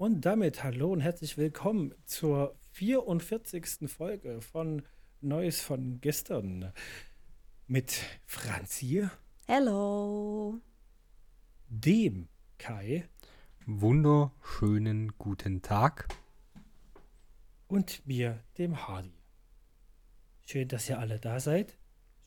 Und 0.00 0.22
damit 0.22 0.64
hallo 0.64 0.94
und 0.94 1.02
herzlich 1.02 1.36
willkommen 1.36 1.94
zur 2.06 2.58
44. 2.72 3.86
Folge 3.86 4.40
von 4.40 4.80
Neues 5.20 5.60
von 5.60 6.00
gestern 6.00 6.72
mit 7.66 8.00
Franzi, 8.24 9.06
Hello. 9.46 10.58
dem 11.68 12.28
Kai 12.56 13.10
Wunderschönen 13.66 15.18
guten 15.18 15.60
Tag. 15.60 16.08
und 17.68 18.06
mir, 18.06 18.42
dem 18.56 18.88
Hardy. 18.88 19.12
Schön, 20.46 20.66
dass 20.68 20.88
ihr 20.88 20.98
alle 20.98 21.20
da 21.20 21.40
seid. 21.40 21.76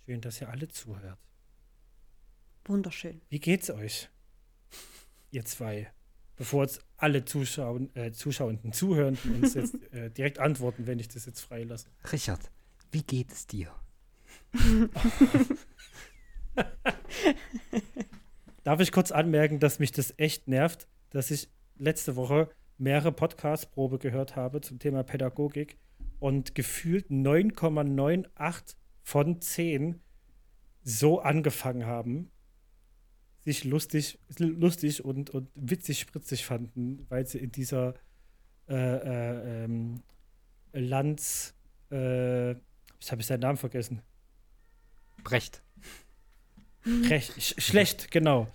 Schön, 0.06 0.22
dass 0.22 0.40
ihr 0.40 0.50
alle 0.50 0.68
zuhört. 0.68 1.18
Wunderschön. 2.66 3.24
Wie 3.30 3.40
geht's 3.40 3.72
euch? 3.72 4.10
Ihr 5.32 5.44
zwei. 5.46 5.92
Bevor 6.36 6.64
jetzt 6.64 6.84
alle 6.98 7.26
Zuschauen, 7.26 7.96
äh, 7.96 8.12
Zuschauenden, 8.12 8.74
Zuhörenden 8.74 9.36
uns 9.36 9.54
jetzt 9.54 9.76
äh, 9.94 10.10
direkt 10.10 10.40
antworten, 10.40 10.88
wenn 10.88 11.00
ich 11.00 11.08
das 11.08 11.26
jetzt 11.26 11.42
freilasse. 11.42 11.90
Richard, 12.12 12.52
wie 12.92 13.04
geht 13.04 13.32
es 13.32 13.46
dir? 13.48 13.72
Darf 18.64 18.80
ich 18.80 18.92
kurz 18.92 19.12
anmerken, 19.12 19.60
dass 19.60 19.80
mich 19.80 19.92
das 19.92 20.14
echt 20.18 20.48
nervt, 20.48 20.88
dass 21.10 21.32
ich 21.32 21.50
letzte 21.78 22.16
Woche 22.16 22.50
mehrere 22.78 23.12
Podcast-Probe 23.12 24.00
gehört 24.00 24.36
habe 24.36 24.62
zum 24.62 24.80
Thema 24.80 25.04
Pädagogik 25.04 25.78
und 26.20 26.56
gefühlt 26.56 27.10
9,98 27.10 28.76
von 29.04 29.42
10 29.42 30.00
so 30.84 31.20
angefangen 31.20 31.86
haben, 31.86 32.32
sich 33.46 33.64
lustig, 33.66 34.20
lustig 34.38 35.04
und, 35.04 35.30
und 35.30 35.50
witzig 35.56 36.00
spritzig 36.00 36.46
fanden, 36.46 37.06
weil 37.10 37.28
sie 37.28 37.40
in 37.40 37.52
dieser 37.52 37.94
äh, 38.70 38.76
äh, 38.76 39.64
ähm, 39.66 40.02
Lanz, 40.72 41.54
äh, 41.92 42.52
jetzt 42.52 43.12
habe 43.12 43.22
ich 43.22 43.28
seinen 43.28 43.42
Namen 43.42 43.58
vergessen. 43.58 44.02
Brecht. 45.24 45.62
Recht, 46.86 47.42
sch 47.42 47.56
schlecht, 47.60 48.12
genau. 48.12 48.48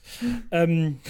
ähm, 0.50 1.00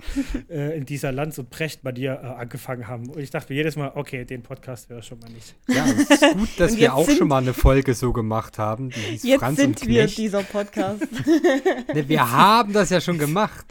äh, 0.50 0.76
in 0.76 0.86
dieser 0.86 1.12
Lanz- 1.12 1.38
und 1.38 1.50
Brecht-Manier 1.50 2.20
äh, 2.22 2.26
angefangen 2.26 2.88
haben. 2.88 3.10
Und 3.10 3.20
ich 3.20 3.30
dachte 3.30 3.52
mir 3.52 3.56
jedes 3.58 3.76
Mal, 3.76 3.92
okay, 3.94 4.24
den 4.24 4.42
Podcast 4.42 4.88
wäre 4.88 5.02
schon 5.02 5.18
mal 5.18 5.30
nicht. 5.30 5.54
Ja, 5.68 5.84
es 5.86 6.10
ist 6.10 6.32
gut, 6.32 6.48
dass 6.58 6.76
wir 6.76 6.94
auch 6.94 7.08
schon 7.08 7.28
mal 7.28 7.42
eine 7.42 7.54
Folge 7.54 7.94
so 7.94 8.12
gemacht 8.12 8.58
haben. 8.58 8.90
Die 8.90 9.00
hieß 9.00 9.22
Jetzt 9.22 9.40
Franz 9.40 9.58
sind 9.58 9.80
und 9.82 9.88
wir 9.88 10.02
Knecht. 10.04 10.18
dieser 10.18 10.42
Podcast. 10.42 11.02
Ne, 11.94 12.08
wir 12.08 12.30
haben 12.30 12.72
das 12.72 12.90
ja 12.90 13.00
schon 13.00 13.18
gemacht. 13.18 13.66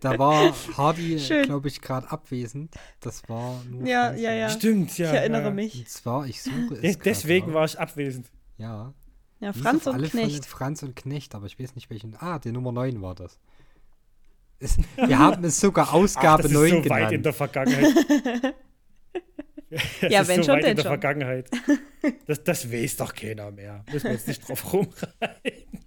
Da 0.00 0.18
war 0.18 0.54
Hardy, 0.76 1.16
glaube 1.44 1.68
ich, 1.68 1.80
gerade 1.80 2.10
abwesend. 2.10 2.74
Das 3.00 3.28
war 3.28 3.62
nur 3.68 3.86
Ja, 3.86 4.14
ja, 4.14 4.32
ja. 4.32 4.50
Stimmt, 4.50 4.96
ja. 4.98 5.08
ich 5.08 5.14
erinnere 5.16 5.44
ja. 5.44 5.50
mich. 5.50 5.78
Und 5.78 5.88
zwar, 5.88 6.26
ich 6.26 6.42
suche 6.42 6.74
es 6.74 6.80
Des 6.80 6.98
deswegen 6.98 7.46
grad 7.46 7.54
war 7.54 7.64
ich 7.64 7.78
abwesend. 7.78 8.26
Ja. 8.58 8.92
Ja, 9.40 9.52
Franz 9.52 9.86
und 9.86 10.02
Knecht. 10.10 10.46
Franz 10.46 10.82
und 10.82 10.96
Knecht, 10.96 11.34
aber 11.34 11.46
ich 11.46 11.58
weiß 11.58 11.74
nicht 11.74 11.90
welchen. 11.90 12.16
Ah, 12.18 12.38
die 12.38 12.52
Nummer 12.52 12.72
9 12.72 13.02
war 13.02 13.14
das. 13.14 13.38
Es, 14.58 14.78
wir 14.96 15.18
haben 15.18 15.44
es 15.44 15.60
sogar 15.60 15.88
Ach, 15.88 15.94
Ausgabe 15.94 16.44
das 16.44 16.52
9 16.52 16.64
ist 16.64 16.70
so 16.70 16.82
genannt. 16.82 17.02
weit 17.02 17.12
in 17.12 17.22
der 17.22 17.32
Vergangenheit. 17.32 17.94
Das 20.00 20.12
Ja, 20.12 20.20
ist 20.20 20.28
wenn 20.28 20.36
so 20.42 20.44
schon, 20.44 20.54
weit 20.56 20.60
in 20.60 20.66
denn 20.68 20.76
der 20.76 20.82
schon. 20.82 20.90
Vergangenheit. 20.90 21.50
Das, 22.26 22.44
das 22.44 22.70
weiß 22.70 22.96
doch 22.98 23.14
keiner 23.14 23.50
mehr. 23.50 23.82
Müssen 23.90 24.04
wir 24.04 24.12
jetzt 24.12 24.28
nicht 24.28 24.46
drauf 24.46 24.72
rumreiten. 24.74 25.80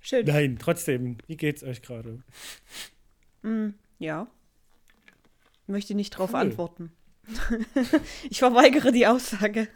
Schön. 0.00 0.24
Nein, 0.26 0.56
trotzdem, 0.58 1.18
wie 1.26 1.36
geht's 1.36 1.62
euch 1.62 1.82
gerade? 1.82 2.22
Mm, 3.42 3.68
ja. 3.98 4.26
Möchte 5.66 5.94
nicht 5.94 6.10
drauf 6.10 6.30
Cool. 6.32 6.40
antworten. 6.40 6.92
ich 8.30 8.38
verweigere 8.38 8.90
die 8.90 9.06
Aussage. 9.06 9.68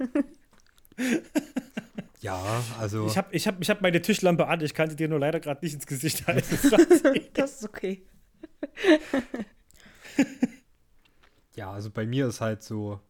Ja, 2.23 2.63
also. 2.79 3.07
Ich 3.07 3.17
habe 3.17 3.35
ich 3.35 3.47
hab, 3.47 3.61
ich 3.63 3.71
hab 3.71 3.81
meine 3.81 4.03
Tischlampe 4.03 4.47
an, 4.47 4.61
ich 4.61 4.75
kann 4.75 4.91
sie 4.91 4.97
dir 4.97 5.09
nur 5.09 5.19
leider 5.19 5.41
gerade 5.41 5.65
nicht 5.65 5.73
ins 5.73 5.87
Gesicht 5.87 6.27
halten. 6.27 6.59
Das 7.33 7.63
ist 7.63 7.65
okay. 7.65 8.07
Ja, 11.55 11.73
also 11.73 11.91
bei 11.91 12.07
mir 12.07 12.27
ist 12.27 12.41
halt 12.41 12.63
so, 12.63 13.01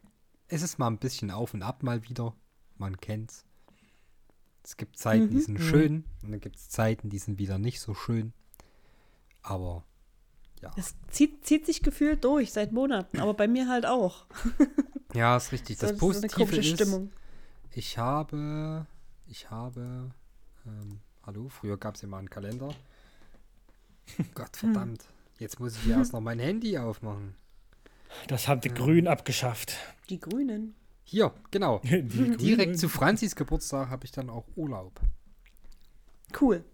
es 0.48 0.62
ist 0.62 0.78
mal 0.78 0.86
ein 0.86 0.98
bisschen 0.98 1.30
auf 1.30 1.54
und 1.54 1.62
ab 1.62 1.82
mal 1.82 2.08
wieder. 2.08 2.36
Man 2.76 2.98
kennt's. 2.98 3.44
Es 4.62 4.76
gibt 4.76 4.96
Zeiten, 4.96 5.30
die 5.30 5.40
sind 5.40 5.58
schön 5.58 6.04
und 6.22 6.30
dann 6.30 6.40
gibt 6.40 6.56
es 6.56 6.68
Zeiten, 6.68 7.10
die 7.10 7.18
sind 7.18 7.38
wieder 7.38 7.58
nicht 7.58 7.80
so 7.80 7.94
schön. 7.94 8.32
Aber 9.42 9.84
ja, 10.62 10.70
Es 10.76 10.94
zieht, 11.08 11.44
zieht 11.44 11.66
sich 11.66 11.82
gefühlt 11.82 12.24
durch 12.24 12.52
seit 12.52 12.72
Monaten, 12.72 13.18
aber 13.18 13.34
bei 13.34 13.48
mir 13.48 13.68
halt 13.68 13.86
auch. 13.86 14.26
ja, 15.14 15.36
ist 15.36 15.50
richtig. 15.52 15.78
Das 15.78 15.90
eine 15.90 15.98
Positive 15.98 16.34
komische 16.44 16.60
ist, 16.60 16.68
Stimmung. 16.74 17.10
Ich 17.72 17.98
habe, 17.98 18.86
ich 19.26 19.50
habe, 19.50 20.10
ähm, 20.66 21.00
hallo, 21.24 21.48
früher 21.48 21.76
gab 21.76 21.94
es 21.94 22.02
immer 22.02 22.18
einen 22.18 22.30
Kalender. 22.30 22.74
Gott 24.34 24.56
verdammt, 24.56 25.04
jetzt 25.38 25.60
muss 25.60 25.76
ich 25.76 25.88
erst 25.88 26.12
noch 26.12 26.20
mein 26.20 26.38
Handy 26.38 26.78
aufmachen. 26.78 27.34
Das 28.26 28.48
haben 28.48 28.60
die 28.60 28.70
Grünen 28.70 29.06
abgeschafft. 29.06 29.76
Die 30.08 30.18
Grünen. 30.18 30.74
Hier, 31.04 31.32
genau. 31.50 31.78
Die 31.84 32.08
Grünen. 32.08 32.38
Direkt 32.38 32.78
zu 32.78 32.88
Franzis 32.88 33.36
Geburtstag 33.36 33.88
habe 33.88 34.04
ich 34.04 34.12
dann 34.12 34.30
auch 34.30 34.46
Urlaub. 34.56 35.00
Cool. 36.40 36.64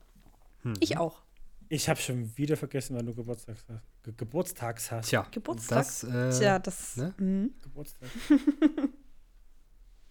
Mhm. 0.63 0.75
Ich 0.81 0.97
auch. 0.99 1.23
Ich 1.69 1.89
habe 1.89 2.01
schon 2.01 2.37
wieder 2.37 2.57
vergessen, 2.57 2.97
wann 2.97 3.07
du 3.07 3.15
Geburtstag 3.15 3.57
hast. 3.57 3.67
Ge 4.03 4.15
Geburtstags 4.17 4.91
hast. 4.91 5.09
Tja, 5.09 5.27
Geburtstag. 5.31 5.79
das 5.79 6.05
äh, 6.05 6.31
Tja, 6.31 6.59
das. 6.59 6.97
ne? 6.97 7.15
mhm. 7.19 7.55
Geburtstag. 7.63 8.09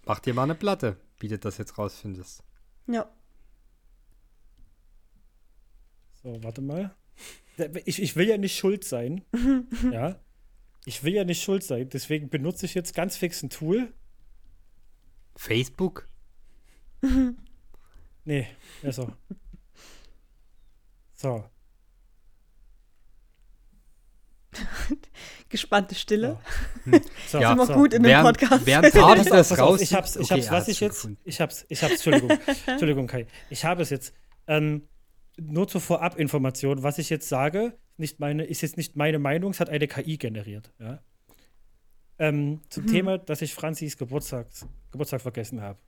Mach 0.05 0.19
dir 0.19 0.33
mal 0.33 0.43
eine 0.43 0.55
Platte, 0.55 0.97
wie 1.19 1.27
du 1.27 1.37
das 1.37 1.57
jetzt 1.57 1.77
rausfindest. 1.77 2.43
Ja. 2.87 3.09
So, 6.21 6.43
warte 6.43 6.61
mal. 6.61 6.95
Ich, 7.85 8.01
ich 8.01 8.15
will 8.15 8.27
ja 8.27 8.37
nicht 8.37 8.57
schuld 8.57 8.83
sein. 8.83 9.23
ja. 9.91 10.19
Ich 10.85 11.03
will 11.03 11.13
ja 11.13 11.23
nicht 11.23 11.41
schuld 11.41 11.63
sein. 11.63 11.89
Deswegen 11.89 12.29
benutze 12.29 12.65
ich 12.65 12.73
jetzt 12.75 12.93
ganz 12.93 13.17
fix 13.17 13.41
ein 13.41 13.49
Tool. 13.49 13.93
Facebook? 15.35 16.07
Nee, 18.27 18.47
besser. 18.81 19.15
So. 21.13 21.47
Gespannte 25.49 25.95
Stille. 25.95 26.39
so 27.27 27.39
Ja, 27.39 27.49
Sind 27.49 27.57
wir 27.59 27.65
so. 27.67 27.73
gut 27.73 27.93
in 27.93 28.03
dem 28.03 28.09
Während, 28.09 28.39
Podcast. 28.39 28.65
während 28.65 28.97
auf, 28.97 29.25
das 29.29 29.57
raus. 29.57 29.81
Ich 29.81 29.93
hab's, 29.93 30.15
ich 30.15 30.31
Okay, 30.31 30.41
hab's, 30.41 30.51
was 30.51 30.67
ich 30.67 30.79
jetzt. 30.79 30.95
gefunden. 30.95 31.17
Ich 31.23 31.39
hab's, 31.41 31.65
ich 31.69 31.81
hab's, 31.83 31.93
Entschuldigung. 31.93 32.31
Entschuldigung, 32.67 33.07
Kai. 33.07 33.27
Ich 33.49 33.65
habe 33.65 33.81
es 33.81 33.89
jetzt. 33.89 34.13
Ähm, 34.47 34.87
nur 35.37 35.67
zur 35.67 35.81
Vorabinformation, 35.81 36.81
was 36.83 36.97
ich 36.97 37.09
jetzt 37.09 37.27
sage, 37.27 37.77
nicht 37.97 38.19
meine, 38.19 38.45
ist 38.45 38.61
jetzt 38.61 38.77
nicht 38.77 38.95
meine 38.95 39.19
Meinung, 39.19 39.51
es 39.51 39.59
hat 39.59 39.69
eine 39.69 39.87
KI 39.87 40.17
generiert. 40.17 40.71
Ja? 40.79 41.01
Ähm, 42.19 42.61
zum 42.69 42.87
Thema, 42.87 43.17
dass 43.17 43.41
ich 43.41 43.53
Franzis 43.53 43.97
Geburtstags, 43.97 44.65
Geburtstag 44.91 45.21
vergessen 45.21 45.61
habe. 45.61 45.79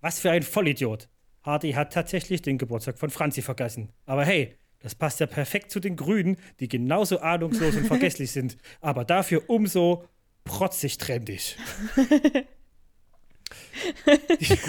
Was 0.00 0.18
für 0.18 0.30
ein 0.30 0.42
Vollidiot. 0.42 1.08
Hardy 1.42 1.72
hat 1.72 1.92
tatsächlich 1.92 2.42
den 2.42 2.58
Geburtstag 2.58 2.98
von 2.98 3.10
Franzi 3.10 3.40
vergessen. 3.40 3.92
Aber 4.04 4.24
hey, 4.24 4.56
das 4.86 4.94
passt 4.94 5.18
ja 5.18 5.26
perfekt 5.26 5.72
zu 5.72 5.80
den 5.80 5.96
Grünen, 5.96 6.36
die 6.60 6.68
genauso 6.68 7.18
ahnungslos 7.18 7.74
und 7.74 7.88
vergesslich 7.88 8.30
sind, 8.30 8.56
aber 8.80 9.04
dafür 9.04 9.42
umso 9.50 10.04
protzig 10.44 10.96
trendig. 10.98 11.56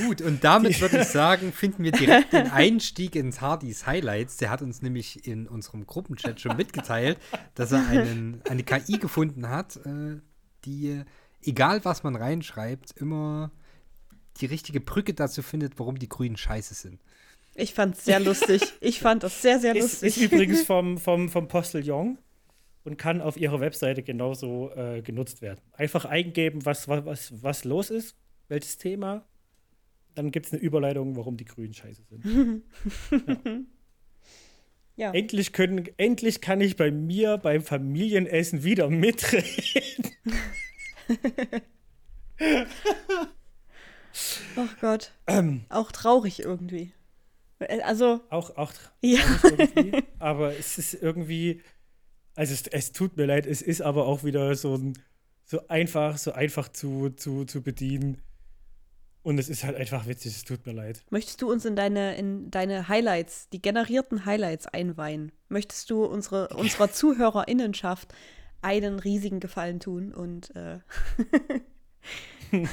Gut, 0.08 0.24
und 0.24 0.44
damit 0.44 0.82
würde 0.82 1.02
ich 1.02 1.08
sagen, 1.08 1.54
finden 1.54 1.84
wir 1.84 1.92
direkt 1.92 2.34
den 2.34 2.50
Einstieg 2.50 3.16
ins 3.16 3.42
Hardys 3.42 3.86
Highlights. 3.86 4.38
Der 4.38 4.50
hat 4.50 4.64
uns 4.64 4.82
nämlich 4.82 5.28
in 5.28 5.46
unserem 5.46 5.86
Gruppenchat 5.86 6.42
schon 6.42 6.58
mitgeteilt, 6.58 7.20
dass 7.54 7.72
er 7.72 7.88
einen, 7.88 8.42
eine 8.50 8.64
KI 8.64 8.98
gefunden 8.98 9.50
hat, 9.50 9.76
äh, 9.86 10.20
die, 10.66 11.04
egal 11.44 11.86
was 11.86 12.02
man 12.02 12.16
reinschreibt, 12.16 12.94
immer 12.94 13.52
die 14.38 14.48
richtige 14.48 14.82
Brücke 14.82 15.14
dazu 15.14 15.44
findet, 15.44 15.78
warum 15.78 16.00
die 16.00 16.10
Grünen 16.10 16.38
scheiße 16.38 16.74
sind. 16.74 17.00
Ich 17.58 17.74
fand's 17.74 18.06
sehr 18.06 18.20
lustig. 18.20 18.62
Ich 18.82 19.00
fand 19.00 19.24
das 19.24 19.42
sehr, 19.42 19.60
sehr 19.60 19.76
Ist, 19.76 20.04
lustig. 20.04 20.18
ist 20.18 20.32
übrigens 20.32 20.62
vom, 20.66 21.00
vom, 21.00 21.28
vom 21.28 21.48
Postillon 21.48 22.20
und 22.84 22.98
kann 22.98 23.20
auf 23.20 23.36
ihrer 23.36 23.60
Webseite 23.60 24.04
genauso 24.04 24.72
äh, 24.76 25.02
genutzt 25.02 25.42
werden. 25.42 25.60
Einfach 25.74 26.06
eingeben, 26.06 26.66
was, 26.66 26.88
was, 26.88 27.04
was, 27.06 27.34
was 27.42 27.64
los 27.64 27.90
ist, 27.90 28.16
welches 28.48 28.78
Thema. 28.78 29.26
Dann 30.14 30.30
gibt 30.30 30.46
es 30.46 30.54
eine 30.54 30.62
Überleitung, 30.62 31.16
warum 31.16 31.36
die 31.36 31.46
Grünen 31.46 31.74
scheiße 31.74 32.04
sind. 32.04 32.64
ja. 34.96 35.12
endlich, 35.12 35.52
können, 35.52 35.90
endlich 35.98 36.42
kann 36.42 36.62
ich 36.62 36.76
bei 36.76 36.92
mir 36.92 37.40
beim 37.40 37.64
Familienessen 37.64 38.64
wieder 38.64 38.88
mitreden. 38.90 40.12
Ach 44.56 44.80
Gott. 44.80 45.12
Ähm, 45.26 45.66
Auch 45.70 45.92
traurig 45.92 46.40
irgendwie. 46.40 46.94
Äh, 47.60 47.82
Also, 47.82 48.22
auch, 48.30 48.56
auch 48.58 48.74
ja. 49.02 49.20
aber 50.20 50.58
es 50.58 50.78
ist 50.78 50.94
irgendwie, 50.96 51.62
Also 52.36 52.54
es, 52.54 52.68
es 52.68 52.92
tut 52.92 53.18
mir 53.18 53.26
leid, 53.26 53.46
es 53.46 53.62
ist 53.62 53.82
aber 53.82 54.06
auch 54.06 54.24
wieder 54.24 54.56
so 54.56 54.76
ein 54.76 54.94
so 55.48 55.66
einfach, 55.70 56.18
so 56.18 56.34
einfach 56.34 56.68
zu, 56.68 57.10
zu, 57.10 57.46
zu 57.46 57.62
bedienen. 57.64 58.22
Und 59.24 59.40
es 59.40 59.50
ist 59.50 59.64
halt 59.64 59.76
einfach 59.76 60.08
witzig, 60.08 60.36
es 60.36 60.44
tut 60.44 60.66
mir 60.66 60.74
leid. 60.74 61.04
Möchtest 61.10 61.42
du 61.42 61.52
uns 61.52 61.66
in 61.66 61.76
deine, 61.76 62.16
in 62.18 62.52
deine 62.52 62.88
Highlights, 62.88 63.50
die 63.50 63.62
generierten 63.62 64.26
Highlights 64.26 64.68
einweihen? 64.68 65.32
Möchtest 65.50 65.90
du 65.90 66.06
unsere, 66.06 66.50
unserer 66.50 66.92
ZuhörerInnenschaft 66.92 68.14
einen 68.62 69.00
riesigen 69.00 69.40
Gefallen 69.40 69.80
tun 69.80 70.14
und 70.14 70.56
äh 70.56 70.80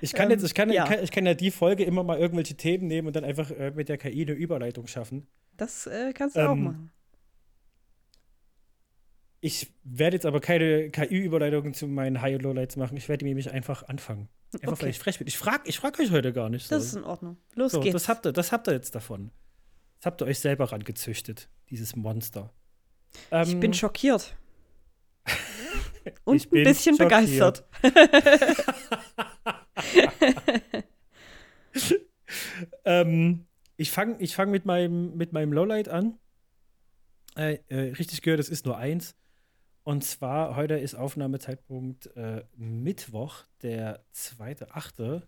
Ich 0.00 0.12
kann 0.12 0.30
jetzt, 0.30 0.44
ich 0.44 0.54
kann, 0.54 0.70
ja. 0.70 0.84
ich 0.84 0.90
kann, 0.90 1.02
ich 1.04 1.10
kann 1.10 1.26
ja 1.26 1.34
die 1.34 1.50
Folge 1.50 1.82
immer 1.82 2.04
mal 2.04 2.18
irgendwelche 2.20 2.54
Themen 2.56 2.86
nehmen 2.86 3.08
und 3.08 3.16
dann 3.16 3.24
einfach 3.24 3.50
äh, 3.50 3.72
mit 3.74 3.88
der 3.88 3.98
KI 3.98 4.22
eine 4.22 4.30
Überleitung 4.32 4.86
schaffen. 4.86 5.26
Das 5.56 5.88
äh, 5.88 6.12
kannst 6.12 6.36
du 6.36 6.40
auch 6.48 6.52
Ähm, 6.52 6.62
machen. 6.62 6.92
Ich 9.40 9.72
werde 9.84 10.16
jetzt 10.16 10.26
aber 10.26 10.40
keine 10.40 10.90
KI-Überleitungen 10.90 11.74
zu 11.74 11.86
meinen 11.88 12.20
High- 12.20 12.36
und 12.36 12.42
Lowlights 12.42 12.76
machen. 12.76 12.96
Ich 12.96 13.08
werde 13.08 13.24
nämlich 13.24 13.50
einfach 13.50 13.84
anfangen. 13.88 14.28
Einfach 14.54 14.72
Okay. 14.74 14.82
weil 14.82 14.90
ich 14.90 14.98
frech 14.98 15.18
bin. 15.18 15.26
Ich 15.26 15.36
frage 15.38 15.62
ich 15.66 15.78
frag 15.78 15.98
euch 16.00 16.10
heute 16.10 16.32
gar 16.32 16.48
nicht. 16.48 16.66
So. 16.68 16.74
Das 16.76 16.84
ist 16.84 16.94
in 16.94 17.04
Ordnung. 17.04 17.36
Los 17.54 17.72
so, 17.72 17.80
geht's. 17.80 17.92
das, 17.94 18.08
habt 18.08 18.24
ihr, 18.26 18.32
das 18.32 18.52
habt 18.52 18.68
ihr 18.68 18.74
jetzt 18.74 18.94
davon. 18.94 19.30
Das 19.98 20.06
habt 20.06 20.22
ihr 20.22 20.26
euch 20.26 20.38
selber 20.38 20.70
rangezüchtet, 20.70 21.48
dieses 21.70 21.94
Monster. 21.96 22.52
ich 23.12 23.52
Ähm, 23.52 23.60
bin 23.60 23.74
schockiert. 23.74 24.36
Und 26.24 26.36
Ich 26.36 26.50
bin 26.50 26.60
ein 26.60 26.64
bisschen 26.64 26.96
begeistert. 26.96 27.64
ähm, 32.84 33.46
ich 33.76 33.90
fange 33.90 34.16
ich 34.20 34.34
fang 34.34 34.50
mit, 34.50 34.66
meinem, 34.66 35.16
mit 35.16 35.32
meinem 35.32 35.52
Lowlight 35.52 35.88
an. 35.88 36.18
Äh, 37.36 37.58
äh, 37.68 37.92
richtig 37.92 38.22
gehört, 38.22 38.40
es 38.40 38.48
ist 38.48 38.66
nur 38.66 38.76
eins. 38.76 39.14
Und 39.84 40.04
zwar, 40.04 40.56
heute 40.56 40.74
ist 40.74 40.94
Aufnahmezeitpunkt 40.94 42.14
äh, 42.16 42.44
Mittwoch, 42.56 43.44
der 43.62 44.04
2.8. 44.14 45.22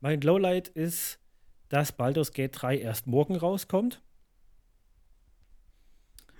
Mein 0.00 0.20
Lowlight 0.20 0.68
ist, 0.68 1.20
dass 1.68 1.92
Baldur's 1.92 2.32
Gate 2.32 2.60
3 2.60 2.78
erst 2.78 3.06
morgen 3.06 3.36
rauskommt. 3.36 4.02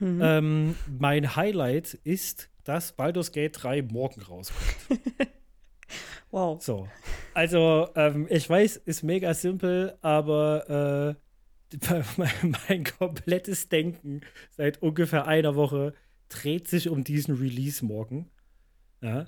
Mhm. 0.00 0.20
Ähm, 0.20 0.76
mein 0.98 1.36
Highlight 1.36 1.94
ist, 1.94 2.50
dass 2.64 2.92
Baldur's 2.92 3.32
Gate 3.32 3.62
3 3.62 3.82
morgen 3.82 4.22
rauskommt. 4.22 5.00
wow. 6.30 6.62
So. 6.62 6.88
Also, 7.34 7.88
ähm, 7.94 8.26
ich 8.30 8.48
weiß, 8.48 8.76
ist 8.76 9.02
mega 9.02 9.34
simpel, 9.34 9.96
aber 10.02 11.16
äh, 11.18 11.78
mein, 12.16 12.56
mein 12.68 12.84
komplettes 12.84 13.68
Denken 13.68 14.20
seit 14.50 14.82
ungefähr 14.82 15.26
einer 15.26 15.54
Woche 15.54 15.94
dreht 16.28 16.68
sich 16.68 16.88
um 16.88 17.04
diesen 17.04 17.36
Release 17.36 17.84
morgen. 17.84 18.30
Ja? 19.00 19.26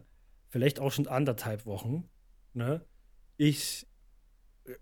Vielleicht 0.48 0.80
auch 0.80 0.92
schon 0.92 1.08
anderthalb 1.08 1.66
Wochen. 1.66 2.08
Ne? 2.52 2.84
Ich 3.36 3.86
äh, 4.64 4.74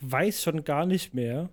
weiß 0.00 0.42
schon 0.42 0.64
gar 0.64 0.86
nicht 0.86 1.14
mehr, 1.14 1.50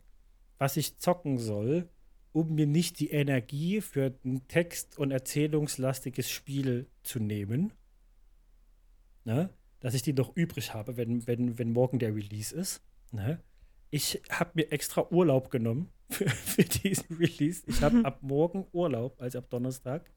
was 0.57 0.77
ich 0.77 0.97
zocken 0.99 1.37
soll, 1.37 1.89
um 2.33 2.55
mir 2.55 2.65
nicht 2.65 2.99
die 2.99 3.11
Energie 3.11 3.79
für 3.79 4.17
ein 4.25 4.47
text- 4.47 4.97
und 4.97 5.11
erzählungslastiges 5.11 6.29
Spiel 6.29 6.87
zu 7.03 7.19
nehmen. 7.19 7.71
Ne? 9.23 9.53
Dass 9.79 9.93
ich 9.93 10.01
die 10.01 10.13
noch 10.13 10.35
übrig 10.35 10.73
habe, 10.73 10.97
wenn, 10.97 11.25
wenn, 11.27 11.57
wenn 11.59 11.71
morgen 11.71 11.99
der 11.99 12.15
Release 12.15 12.53
ist. 12.53 12.81
Ne? 13.11 13.41
Ich 13.91 14.21
habe 14.29 14.51
mir 14.55 14.71
extra 14.71 15.07
Urlaub 15.11 15.51
genommen 15.51 15.89
für, 16.09 16.27
für 16.27 16.63
diesen 16.63 17.15
Release. 17.17 17.63
Ich 17.67 17.81
habe 17.81 18.03
ab 18.05 18.23
morgen 18.23 18.65
Urlaub, 18.71 19.21
also 19.21 19.37
ab 19.37 19.49
Donnerstag, 19.51 20.11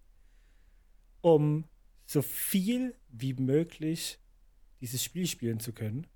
um 1.21 1.65
so 2.07 2.23
viel 2.23 2.95
wie 3.09 3.35
möglich 3.35 4.19
dieses 4.81 5.05
Spiel 5.05 5.27
spielen 5.27 5.61
zu 5.61 5.73
können. 5.73 6.07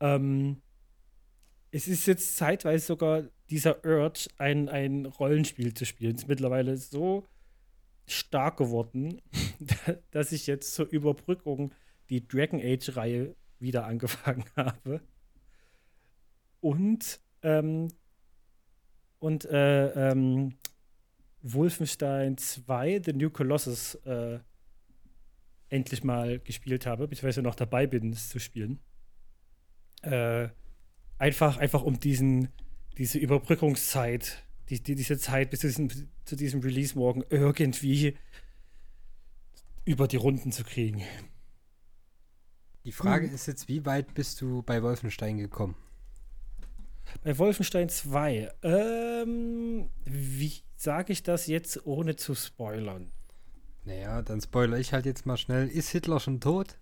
Ähm, 0.00 0.62
es 1.76 1.88
ist 1.88 2.06
jetzt 2.06 2.36
zeitweise 2.36 2.86
sogar 2.86 3.24
dieser 3.50 3.84
Urge, 3.84 4.28
ein, 4.38 4.70
ein 4.70 5.04
Rollenspiel 5.04 5.74
zu 5.74 5.84
spielen, 5.84 6.16
ist 6.16 6.26
mittlerweile 6.26 6.76
so 6.78 7.26
stark 8.06 8.56
geworden, 8.56 9.20
dass 10.10 10.32
ich 10.32 10.46
jetzt 10.46 10.74
zur 10.74 10.88
Überbrückung 10.88 11.72
die 12.08 12.26
Dragon 12.26 12.60
Age-Reihe 12.62 13.36
wieder 13.58 13.84
angefangen 13.84 14.44
habe. 14.56 15.02
Und, 16.60 17.20
ähm, 17.42 17.88
und 19.18 19.44
äh, 19.44 20.10
ähm, 20.10 20.54
Wolfenstein 21.42 22.38
2, 22.38 23.02
The 23.04 23.12
New 23.12 23.28
Colossus, 23.28 23.96
äh, 24.06 24.38
endlich 25.68 26.02
mal 26.04 26.38
gespielt 26.38 26.86
habe, 26.86 27.06
beziehungsweise 27.06 27.42
noch 27.42 27.54
dabei 27.54 27.86
bin, 27.86 28.12
es 28.12 28.30
zu 28.30 28.38
spielen. 28.38 28.78
Äh, 30.02 30.48
einfach, 31.18 31.56
einfach 31.58 31.82
um 31.82 32.00
diesen, 32.00 32.48
diese 32.98 33.18
Überbrückungszeit, 33.18 34.42
die, 34.68 34.82
die, 34.82 34.94
diese 34.94 35.18
Zeit 35.18 35.50
bis 35.50 35.60
zu 35.60 35.66
diesem, 35.68 35.88
zu 36.24 36.36
diesem 36.36 36.60
Release 36.60 36.96
morgen 36.96 37.22
irgendwie 37.30 38.16
über 39.84 40.08
die 40.08 40.16
Runden 40.16 40.52
zu 40.52 40.64
kriegen. 40.64 41.02
Die 42.84 42.92
Frage 42.92 43.26
ist 43.26 43.46
jetzt, 43.46 43.68
wie 43.68 43.84
weit 43.84 44.14
bist 44.14 44.40
du 44.40 44.62
bei 44.62 44.82
Wolfenstein 44.82 45.38
gekommen? 45.38 45.74
Bei 47.22 47.36
Wolfenstein 47.38 47.88
2, 47.88 48.52
ähm, 48.62 49.90
wie 50.04 50.52
sage 50.76 51.12
ich 51.12 51.22
das 51.22 51.46
jetzt, 51.46 51.86
ohne 51.86 52.16
zu 52.16 52.34
spoilern? 52.34 53.10
Naja, 53.84 54.22
dann 54.22 54.40
spoilere 54.40 54.80
ich 54.80 54.92
halt 54.92 55.06
jetzt 55.06 55.26
mal 55.26 55.36
schnell. 55.36 55.68
Ist 55.68 55.90
Hitler 55.90 56.20
schon 56.20 56.40
tot? 56.40 56.78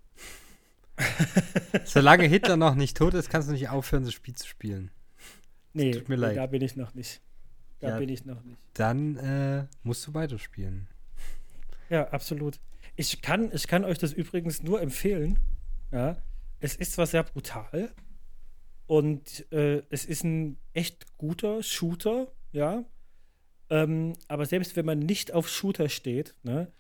Solange 1.85 2.25
Hitler 2.27 2.57
noch 2.57 2.75
nicht 2.75 2.97
tot 2.97 3.15
ist, 3.15 3.31
kannst 3.31 3.49
du 3.49 3.53
nicht 3.53 3.69
aufhören, 3.69 4.05
das 4.05 4.13
Spiel 4.15 4.35
zu 4.35 4.47
spielen. 4.47 4.91
Nee, 5.73 5.91
tut 5.93 6.09
mir 6.09 6.17
nee, 6.17 6.23
leid. 6.23 6.37
da 6.37 6.47
bin 6.47 6.63
ich 6.63 6.77
noch 6.77 6.95
nicht. 6.95 7.21
Da 7.81 7.91
Ja. 7.91 7.99
bin 7.99 8.09
ich 8.09 8.25
noch 8.25 8.43
nicht. 8.45 8.61
Dann 8.75 9.17
äh, 9.17 9.67
musst 9.83 10.07
du 10.07 10.15
weiterspielen. 10.15 10.89
Ja, 11.91 12.09
absolut. 12.11 12.61
Ich 12.97 13.23
kann, 13.23 13.51
ich 13.53 13.67
kann 13.67 13.85
euch 13.85 13.99
das 13.99 14.13
übrigens 14.13 14.63
nur 14.63 14.81
empfehlen. 14.81 15.39
Ja, 15.93 16.17
es 16.61 16.77
ist 16.77 16.93
zwar 16.95 17.07
sehr 17.07 17.25
brutal 17.25 17.93
und 18.87 19.51
äh, 19.53 19.83
es 19.91 20.05
ist 20.05 20.25
ein 20.25 20.57
echt 20.73 21.19
guter 21.19 21.63
Shooter, 21.63 22.29
ja. 22.53 22.85
Ähm, 23.71 24.15
aber 24.29 24.47
selbst 24.47 24.77
wenn 24.77 24.87
man 24.87 24.99
nicht 25.01 25.33
auf 25.33 25.49
Shooter 25.49 25.89
steht, 25.89 26.35
ne, 26.43 26.71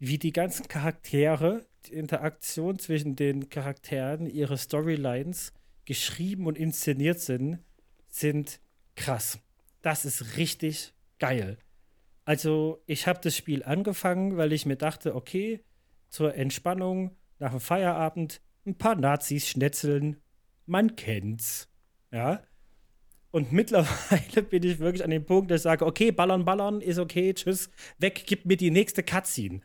wie 0.00 0.18
die 0.18 0.32
ganzen 0.32 0.66
Charaktere, 0.66 1.66
die 1.86 1.92
Interaktion 1.92 2.78
zwischen 2.78 3.16
den 3.16 3.50
Charakteren, 3.50 4.26
ihre 4.26 4.58
Storylines 4.58 5.52
geschrieben 5.84 6.46
und 6.46 6.58
inszeniert 6.58 7.20
sind, 7.20 7.60
sind 8.08 8.60
krass. 8.96 9.38
Das 9.82 10.04
ist 10.04 10.36
richtig 10.36 10.94
geil. 11.18 11.58
Also, 12.24 12.82
ich 12.86 13.06
habe 13.06 13.20
das 13.22 13.36
Spiel 13.36 13.62
angefangen, 13.62 14.36
weil 14.36 14.52
ich 14.52 14.66
mir 14.66 14.76
dachte, 14.76 15.14
okay, 15.14 15.64
zur 16.08 16.34
Entspannung 16.34 17.16
nach 17.38 17.50
dem 17.50 17.60
Feierabend 17.60 18.40
ein 18.66 18.76
paar 18.76 18.94
Nazis 18.94 19.48
schnetzeln, 19.48 20.16
man 20.66 20.96
kennt's. 20.96 21.68
Ja. 22.10 22.42
Und 23.30 23.52
mittlerweile 23.52 24.42
bin 24.42 24.62
ich 24.62 24.78
wirklich 24.78 25.04
an 25.04 25.10
dem 25.10 25.24
Punkt, 25.24 25.50
dass 25.50 25.60
ich 25.60 25.64
sage, 25.64 25.84
okay, 25.84 26.10
ballern, 26.10 26.44
ballern, 26.44 26.80
ist 26.80 26.98
okay, 26.98 27.34
tschüss, 27.34 27.70
weg, 27.98 28.24
gib 28.26 28.46
mir 28.46 28.56
die 28.56 28.70
nächste 28.70 29.02
Cutscene. 29.02 29.60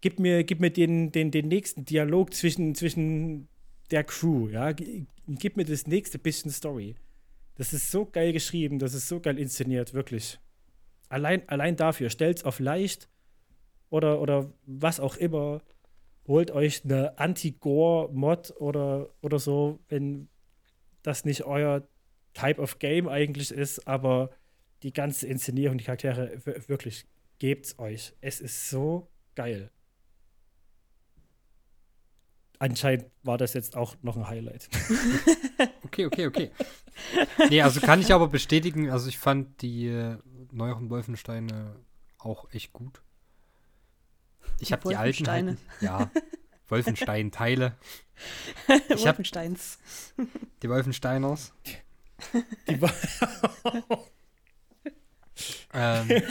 Gib 0.00 0.18
mir, 0.18 0.44
gib 0.44 0.60
mir 0.60 0.70
den, 0.70 1.12
den, 1.12 1.30
den 1.30 1.48
nächsten 1.48 1.84
Dialog 1.84 2.34
zwischen, 2.34 2.74
zwischen 2.74 3.48
der 3.90 4.04
Crew, 4.04 4.48
ja. 4.48 4.72
Gib 4.72 5.56
mir 5.56 5.64
das 5.64 5.86
nächste 5.86 6.18
bisschen 6.18 6.50
Story. 6.50 6.96
Das 7.56 7.72
ist 7.72 7.90
so 7.90 8.06
geil 8.06 8.32
geschrieben, 8.32 8.78
das 8.78 8.94
ist 8.94 9.08
so 9.08 9.20
geil 9.20 9.38
inszeniert, 9.38 9.94
wirklich. 9.94 10.38
Allein, 11.08 11.46
allein 11.48 11.76
dafür, 11.76 12.08
stellt's 12.08 12.44
auf 12.44 12.58
leicht 12.58 13.08
oder, 13.90 14.20
oder 14.20 14.52
was 14.64 15.00
auch 15.00 15.16
immer. 15.16 15.60
Holt 16.26 16.50
euch 16.50 16.84
eine 16.84 17.18
Anti-Gore-Mod 17.18 18.54
oder, 18.58 19.10
oder 19.20 19.38
so, 19.38 19.80
wenn 19.88 20.28
das 21.02 21.24
nicht 21.24 21.44
euer 21.44 21.86
Type 22.32 22.60
of 22.60 22.78
Game 22.78 23.08
eigentlich 23.08 23.50
ist, 23.50 23.86
aber 23.86 24.30
die 24.82 24.92
ganze 24.92 25.26
Inszenierung, 25.26 25.78
die 25.78 25.84
Charaktere, 25.84 26.38
wirklich, 26.68 27.04
gebt's 27.38 27.78
euch. 27.78 28.14
Es 28.20 28.40
ist 28.40 28.70
so 28.70 29.11
geil. 29.34 29.70
Anscheinend 32.58 33.06
war 33.24 33.38
das 33.38 33.54
jetzt 33.54 33.76
auch 33.76 33.96
noch 34.02 34.16
ein 34.16 34.28
Highlight. 34.28 34.68
Okay, 35.84 36.06
okay, 36.06 36.26
okay. 36.26 36.50
nee, 37.50 37.60
also 37.60 37.80
kann 37.82 38.00
ich 38.00 38.14
aber 38.14 38.26
bestätigen, 38.28 38.88
also 38.90 39.08
ich 39.10 39.18
fand 39.18 39.60
die 39.60 39.88
äh, 39.88 40.16
neueren 40.50 40.88
Wolfensteine 40.88 41.76
auch 42.18 42.50
echt 42.50 42.72
gut. 42.72 43.02
Ich 44.58 44.72
habe 44.72 44.88
die 44.88 44.96
alten 44.96 45.26
halt, 45.28 45.44
Wolfensteine. 45.44 45.50
nicht- 45.52 45.82
ja, 45.82 46.10
Wolfenstein-Teile, 46.68 47.76
Wolfensteins. 48.88 49.78
die 50.62 50.68
Wolfensteiners. 50.70 51.52
Die 52.68 52.80
war 52.80 52.90
Ähm, 55.74 56.22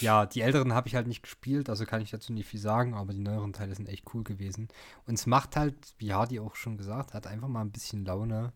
ja, 0.00 0.26
die 0.26 0.40
älteren 0.40 0.74
habe 0.74 0.88
ich 0.88 0.94
halt 0.94 1.06
nicht 1.06 1.22
gespielt, 1.22 1.68
also 1.68 1.84
kann 1.84 2.02
ich 2.02 2.10
dazu 2.10 2.32
nicht 2.32 2.48
viel 2.48 2.60
sagen, 2.60 2.94
aber 2.94 3.12
die 3.12 3.20
neueren 3.20 3.52
Teile 3.52 3.74
sind 3.74 3.88
echt 3.88 4.04
cool 4.14 4.24
gewesen. 4.24 4.68
Und 5.06 5.14
es 5.14 5.26
macht 5.26 5.56
halt, 5.56 5.94
wie 5.98 6.12
Hardy 6.12 6.40
auch 6.40 6.54
schon 6.54 6.76
gesagt 6.76 7.14
hat, 7.14 7.26
einfach 7.26 7.48
mal 7.48 7.62
ein 7.62 7.72
bisschen 7.72 8.04
Laune 8.04 8.52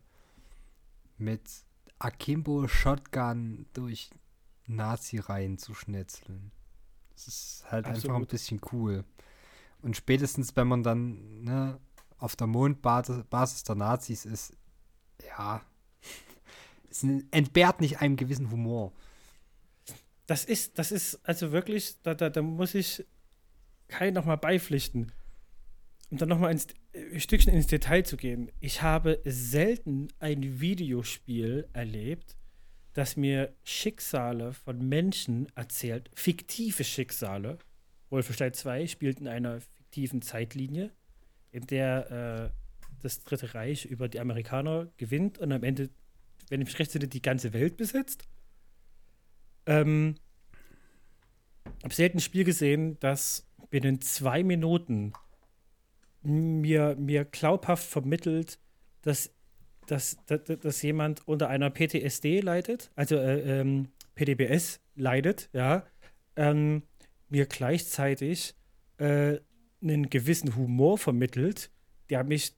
mit 1.18 1.42
Akimbo 1.98 2.66
Shotgun 2.66 3.66
durch 3.72 4.10
Nazi-Reihen 4.66 5.58
zu 5.58 5.74
schnetzeln. 5.74 6.50
Das 7.14 7.28
ist 7.28 7.64
halt 7.70 7.86
einfach 7.86 8.04
ein 8.04 8.10
Absolut. 8.10 8.28
bisschen 8.28 8.60
cool. 8.72 9.04
Und 9.82 9.96
spätestens, 9.96 10.56
wenn 10.56 10.68
man 10.68 10.82
dann 10.82 11.42
ne, 11.42 11.78
auf 12.18 12.36
der 12.36 12.46
Mondbasis 12.46 13.24
Basis 13.24 13.64
der 13.64 13.74
Nazis 13.74 14.24
ist, 14.24 14.56
ja, 15.26 15.62
es 16.90 17.04
entbehrt 17.30 17.80
nicht 17.80 18.00
einem 18.00 18.16
gewissen 18.16 18.50
Humor. 18.50 18.92
Das 20.30 20.44
ist, 20.44 20.78
das 20.78 20.92
ist 20.92 21.18
also 21.24 21.50
wirklich, 21.50 22.00
da, 22.04 22.14
da, 22.14 22.30
da 22.30 22.40
muss 22.40 22.76
ich 22.76 23.04
Kai 23.88 24.12
nochmal 24.12 24.36
beipflichten. 24.36 25.10
Um 26.08 26.18
dann 26.18 26.28
nochmal 26.28 26.50
ein 26.50 27.18
Stückchen 27.18 27.52
ins 27.52 27.66
Detail 27.66 28.04
zu 28.04 28.16
gehen. 28.16 28.48
Ich 28.60 28.80
habe 28.80 29.20
selten 29.24 30.06
ein 30.20 30.60
Videospiel 30.60 31.68
erlebt, 31.72 32.36
das 32.92 33.16
mir 33.16 33.52
Schicksale 33.64 34.52
von 34.52 34.88
Menschen 34.88 35.48
erzählt, 35.56 36.12
fiktive 36.14 36.84
Schicksale. 36.84 37.58
Wolfenstein 38.08 38.52
2 38.52 38.86
spielt 38.86 39.18
in 39.18 39.26
einer 39.26 39.60
fiktiven 39.60 40.22
Zeitlinie, 40.22 40.92
in 41.50 41.66
der 41.66 42.52
äh, 42.52 43.02
das 43.02 43.24
Dritte 43.24 43.52
Reich 43.56 43.84
über 43.84 44.08
die 44.08 44.20
Amerikaner 44.20 44.92
gewinnt 44.96 45.38
und 45.38 45.50
am 45.50 45.64
Ende, 45.64 45.90
wenn 46.50 46.60
ich 46.60 46.68
mich 46.68 46.78
recht 46.78 46.92
sinne, 46.92 47.08
die 47.08 47.20
ganze 47.20 47.52
Welt 47.52 47.76
besetzt. 47.76 48.28
Ähm, 49.66 50.16
habe 51.82 51.94
selten 51.94 52.18
ein 52.18 52.20
Spiel 52.20 52.44
gesehen, 52.44 52.98
das 53.00 53.46
binnen 53.70 54.00
zwei 54.00 54.42
Minuten 54.42 55.12
mir, 56.22 56.96
mir 56.98 57.24
glaubhaft 57.24 57.86
vermittelt, 57.86 58.58
dass, 59.02 59.32
dass, 59.86 60.18
dass, 60.26 60.42
dass 60.44 60.82
jemand 60.82 61.26
unter 61.26 61.48
einer 61.48 61.70
PTSD 61.70 62.40
leidet, 62.40 62.90
also 62.94 63.16
äh, 63.16 63.60
ähm, 63.60 63.88
PDBS 64.14 64.80
leidet, 64.96 65.48
ja, 65.52 65.86
ähm, 66.36 66.82
mir 67.28 67.46
gleichzeitig 67.46 68.54
äh, 68.98 69.38
einen 69.82 70.10
gewissen 70.10 70.56
Humor 70.56 70.98
vermittelt, 70.98 71.70
der 72.10 72.24
mich 72.24 72.54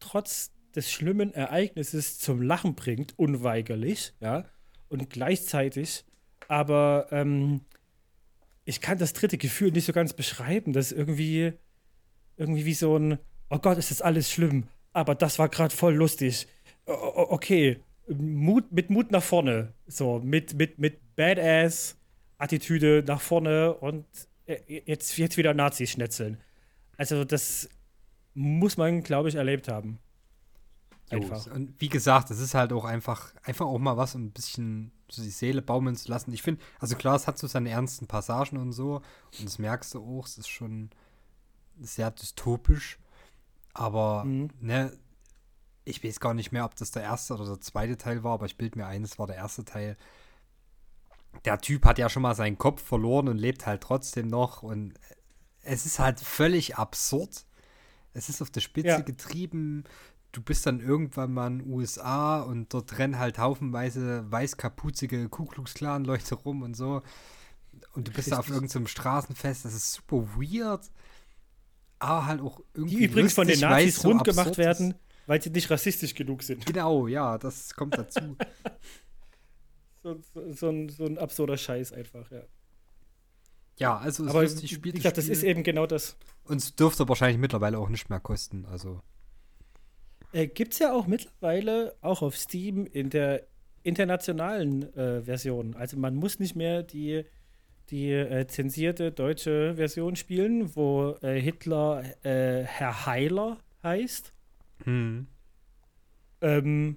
trotz 0.00 0.52
des 0.74 0.90
schlimmen 0.90 1.34
Ereignisses 1.34 2.18
zum 2.18 2.40
Lachen 2.40 2.74
bringt, 2.74 3.18
unweigerlich, 3.18 4.14
ja, 4.20 4.44
und 4.88 5.10
gleichzeitig 5.10 6.04
aber 6.48 7.06
ähm, 7.10 7.60
ich 8.64 8.80
kann 8.80 8.98
das 8.98 9.12
dritte 9.12 9.38
Gefühl 9.38 9.70
nicht 9.72 9.84
so 9.84 9.92
ganz 9.92 10.12
beschreiben. 10.12 10.72
Das 10.72 10.92
ist 10.92 10.98
irgendwie, 10.98 11.52
irgendwie 12.36 12.64
wie 12.64 12.74
so 12.74 12.96
ein, 12.96 13.18
oh 13.50 13.58
Gott, 13.58 13.78
ist 13.78 13.90
das 13.90 14.02
alles 14.02 14.30
schlimm, 14.30 14.64
aber 14.92 15.14
das 15.14 15.38
war 15.38 15.48
gerade 15.48 15.74
voll 15.74 15.94
lustig. 15.94 16.46
O 16.86 17.26
okay, 17.30 17.80
Mut, 18.08 18.70
mit 18.72 18.90
Mut 18.90 19.10
nach 19.10 19.22
vorne. 19.22 19.72
So, 19.86 20.20
mit, 20.20 20.54
mit, 20.54 20.78
mit 20.78 21.16
Badass-Attitüde 21.16 23.02
nach 23.06 23.20
vorne 23.20 23.74
und 23.74 24.04
äh, 24.46 24.58
jetzt, 24.86 25.16
jetzt 25.16 25.36
wieder 25.36 25.54
Nazis 25.54 25.90
schnetzeln. 25.90 26.38
Also, 26.96 27.24
das 27.24 27.68
muss 28.34 28.76
man, 28.76 29.02
glaube 29.02 29.28
ich, 29.28 29.36
erlebt 29.36 29.68
haben. 29.68 29.98
Einfach. 31.22 31.46
Und 31.52 31.80
wie 31.80 31.88
gesagt, 31.88 32.30
es 32.30 32.40
ist 32.40 32.54
halt 32.54 32.72
auch 32.72 32.84
einfach, 32.84 33.32
einfach 33.42 33.66
auch 33.66 33.78
mal 33.78 33.96
was, 33.96 34.14
um 34.14 34.24
ein 34.26 34.30
bisschen 34.32 34.92
so 35.10 35.22
die 35.22 35.30
Seele 35.30 35.62
baumeln 35.62 35.96
zu 35.96 36.08
lassen. 36.10 36.32
Ich 36.32 36.42
finde, 36.42 36.62
also 36.80 36.96
klar, 36.96 37.14
es 37.16 37.26
hat 37.26 37.38
so 37.38 37.46
seine 37.46 37.70
ernsten 37.70 38.06
Passagen 38.06 38.56
und 38.58 38.72
so. 38.72 38.96
Und 39.38 39.44
das 39.44 39.58
merkst 39.58 39.94
du 39.94 40.02
auch, 40.02 40.26
es 40.26 40.38
ist 40.38 40.48
schon 40.48 40.90
sehr 41.80 42.10
dystopisch. 42.10 42.98
Aber, 43.72 44.24
Mhm. 44.24 44.50
ne, 44.60 44.96
ich 45.84 46.02
weiß 46.02 46.20
gar 46.20 46.32
nicht 46.34 46.52
mehr, 46.52 46.64
ob 46.64 46.76
das 46.76 46.90
der 46.92 47.02
erste 47.02 47.34
oder 47.34 47.44
der 47.44 47.60
zweite 47.60 47.96
Teil 47.96 48.22
war, 48.24 48.34
aber 48.34 48.46
ich 48.46 48.56
bild 48.56 48.76
mir 48.76 48.86
ein, 48.86 49.02
es 49.04 49.18
war 49.18 49.26
der 49.26 49.36
erste 49.36 49.64
Teil. 49.64 49.96
Der 51.44 51.58
Typ 51.58 51.84
hat 51.84 51.98
ja 51.98 52.08
schon 52.08 52.22
mal 52.22 52.34
seinen 52.34 52.56
Kopf 52.58 52.82
verloren 52.82 53.28
und 53.28 53.38
lebt 53.38 53.66
halt 53.66 53.82
trotzdem 53.82 54.28
noch. 54.28 54.62
Und 54.62 54.94
es 55.62 55.84
ist 55.84 55.98
halt 55.98 56.20
völlig 56.20 56.76
absurd. 56.76 57.44
Es 58.12 58.28
ist 58.28 58.40
auf 58.40 58.50
der 58.50 58.60
Spitze 58.60 58.88
Ja. 58.88 59.00
getrieben. 59.00 59.84
Du 60.34 60.42
bist 60.42 60.66
dann 60.66 60.80
irgendwann 60.80 61.32
mal 61.32 61.46
in 61.46 61.58
den 61.60 61.72
USA 61.72 62.40
und 62.40 62.74
dort 62.74 62.98
rennen 62.98 63.20
halt 63.20 63.38
haufenweise 63.38 64.24
weißkapuzige 64.30 65.28
Ku 65.28 65.44
Klux 65.44 65.74
Klan 65.74 66.04
Leute 66.04 66.34
rum 66.34 66.62
und 66.62 66.74
so. 66.74 67.02
Und 67.92 68.08
du 68.08 68.12
bist 68.12 68.32
da 68.32 68.40
auf 68.40 68.48
irgendeinem 68.48 68.88
Straßenfest. 68.88 69.64
Das 69.64 69.74
ist 69.74 69.92
super 69.92 70.26
weird. 70.36 70.90
Aber 72.00 72.26
halt 72.26 72.40
auch 72.40 72.60
irgendwie. 72.74 72.96
Die 72.96 73.04
übrigens 73.04 73.34
von 73.34 73.46
den 73.46 73.60
lustig, 73.60 73.70
weil 73.70 73.86
es 73.86 73.94
Nazis 73.94 74.02
so 74.02 74.08
rund 74.08 74.24
gemacht 74.24 74.58
werden, 74.58 74.90
Ist. 74.90 74.98
weil 75.26 75.40
sie 75.40 75.50
nicht 75.50 75.70
rassistisch 75.70 76.14
genug 76.16 76.42
sind. 76.42 76.66
Genau, 76.66 77.06
ja, 77.06 77.38
das 77.38 77.72
kommt 77.74 77.96
dazu. 77.96 78.36
So, 80.02 80.20
so, 80.52 80.68
ein, 80.68 80.90
so 80.90 81.06
ein 81.06 81.16
absurder 81.16 81.56
Scheiß 81.56 81.94
einfach, 81.94 82.30
ja. 82.30 82.42
ja, 83.78 83.96
also 83.96 84.24
es 84.24 84.30
Aber 84.30 84.44
ist 84.44 84.52
lustig, 84.52 84.74
spielt 84.74 84.96
gesagt, 84.96 85.16
das 85.16 85.28
ist 85.28 85.42
eben 85.42 85.62
genau 85.62 85.86
das. 85.86 86.18
Und 86.44 86.58
es 86.58 86.76
dürfte 86.76 87.08
wahrscheinlich 87.08 87.38
mittlerweile 87.38 87.78
auch 87.78 87.88
nicht 87.88 88.10
mehr 88.10 88.20
kosten. 88.20 88.66
Also, 88.66 89.00
Äh, 90.34 90.48
Gibt 90.48 90.72
es 90.72 90.80
ja 90.80 90.92
auch 90.92 91.06
mittlerweile, 91.06 91.94
auch 92.00 92.20
auf 92.20 92.36
Steam, 92.36 92.86
in 92.86 93.08
der 93.08 93.46
internationalen 93.84 94.94
äh, 94.96 95.22
Version. 95.22 95.74
Also 95.76 95.96
man 95.96 96.16
muss 96.16 96.40
nicht 96.40 96.56
mehr 96.56 96.82
die, 96.82 97.24
die 97.90 98.10
äh, 98.10 98.46
zensierte 98.46 99.12
deutsche 99.12 99.76
Version 99.76 100.16
spielen, 100.16 100.74
wo 100.74 101.16
äh, 101.22 101.40
Hitler 101.40 102.02
äh, 102.24 102.64
Herr 102.64 103.06
Heiler 103.06 103.58
heißt. 103.82 104.32
hm. 104.84 105.26
ähm, 106.40 106.96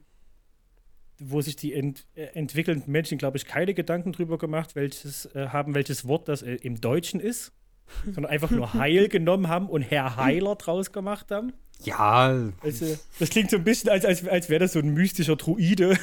wo 1.19 1.41
sich 1.41 1.55
die 1.55 1.73
ent 1.73 2.07
äh, 2.15 2.25
entwickelnden 2.33 2.91
Menschen, 2.91 3.17
glaube 3.17 3.37
ich, 3.37 3.45
keine 3.45 3.73
Gedanken 3.73 4.13
drüber 4.13 4.37
gemacht 4.37 4.75
welches, 4.75 5.25
äh, 5.35 5.47
haben, 5.49 5.75
welches 5.75 6.07
Wort 6.07 6.27
das 6.27 6.41
im 6.41 6.79
Deutschen 6.79 7.19
ist, 7.19 7.53
sondern 8.05 8.31
einfach 8.31 8.51
nur 8.51 8.73
Heil 8.73 9.09
genommen 9.09 9.47
haben 9.47 9.69
und 9.69 9.81
Herr 9.81 10.15
Heiler 10.15 10.55
draus 10.55 10.91
gemacht 10.91 11.31
haben. 11.31 11.53
Ja, 11.83 12.51
Also, 12.61 12.97
das 13.19 13.29
klingt 13.29 13.49
so 13.49 13.57
ein 13.57 13.63
bisschen, 13.63 13.89
als, 13.89 14.05
als, 14.05 14.27
als 14.27 14.49
wäre 14.49 14.59
das 14.59 14.73
so 14.73 14.79
ein 14.79 14.93
mystischer 14.93 15.35
Druide. 15.35 15.97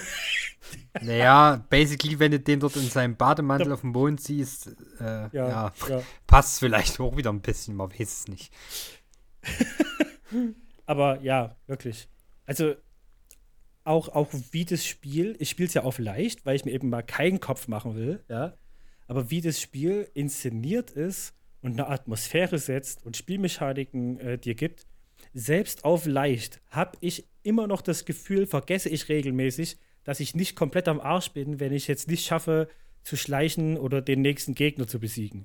naja, 1.02 1.64
basically, 1.68 2.18
wenn 2.18 2.32
du 2.32 2.40
den 2.40 2.60
dort 2.60 2.76
in 2.76 2.88
seinem 2.88 3.16
Bademantel 3.16 3.72
auf 3.72 3.80
dem 3.80 3.90
Mond 3.90 4.20
siehst, 4.20 4.68
äh, 5.00 5.04
ja, 5.04 5.28
ja, 5.32 5.72
ja. 5.88 6.02
passt 6.26 6.60
vielleicht 6.60 7.00
auch 7.00 7.16
wieder 7.16 7.30
ein 7.30 7.40
bisschen, 7.40 7.76
man 7.76 7.90
weiß 7.90 8.20
es 8.20 8.28
nicht. 8.28 8.52
Aber 10.86 11.20
ja, 11.22 11.56
wirklich. 11.66 12.08
Also 12.46 12.74
auch, 13.84 14.08
auch 14.08 14.28
wie 14.52 14.64
das 14.64 14.86
Spiel, 14.86 15.36
ich 15.38 15.50
spiele 15.50 15.68
es 15.68 15.74
ja 15.74 15.82
auf 15.82 15.98
leicht, 15.98 16.46
weil 16.46 16.56
ich 16.56 16.64
mir 16.64 16.72
eben 16.72 16.88
mal 16.88 17.02
keinen 17.02 17.40
Kopf 17.40 17.68
machen 17.68 17.94
will, 17.94 18.24
ja. 18.28 18.54
Aber 19.06 19.30
wie 19.30 19.42
das 19.42 19.60
Spiel 19.60 20.08
inszeniert 20.14 20.90
ist 20.90 21.34
und 21.60 21.72
eine 21.72 21.88
Atmosphäre 21.88 22.58
setzt 22.58 23.04
und 23.04 23.18
Spielmechaniken 23.18 24.18
äh, 24.18 24.38
dir 24.38 24.54
gibt, 24.54 24.86
selbst 25.34 25.84
auf 25.84 26.06
leicht 26.06 26.62
habe 26.70 26.96
ich 27.00 27.28
immer 27.42 27.66
noch 27.66 27.82
das 27.82 28.04
Gefühl, 28.04 28.46
vergesse 28.46 28.88
ich 28.88 29.08
regelmäßig, 29.08 29.76
dass 30.04 30.20
ich 30.20 30.34
nicht 30.34 30.56
komplett 30.56 30.88
am 30.88 31.00
Arsch 31.00 31.32
bin, 31.32 31.60
wenn 31.60 31.72
ich 31.72 31.88
jetzt 31.88 32.08
nicht 32.08 32.24
schaffe, 32.24 32.68
zu 33.02 33.16
schleichen 33.16 33.76
oder 33.76 34.00
den 34.00 34.22
nächsten 34.22 34.54
Gegner 34.54 34.86
zu 34.86 34.98
besiegen. 34.98 35.44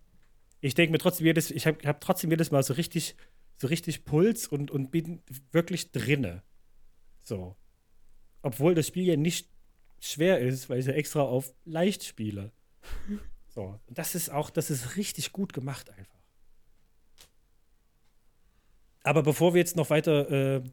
Ich 0.62 0.76
denke 0.76 0.92
mir 0.92 1.00
trotzdem 1.00 1.26
jedes, 1.26 1.52
ich 1.52 1.68
habe 1.68 1.86
hab 1.86 2.02
trotzdem 2.02 2.30
jedes 2.30 2.52
Mal 2.52 2.64
so 2.64 2.74
richtig, 2.74 3.16
so 3.58 3.68
richtig 3.68 4.06
Puls 4.06 4.48
und, 4.48 4.72
und 4.72 4.92
bin 4.92 5.22
wirklich 5.52 5.92
drinne. 5.92 6.44
So. 7.24 7.56
Obwohl 8.42 8.76
das 8.76 8.88
Spiel 8.88 9.06
ja 9.06 9.18
nicht 9.18 9.50
schwer 10.00 10.40
ist, 10.40 10.70
weil 10.70 10.80
ich 10.80 10.86
ja 10.86 10.94
extra 10.94 11.22
auf 11.22 11.54
leicht 11.66 12.04
spiele. 12.04 12.52
So. 13.52 13.80
Und 13.88 13.98
das 13.98 14.14
ist 14.14 14.30
auch, 14.30 14.52
das 14.52 14.70
ist 14.70 14.96
richtig 14.96 15.32
gut 15.32 15.54
gemacht 15.54 15.90
einfach. 15.90 16.19
Aber 19.10 19.24
bevor 19.24 19.56
wir 19.56 19.60
jetzt 19.60 19.76
noch 19.76 19.90
weiter 19.90 20.30
äh, 20.30 20.64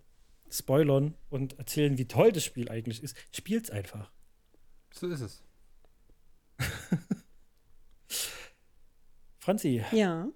spoilern 0.51 1.15
und 1.31 1.59
erzählen, 1.59 1.97
wie 1.97 2.07
toll 2.07 2.33
das 2.33 2.45
Spiel 2.45 2.69
eigentlich 2.69 3.03
ist, 3.03 3.17
spielt's 3.35 3.71
einfach. 3.71 4.13
So 4.93 5.09
ist 5.09 5.23
es. 5.23 5.43
Franzi, 9.39 9.83
Ja, 9.91 10.29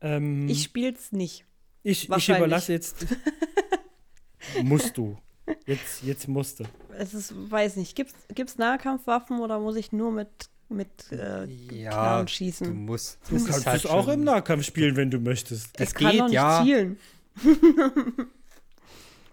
ähm, 0.00 0.48
ich 0.48 0.62
spiel's 0.62 1.12
nicht. 1.12 1.44
ich, 1.82 2.08
ich 2.08 2.28
überlasse 2.30 2.72
jetzt. 2.72 3.04
musst 4.62 4.96
du. 4.96 5.18
Jetzt, 5.66 6.04
jetzt 6.04 6.26
musst 6.26 6.60
du. 6.60 6.64
Es 6.96 7.12
ist, 7.12 7.34
weiß 7.50 7.76
nicht, 7.76 7.96
gibt's, 7.96 8.14
gibt's 8.34 8.56
Nahkampfwaffen 8.56 9.40
oder 9.40 9.60
muss 9.60 9.76
ich 9.76 9.92
nur 9.92 10.10
mit, 10.10 10.48
mit 10.68 10.88
äh, 11.12 11.44
Ja, 11.72 11.90
Knarren 11.90 12.26
Du 12.26 12.32
schießen? 12.32 12.74
musst. 12.84 13.18
Du 13.28 13.36
es 13.36 13.42
ist 13.42 13.48
kannst 13.48 13.66
halt 13.66 13.84
es 13.84 13.90
auch 13.90 14.08
im 14.08 14.24
Nahkampf 14.24 14.64
spielen, 14.64 14.96
wenn 14.96 15.10
du 15.10 15.18
möchtest. 15.20 15.78
Es 15.80 15.90
ich 15.90 15.94
kann 15.94 16.10
geht, 16.12 16.20
doch 16.20 16.24
nicht 16.26 16.34
ja. 16.34 16.62
zielen. 16.64 16.98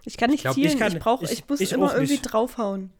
ich 0.06 0.18
kann 0.18 0.30
nicht 0.32 0.42
glaub, 0.42 0.56
zielen, 0.56 0.68
ich 0.68 0.74
ich, 0.74 0.80
kann- 0.80 1.00
brauch, 1.00 1.22
ich- 1.22 1.32
ich, 1.32 1.50
muss 1.50 1.60
ich 1.60 1.72
immer 1.72 1.94
irgendwie 1.94 2.14
nicht. 2.14 2.24
draufhauen. 2.24 2.92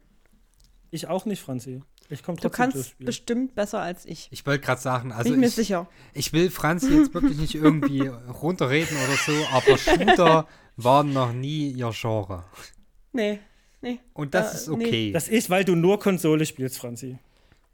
Ich 0.90 1.08
auch 1.08 1.24
nicht, 1.24 1.40
Franzi. 1.42 1.82
Ich 2.08 2.22
komme 2.22 2.36
Du 2.36 2.42
trotzdem 2.48 2.56
kannst 2.72 2.88
Spiel. 2.90 3.06
bestimmt 3.06 3.54
besser 3.54 3.80
als 3.80 4.04
ich. 4.04 4.28
Ich 4.30 4.44
wollte 4.44 4.64
gerade 4.64 4.80
sagen, 4.80 5.12
also 5.12 5.24
Bin 5.24 5.34
ich 5.34 5.38
mir 5.40 5.46
ich, 5.46 5.54
sicher. 5.54 5.88
ich 6.12 6.32
will 6.34 6.50
Franzi 6.50 6.92
jetzt 6.94 7.14
wirklich 7.14 7.38
nicht 7.38 7.54
irgendwie 7.54 8.06
runterreden 8.42 8.96
oder 8.98 9.16
so, 9.16 9.32
aber 9.50 9.78
Shooter 9.78 10.46
waren 10.76 11.12
noch 11.12 11.32
nie 11.32 11.70
ihr 11.70 11.90
Genre. 11.94 12.44
Nee, 13.12 13.38
nee. 13.80 14.00
Und 14.12 14.34
das 14.34 14.52
Äh, 14.52 14.56
ist 14.56 14.68
nee. 14.68 14.86
okay. 14.86 15.12
Das 15.12 15.28
ist, 15.28 15.48
weil 15.48 15.64
du 15.64 15.74
nur 15.74 15.98
Konsole 15.98 16.44
spielst, 16.44 16.78
Franzi. 16.78 17.18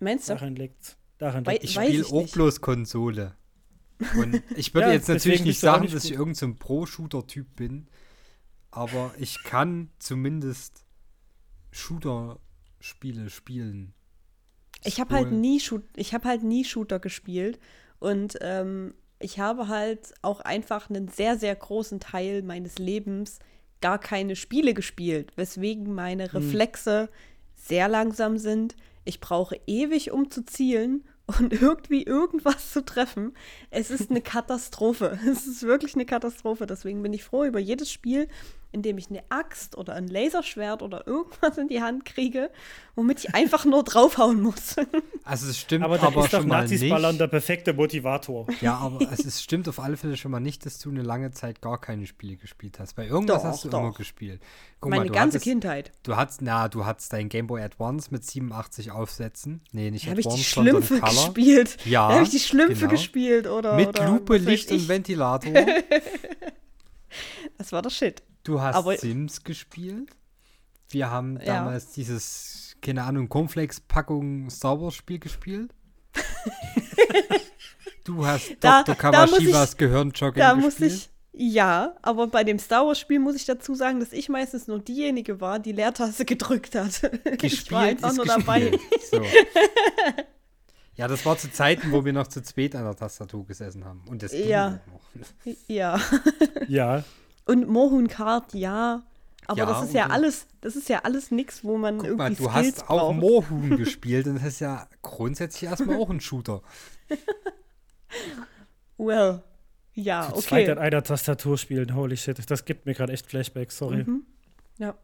Meinst 0.00 0.28
du? 0.28 0.34
Daran 0.34 0.54
liegt's. 0.56 0.96
Daran 1.18 1.44
Weil- 1.46 1.54
liegt's. 1.54 1.70
ich 1.70 1.74
spiele 1.74 2.06
auch 2.06 2.22
nicht. 2.22 2.34
bloß 2.34 2.60
Konsole. 2.60 3.34
Und 4.16 4.42
ich 4.56 4.72
würde 4.74 4.86
Ja, 4.88 4.92
jetzt 4.94 5.08
natürlich 5.08 5.42
nicht 5.42 5.58
sagen, 5.58 5.82
nicht 5.82 5.94
dass 5.94 6.04
ich 6.04 6.12
irgendein 6.12 6.34
so 6.34 6.46
ein 6.46 6.56
Pro-Shooter-Typ 6.56 7.56
bin, 7.56 7.88
aber 8.70 9.12
ich 9.18 9.42
kann 9.42 9.90
zumindest 9.98 10.84
Shooter-Spiele 11.72 13.30
spielen. 13.30 13.94
Ich 14.84 15.00
habe 15.00 15.14
halt 15.14 15.32
nie 15.32 15.60
ich 15.96 16.14
habe 16.14 16.28
halt 16.28 16.42
nie 16.44 16.64
Shooter 16.64 17.00
gespielt 17.00 17.58
und 17.98 18.38
ähm, 18.40 18.94
ich 19.18 19.40
habe 19.40 19.66
halt 19.66 20.14
auch 20.22 20.40
einfach 20.40 20.88
einen 20.88 21.08
sehr 21.08 21.36
sehr 21.36 21.56
großen 21.56 21.98
Teil 21.98 22.42
meines 22.42 22.78
Lebens 22.78 23.40
gar 23.80 23.98
keine 23.98 24.36
Spiele 24.36 24.74
gespielt, 24.74 25.32
weswegen 25.36 25.92
meine 25.94 26.32
Reflexe 26.32 27.08
sehr 27.54 27.88
langsam 27.88 28.38
sind. 28.38 28.76
Ich 29.08 29.20
brauche 29.20 29.58
ewig, 29.66 30.10
um 30.10 30.30
zu 30.30 30.44
zielen 30.44 31.02
und 31.24 31.52
irgendwie 31.62 32.02
irgendwas 32.02 32.72
zu 32.72 32.84
treffen. 32.84 33.32
Es 33.70 33.90
ist 33.90 34.10
eine 34.10 34.20
Katastrophe. 34.20 35.18
Es 35.26 35.46
ist 35.46 35.62
wirklich 35.62 35.94
eine 35.94 36.04
Katastrophe. 36.04 36.66
Deswegen 36.66 37.02
bin 37.02 37.14
ich 37.14 37.24
froh 37.24 37.44
über 37.44 37.58
jedes 37.58 37.90
Spiel, 37.90 38.28
in 38.70 38.82
dem 38.82 38.98
ich 38.98 39.08
eine 39.08 39.22
Axt 39.30 39.76
oder 39.78 39.94
ein 39.94 40.08
Laserschwert 40.08 40.82
oder 40.82 41.06
irgendwas 41.06 41.56
in 41.56 41.68
die 41.68 41.80
Hand 41.82 42.04
kriege, 42.04 42.50
womit 42.96 43.20
ich 43.24 43.34
einfach 43.34 43.64
nur 43.64 43.82
draufhauen 43.84 44.42
muss. 44.42 44.76
Also 45.24 45.50
es 45.50 45.58
stimmt 45.58 45.84
Aber 45.84 45.96
aber, 46.00 46.10
da 46.10 46.24
ist 46.24 46.32
doch 46.32 46.40
schon 46.40 46.48
mal 46.48 46.62
Nazis 46.62 46.80
nicht. 46.80 46.90
ballern 46.90 47.18
der 47.18 47.26
perfekte 47.26 47.74
Motivator. 47.74 48.46
Ja, 48.62 48.76
aber 48.78 49.00
es 49.12 49.20
ist, 49.20 49.42
stimmt 49.42 49.68
auf 49.68 49.78
alle 49.78 49.98
Fälle 49.98 50.16
schon 50.16 50.30
mal 50.30 50.40
nicht, 50.40 50.64
dass 50.64 50.78
du 50.78 50.88
eine 50.88 51.02
lange 51.02 51.32
Zeit 51.32 51.60
gar 51.60 51.78
keine 51.78 52.06
Spiele 52.06 52.36
gespielt 52.36 52.78
hast. 52.78 52.96
Weil 52.96 53.08
irgendwas 53.08 53.42
Doch, 53.42 53.48
hast 53.48 53.64
du 53.64 53.68
doch. 53.68 53.80
immer 53.80 53.92
gespielt. 53.92 54.40
Guck 54.80 54.88
Meine 54.88 55.02
mal, 55.02 55.08
du 55.08 55.12
ganze 55.12 55.34
hattest, 55.36 55.44
Kindheit. 55.44 55.92
Du 56.02 56.16
hattest, 56.16 56.40
na, 56.40 56.68
du 56.68 56.86
hattest 56.86 57.12
dein 57.12 57.28
Game 57.28 57.46
Boy 57.46 57.60
Advance 57.60 58.08
mit 58.10 58.24
87 58.24 58.90
Aufsätzen. 58.90 59.60
Nee, 59.72 59.90
nicht 59.90 60.08
Habe 60.08 60.20
ich 60.20 60.26
die 60.28 60.40
sondern 60.42 60.82
Schlümpfe 60.82 60.98
Color. 61.00 61.10
gespielt? 61.26 61.76
Ja, 61.84 62.08
Habe 62.08 62.22
ich 62.22 62.30
die 62.30 62.38
Schlümpfe 62.40 62.74
genau. 62.80 62.90
gespielt 62.92 63.46
oder 63.48 63.76
Mit 63.76 63.88
oder 63.88 64.08
Lupe, 64.08 64.38
Licht 64.38 64.70
und? 64.70 64.88
Ventilator. 64.88 65.52
Das 67.56 67.72
war 67.72 67.82
der 67.82 67.90
Shit. 67.90 68.22
Du 68.48 68.62
hast 68.62 68.76
Aber- 68.76 68.96
Sims 68.96 69.44
gespielt. 69.44 70.08
Wir 70.88 71.10
haben 71.10 71.38
Ja. 71.40 71.56
damals 71.56 71.92
dieses, 71.92 72.76
keine 72.80 73.02
Ahnung, 73.04 73.28
Cornflakes-Packung 73.28 74.48
Star 74.48 74.80
Wars 74.80 74.94
Spiel 74.94 75.18
gespielt. 75.18 75.74
du 78.04 78.24
hast 78.26 78.56
Da- 78.60 78.82
Dr. 78.84 78.94
ich- 79.38 79.76
Gehirnjogging 79.76 80.40
Da 80.40 80.54
muss 80.54 80.76
gespielt. 80.76 80.92
ich 80.92 81.10
ja, 81.40 81.94
aber 82.02 82.26
bei 82.26 82.42
dem 82.42 82.58
Star 82.58 82.86
Wars 82.86 82.98
Spiel 82.98 83.20
muss 83.20 83.36
ich 83.36 83.44
dazu 83.44 83.74
sagen, 83.74 84.00
dass 84.00 84.12
ich 84.12 84.28
meistens 84.30 84.66
nur 84.66 84.80
diejenige 84.80 85.40
war, 85.40 85.58
die 85.58 85.72
Leertaste 85.72 86.24
gedrückt 86.24 86.74
hat. 86.74 87.02
ich 87.24 87.38
gespielt 87.38 87.70
war 87.72 87.82
einfach 87.82 88.10
ist 88.10 88.16
nur 88.16 88.24
gespielt. 88.24 88.46
dabei. 88.48 88.78
So. 89.10 89.22
Ja, 90.96 91.06
das 91.06 91.24
war 91.24 91.38
zu 91.38 91.48
Zeiten, 91.52 91.92
wo 91.92 92.04
wir 92.04 92.12
noch 92.12 92.26
zu 92.26 92.42
zweit 92.42 92.74
an 92.74 92.82
der 92.82 92.96
Tastatur 92.96 93.46
gesessen 93.46 93.84
haben. 93.84 94.02
Und 94.08 94.20
das 94.20 94.32
ging 94.32 94.48
Ja. 94.48 94.80
auch 94.92 95.14
noch. 95.14 95.54
Ja. 95.68 96.00
Ja, 96.66 97.04
Und 97.48 97.66
Mohun 97.66 98.08
Kart, 98.08 98.54
ja. 98.54 99.02
Aber 99.46 99.58
Ja, 99.58 99.66
das 99.66 99.84
ist 99.84 99.94
ja 99.94 100.08
alles, 100.08 100.46
das 100.60 100.76
ist 100.76 100.90
ja 100.90 101.00
alles 101.04 101.30
nix, 101.30 101.64
wo 101.64 101.78
man 101.78 101.96
Guck 101.98 102.18
mal, 102.18 102.30
irgendwie 102.30 102.44
du 102.44 102.50
Skills 102.50 102.76
hast 102.82 102.90
auch. 102.90 103.14
Moorhuhn 103.14 103.76
gespielt 103.78 104.26
und 104.26 104.34
das 104.36 104.44
ist 104.44 104.60
ja 104.60 104.86
grundsätzlich 105.00 105.70
erstmal 105.70 105.96
auch 105.96 106.10
ein 106.10 106.20
Shooter. 106.20 106.62
Well, 109.00 109.42
ja, 109.94 110.32
zu 110.34 110.40
zweit 110.40 110.68
an 110.68 110.78
okay. 110.78 110.86
einer 110.88 111.02
Tastatur 111.04 111.56
spielen, 111.56 111.94
holy 111.94 112.16
shit. 112.16 112.38
Das 112.50 112.64
gibt 112.64 112.84
mir 112.84 112.94
gerade 112.94 113.12
echt 113.12 113.26
Flashbacks, 113.26 113.78
sorry. 113.78 114.02
Mhm. 114.02 114.24
Ja. 114.78 114.96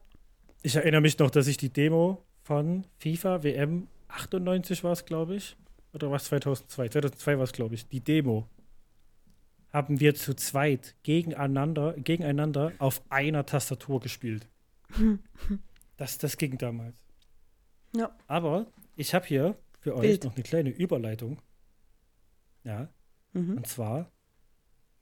Ich 0.63 0.75
erinnere 0.75 1.01
mich 1.01 1.17
noch, 1.19 1.31
dass 1.31 1.47
ich 1.47 1.59
die 1.59 1.73
Demo 1.73 2.25
von 2.43 2.85
FIFA 2.99 3.45
WM 3.45 3.87
98 4.09 4.83
war 4.83 4.93
es, 4.93 5.05
glaube 5.05 5.37
ich. 5.37 5.57
Oder 5.93 6.11
was 6.11 6.25
2002? 6.25 6.89
2002 6.89 7.37
war 7.37 7.45
es, 7.45 7.53
glaube 7.53 7.77
ich. 7.77 7.89
Die 7.89 8.01
Demo 8.01 8.49
haben 9.75 9.99
wir 9.99 10.15
zu 10.15 10.35
zweit 10.35 10.95
gegeneinander, 11.03 11.95
gegeneinander 11.95 12.73
auf 12.79 13.03
einer 13.11 13.45
Tastatur 13.45 14.01
gespielt. 14.01 14.49
Das, 15.97 16.19
das 16.19 16.39
ging 16.39 16.59
damals. 16.59 16.97
Ja. 17.95 18.19
Aber 18.27 18.67
ich 18.97 19.15
habe 19.15 19.25
hier 19.27 19.57
für 19.79 19.95
euch 19.95 20.03
Wild. 20.03 20.25
noch 20.25 20.35
eine 20.35 20.43
kleine 20.43 20.71
Überleitung. 20.71 21.41
Ja. 22.65 22.89
Mhm. 23.33 23.59
Und 23.59 23.69
zwar, 23.69 24.11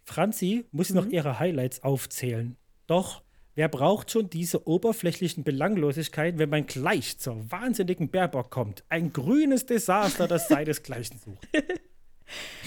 Franzi 0.05 0.67
muss 0.71 0.91
noch 0.91 1.07
ihre 1.07 1.39
Highlights 1.39 1.83
aufzählen. 1.83 2.59
Doch, 2.87 3.23
wer 3.55 3.71
braucht 3.71 4.11
schon 4.11 4.29
diese 4.29 4.69
oberflächlichen 4.69 5.45
Belanglosigkeiten, 5.45 6.39
wenn 6.39 6.51
man 6.51 6.67
gleich 6.67 7.19
zur 7.19 7.51
wahnsinnigen 7.51 8.11
Baerbock 8.11 8.51
kommt? 8.51 8.85
Ein 8.91 9.15
grünes 9.15 9.65
Desaster, 9.65 10.29
das 10.29 10.47
seinesgleichen 10.49 11.19
sucht. 11.19 11.49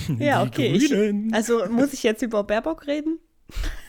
Ja, 0.19 0.43
Die 0.45 0.49
okay. 0.49 0.71
Ich, 0.73 1.33
also 1.33 1.65
muss 1.69 1.93
ich 1.93 2.03
jetzt 2.03 2.21
über 2.21 2.43
Baerbock 2.43 2.87
reden? 2.87 3.19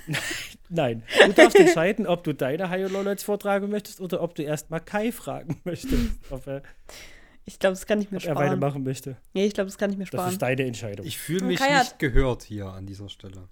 Nein, 0.69 1.03
du 1.27 1.33
darfst 1.33 1.57
entscheiden, 1.59 2.07
ob 2.07 2.25
du 2.25 2.33
deine 2.35 2.69
High 2.71 2.91
Lowlights 2.91 3.23
vortragen 3.23 3.71
möchtest 3.71 4.01
oder 4.01 4.21
ob 4.23 4.35
du 4.35 4.43
erstmal 4.43 4.81
Kai 4.81 5.13
fragen 5.13 5.61
möchtest, 5.65 6.11
ob 6.31 6.47
er, 6.47 6.63
Ich 7.45 7.59
glaube, 7.59 7.75
das 7.75 7.87
kann 7.87 8.01
ich 8.01 8.11
mir 8.11 8.19
ob 8.19 8.25
er 8.25 8.35
weitermachen 8.35 8.71
sparen. 8.73 8.83
möchte. 8.85 9.17
Nee, 9.33 9.47
ich 9.47 9.55
glaube, 9.55 9.69
das 9.69 9.79
kann 9.79 9.91
ich 9.91 9.97
mir 9.97 10.05
Das 10.05 10.09
sparen. 10.09 10.33
ist 10.33 10.43
deine 10.43 10.65
Entscheidung. 10.65 11.07
Ich 11.07 11.19
fühle 11.19 11.43
Und 11.43 11.49
mich 11.49 11.59
Kai 11.61 11.79
nicht 11.79 11.99
gehört 11.99 12.43
hier 12.43 12.67
an 12.67 12.87
dieser 12.87 13.09
Stelle. 13.09 13.49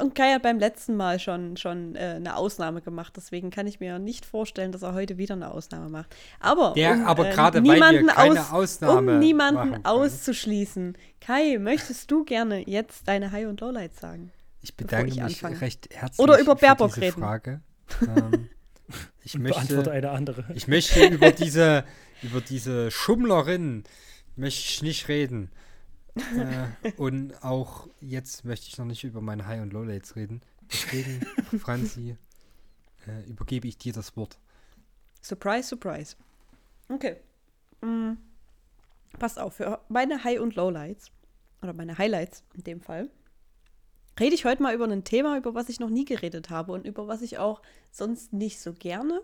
Und 0.00 0.14
Kai 0.14 0.32
hat 0.32 0.42
beim 0.42 0.58
letzten 0.58 0.96
Mal 0.96 1.18
schon, 1.18 1.56
schon 1.56 1.96
äh, 1.96 2.14
eine 2.16 2.36
Ausnahme 2.36 2.80
gemacht, 2.80 3.14
deswegen 3.16 3.50
kann 3.50 3.66
ich 3.66 3.80
mir 3.80 3.98
nicht 3.98 4.26
vorstellen, 4.26 4.72
dass 4.72 4.82
er 4.82 4.94
heute 4.94 5.18
wieder 5.18 5.34
eine 5.34 5.50
Ausnahme 5.50 5.88
macht. 5.88 6.14
Aber, 6.40 6.74
Ja, 6.76 6.92
um, 6.94 7.06
aber 7.06 7.28
äh, 7.28 7.32
gerade 7.32 7.58
weil 7.58 7.64
wir 7.64 7.72
niemanden 7.74 8.06
keine 8.08 8.40
aus, 8.40 8.52
Ausnahme 8.52 9.12
um 9.14 9.18
niemanden 9.18 9.84
auszuschließen. 9.84 10.96
Kai, 11.20 11.58
möchtest 11.58 12.10
du 12.10 12.24
gerne 12.24 12.68
jetzt 12.68 13.08
deine 13.08 13.32
High- 13.32 13.46
und 13.46 13.60
Lowlights 13.60 14.00
sagen? 14.00 14.32
Ich 14.62 14.76
bedanke 14.76 15.08
ich 15.10 15.16
mich 15.16 15.24
anfange. 15.24 15.60
recht 15.60 15.88
herzlich 15.92 16.18
Oder 16.18 16.38
über 16.38 16.56
für 16.56 16.66
diese 16.88 17.00
reden. 17.00 17.20
Frage. 17.20 17.60
Ähm, 18.02 18.48
ich, 19.22 19.32
Beantworte 19.34 19.74
möchte, 19.76 19.90
eine 19.92 20.10
andere. 20.10 20.44
ich 20.54 20.66
möchte 20.66 21.06
über 21.06 21.30
diese, 21.30 21.84
über 22.22 22.40
diese 22.40 22.90
Schummlerin 22.90 23.84
möchte 24.34 24.60
ich 24.60 24.82
nicht 24.82 25.08
reden. 25.08 25.50
Äh, 26.16 26.92
und 26.96 27.42
auch 27.44 27.88
jetzt 28.00 28.44
möchte 28.44 28.68
ich 28.68 28.78
noch 28.78 28.86
nicht 28.86 29.04
über 29.04 29.20
meine 29.20 29.46
High- 29.46 29.62
und 29.62 29.72
Lowlights 29.72 30.16
reden. 30.16 30.40
Deswegen, 30.70 31.20
Franzi, 31.58 32.16
äh, 33.06 33.28
übergebe 33.28 33.68
ich 33.68 33.78
dir 33.78 33.92
das 33.92 34.16
Wort. 34.16 34.38
Surprise, 35.22 35.68
surprise. 35.68 36.16
Okay. 36.88 37.16
Mm. 37.80 38.12
Passt 39.18 39.38
auf, 39.38 39.54
für 39.54 39.80
meine 39.88 40.24
High- 40.24 40.40
und 40.40 40.56
Lowlights, 40.56 41.10
oder 41.62 41.72
meine 41.72 41.98
Highlights 41.98 42.44
in 42.54 42.64
dem 42.64 42.80
Fall, 42.80 43.10
rede 44.18 44.34
ich 44.34 44.44
heute 44.44 44.62
mal 44.62 44.74
über 44.74 44.86
ein 44.86 45.04
Thema, 45.04 45.36
über 45.36 45.54
was 45.54 45.68
ich 45.68 45.80
noch 45.80 45.90
nie 45.90 46.04
geredet 46.04 46.50
habe 46.50 46.72
und 46.72 46.86
über 46.86 47.08
was 47.08 47.22
ich 47.22 47.38
auch 47.38 47.62
sonst 47.90 48.32
nicht 48.32 48.60
so 48.60 48.72
gerne 48.72 49.22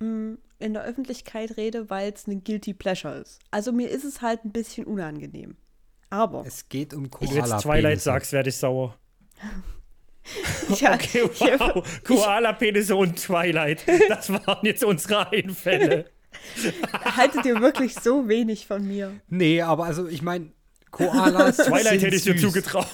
mm, 0.00 0.34
in 0.58 0.72
der 0.72 0.84
Öffentlichkeit 0.84 1.56
rede, 1.56 1.90
weil 1.90 2.12
es 2.12 2.26
ein 2.26 2.44
Guilty 2.44 2.74
Pleasure 2.74 3.18
ist. 3.18 3.40
Also 3.50 3.72
mir 3.72 3.90
ist 3.90 4.04
es 4.04 4.22
halt 4.22 4.44
ein 4.44 4.52
bisschen 4.52 4.86
unangenehm. 4.86 5.56
Aber 6.12 6.44
Es 6.46 6.68
geht 6.68 6.92
um 6.92 7.08
Wenn 7.20 7.28
du 7.30 7.34
jetzt 7.36 7.62
Twilight 7.62 8.02
sagst, 8.02 8.32
werde 8.32 8.50
ich 8.50 8.56
sauer. 8.56 8.94
ja, 10.78 10.92
Okay, 10.94 11.22
ich- 11.32 11.40
wow. 11.40 11.82
Koala-Penisse 12.04 12.94
und 12.94 13.16
Twilight. 13.16 13.84
Das 14.10 14.30
waren 14.30 14.58
jetzt 14.66 14.84
unsere 14.84 15.30
Einfälle. 15.32 16.10
haltet 17.16 17.46
ihr 17.46 17.60
wirklich 17.62 17.94
so 17.94 18.28
wenig 18.28 18.66
von 18.66 18.86
mir. 18.86 19.12
Nee, 19.28 19.62
aber 19.62 19.84
also 19.86 20.06
ich 20.06 20.20
meine, 20.20 20.52
Koalas 20.90 21.56
Twilight 21.56 22.00
sind 22.00 22.00
hätte 22.02 22.16
ich 22.16 22.24
dir 22.24 22.32
süß. 22.38 22.42
zugetraut. 22.42 22.86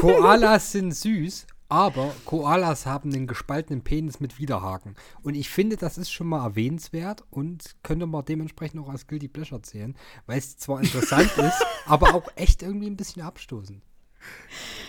Koalas 0.00 0.70
sind 0.72 0.92
süß, 0.94 1.46
aber 1.70 2.12
Koalas 2.24 2.84
haben 2.84 3.12
einen 3.12 3.26
gespaltenen 3.26 3.82
Penis 3.82 4.20
mit 4.20 4.38
Widerhaken. 4.38 4.96
Und 5.22 5.34
ich 5.34 5.48
finde, 5.48 5.76
das 5.76 5.96
ist 5.98 6.10
schon 6.10 6.26
mal 6.26 6.44
erwähnenswert 6.44 7.24
und 7.30 7.76
könnte 7.82 8.06
man 8.06 8.24
dementsprechend 8.24 8.82
auch 8.82 8.88
als 8.88 9.06
Guilty 9.06 9.28
Pleasure 9.28 9.62
zählen, 9.62 9.96
weil 10.26 10.38
es 10.38 10.56
zwar 10.58 10.80
interessant 10.82 11.30
ist, 11.38 11.64
aber 11.86 12.14
auch 12.14 12.28
echt 12.36 12.62
irgendwie 12.62 12.88
ein 12.88 12.96
bisschen 12.96 13.22
abstoßend. 13.22 13.82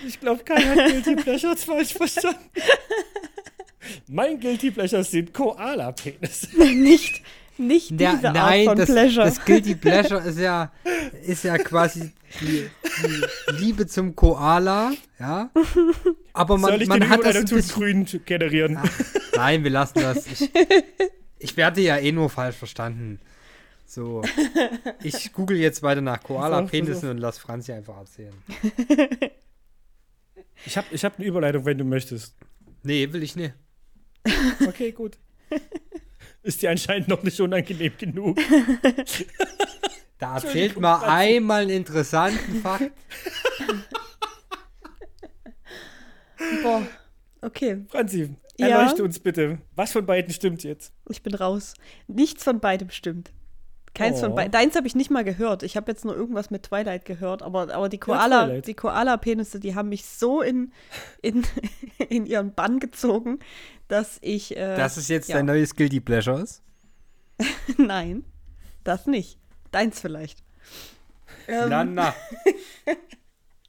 Ich 0.06 0.20
glaube, 0.20 0.44
keiner 0.44 0.72
hat 0.72 0.92
Guilty 0.92 1.16
Pleasures 1.16 1.64
falsch 1.64 1.94
verstanden. 1.94 2.40
Mein 4.08 4.40
Guilty 4.40 4.72
Pleasure 4.72 5.04
sind 5.04 5.34
Koala-Penisse. 5.34 6.48
nicht, 6.76 7.22
nicht 7.58 7.92
Ja, 8.00 8.14
diese 8.14 8.32
nein, 8.32 8.38
Art 8.38 8.66
von 8.66 8.78
das, 8.78 8.90
Pleasure. 8.90 9.26
das 9.26 9.46
Guilty 9.46 9.76
Pleasure 9.76 10.22
ist 10.22 10.40
ja, 10.40 10.72
ist 11.24 11.44
ja 11.44 11.58
quasi 11.58 12.12
die, 12.42 12.70
die 13.04 13.52
Liebe 13.54 13.88
zum 13.88 14.16
Koala, 14.16 14.94
ja. 15.20 15.52
Aber 16.34 16.58
man, 16.58 16.72
Soll 16.72 16.82
ich 16.84 16.88
man 16.88 17.02
den 17.02 17.10
hat 17.10 17.26
das 17.26 17.36
ein 17.36 17.48
zu 17.48 17.56
bisschen 17.56 17.76
grün 17.76 18.08
generieren? 18.26 18.80
Nein, 19.36 19.64
wir 19.64 19.72
lassen 19.72 20.00
das. 20.02 20.28
Ich, 20.28 20.50
ich 21.40 21.58
werde 21.58 21.82
ja 21.82 21.98
eh 21.98 22.12
nur 22.12 22.30
falsch 22.30 22.56
verstanden. 22.56 23.20
So, 23.86 24.22
ich 25.04 25.34
google 25.34 25.58
jetzt 25.58 25.84
weiter 25.84 26.02
nach 26.02 26.24
Koala-Penissen 26.24 27.10
und 27.10 27.18
lass 27.18 27.38
Franzi 27.38 27.74
einfach 27.74 27.98
erzählen. 27.98 28.34
Ich 30.66 30.78
habe 30.78 30.88
ich 30.92 31.04
hab 31.04 31.18
eine 31.18 31.28
Überleitung, 31.28 31.66
wenn 31.66 31.78
du 31.78 31.84
möchtest. 31.84 32.36
Nee, 32.84 33.12
will 33.12 33.24
ich 33.24 33.36
nicht. 33.36 33.54
Okay, 34.66 34.92
gut. 34.92 35.18
Ist 36.44 36.62
dir 36.62 36.72
anscheinend 36.72 37.08
noch 37.08 37.24
nicht 37.24 37.40
unangenehm 37.40 37.94
genug. 37.98 38.38
Da 40.22 40.36
erzählt 40.36 40.80
mal 40.80 41.04
einmal 41.04 41.64
einen 41.64 41.72
interessanten 41.72 42.62
Fakt. 42.62 42.92
Boah, 46.64 46.84
okay, 47.42 47.86
Franzi, 47.90 48.36
Ja? 48.58 48.68
erleuchte 48.68 49.04
uns 49.04 49.20
bitte. 49.20 49.60
Was 49.76 49.92
von 49.92 50.06
beiden 50.06 50.32
stimmt 50.34 50.64
jetzt? 50.64 50.94
ich 51.10 51.22
bin 51.24 51.34
raus. 51.36 51.74
Nichts 52.08 52.44
von 52.44 52.60
beidem 52.60 52.90
stimmt. 52.90 53.32
Keins 53.94 54.22
von 54.22 54.32
Oh. 54.32 54.36
beiden. 54.36 54.52
Deins 54.52 54.76
habe 54.78 54.88
ich 54.88 54.96
nicht 54.96 55.10
mal 55.12 55.24
gehört. 55.26 55.64
Ich 55.64 55.76
habe 55.76 55.92
jetzt 55.92 56.06
nur 56.06 56.16
irgendwas 56.16 56.50
mit 56.50 56.64
Twilight 56.64 57.04
gehört, 57.04 57.42
aber, 57.44 57.74
aber 57.74 57.90
die 57.90 57.98
Koala, 57.98 58.46
Twilight. 58.46 58.68
die 58.68 58.74
Koala-Penisse, 58.74 59.60
die 59.60 59.76
haben 59.76 59.90
mich 59.90 60.06
so 60.06 60.42
in, 60.42 60.72
in, 61.22 61.44
in 62.10 62.26
ihren 62.26 62.54
Bann 62.54 62.80
gezogen, 62.80 63.40
dass 63.90 64.18
ich. 64.22 64.56
Äh, 64.56 64.78
Das 64.78 64.98
ist 64.98 65.10
jetzt 65.10 65.28
ja. 65.30 65.36
dein 65.38 65.46
neues 65.48 65.76
Guilty 65.76 66.00
Pleasures. 66.00 66.62
Nein, 67.78 68.24
das 68.86 69.08
nicht. 69.08 69.41
Deins 69.72 70.00
vielleicht. 70.00 70.44
Ähm, 71.48 71.70
Na, 71.70 71.84
na. 71.84 72.16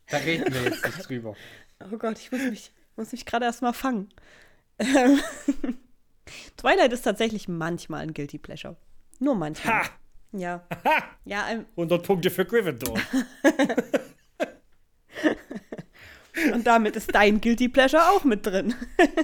Da 0.08 0.16
reden 0.18 0.52
wir 0.52 0.64
jetzt 0.64 0.84
nicht 0.84 1.08
drüber. 1.08 1.34
Oh 1.90 1.96
Gott, 1.96 2.18
ich 2.18 2.30
muss 2.30 2.42
mich, 2.42 2.70
muss 2.96 3.12
mich 3.12 3.24
gerade 3.24 3.46
erstmal 3.46 3.72
fangen. 3.72 4.10
Ähm, 4.78 5.20
Twilight 6.56 6.92
ist 6.92 7.02
tatsächlich 7.02 7.48
manchmal 7.48 8.02
ein 8.02 8.14
Guilty 8.14 8.38
Pleasure. 8.38 8.76
Nur 9.18 9.34
manchmal. 9.34 9.84
Ha! 9.84 9.90
Ja. 10.32 10.62
Ha! 10.84 11.02
Ja, 11.24 11.48
ähm, 11.50 11.66
100 11.72 12.04
Punkte 12.04 12.30
für 12.30 12.44
Gryffindor. 12.44 12.94
und 16.52 16.66
damit 16.66 16.96
ist 16.96 17.14
dein 17.14 17.40
Guilty 17.40 17.68
Pleasure 17.68 18.10
auch 18.10 18.24
mit 18.24 18.46
drin. 18.46 18.74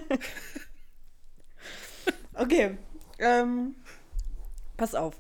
okay. 2.35 2.77
Ähm, 3.19 3.75
pass 4.77 4.95
auf. 4.95 5.17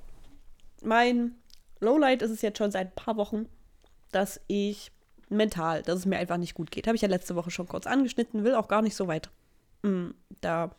Mein 0.83 1.35
Lowlight 1.81 2.23
ist 2.23 2.31
es 2.31 2.43
jetzt 2.43 2.59
schon 2.59 2.71
seit 2.71 2.89
ein 2.89 2.95
paar 2.95 3.17
Wochen, 3.17 3.47
dass 4.13 4.41
ich 4.47 4.91
mental, 5.29 5.83
dass 5.83 6.01
es 6.01 6.07
mir 6.07 6.19
einfach 6.19 6.37
nicht 6.37 6.55
gut 6.55 6.71
geht. 6.71 6.87
Habe 6.87 6.97
ich 6.97 7.03
ja 7.03 7.09
letzte 7.09 7.37
Woche 7.37 7.51
schon 7.51 7.69
kurz 7.69 7.87
angeschnitten, 7.87 8.45
will 8.45 8.55
auch 8.55 8.69
gar 8.69 8.83
nicht 8.83 8.97
so 8.97 9.07
weit 9.09 9.31
mm, 9.83 10.11
da 10.41 10.71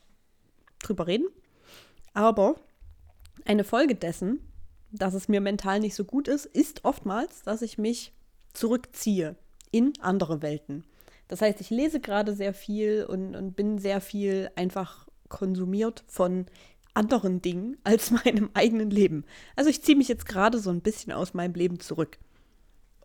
drüber 0.81 1.07
reden. 1.07 1.27
Aber 2.13 2.55
eine 3.45 3.63
Folge 3.63 3.95
dessen, 3.95 4.39
dass 4.91 5.13
es 5.13 5.27
mir 5.27 5.41
mental 5.41 5.79
nicht 5.79 5.95
so 5.95 6.03
gut 6.03 6.27
ist, 6.27 6.45
ist 6.45 6.83
oftmals, 6.85 7.43
dass 7.43 7.61
ich 7.61 7.77
mich 7.77 8.13
zurückziehe 8.53 9.35
in 9.71 9.93
andere 10.01 10.41
Welten. 10.41 10.83
Das 11.27 11.41
heißt, 11.41 11.61
ich 11.61 11.69
lese 11.69 11.99
gerade 11.99 12.33
sehr 12.33 12.53
viel 12.55 13.05
und, 13.05 13.35
und 13.35 13.55
bin 13.55 13.77
sehr 13.77 14.01
viel 14.01 14.49
einfach 14.55 15.07
konsumiert 15.27 16.03
von 16.07 16.47
anderen 16.99 17.41
Dingen 17.41 17.77
als 17.83 18.11
meinem 18.25 18.49
eigenen 18.53 18.89
Leben. 18.89 19.23
Also 19.55 19.69
ich 19.69 19.81
ziehe 19.81 19.97
mich 19.97 20.09
jetzt 20.09 20.25
gerade 20.25 20.59
so 20.59 20.69
ein 20.69 20.81
bisschen 20.81 21.13
aus 21.13 21.33
meinem 21.33 21.53
Leben 21.53 21.79
zurück. 21.79 22.19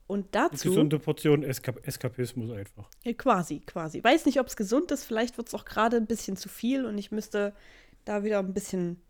Und 0.06 0.34
dazu. 0.34 0.68
Gesunde 0.68 0.98
Portion 0.98 1.42
Eskap 1.42 1.86
Eskapismus 1.86 2.50
einfach. 2.50 2.90
Quasi, 3.16 3.60
quasi. 3.60 4.04
Weiß 4.04 4.26
nicht, 4.26 4.38
ob 4.38 4.48
es 4.48 4.56
gesund 4.56 4.90
ist. 4.90 5.04
Vielleicht 5.04 5.38
wird 5.38 5.48
es 5.48 5.54
auch 5.54 5.64
gerade 5.64 5.96
ein 5.96 6.06
bisschen 6.06 6.36
zu 6.36 6.50
viel 6.50 6.84
und 6.84 6.98
ich 6.98 7.10
müsste 7.10 7.54
da 8.04 8.22
wieder 8.22 8.40
ein 8.40 8.52
bisschen 8.52 9.00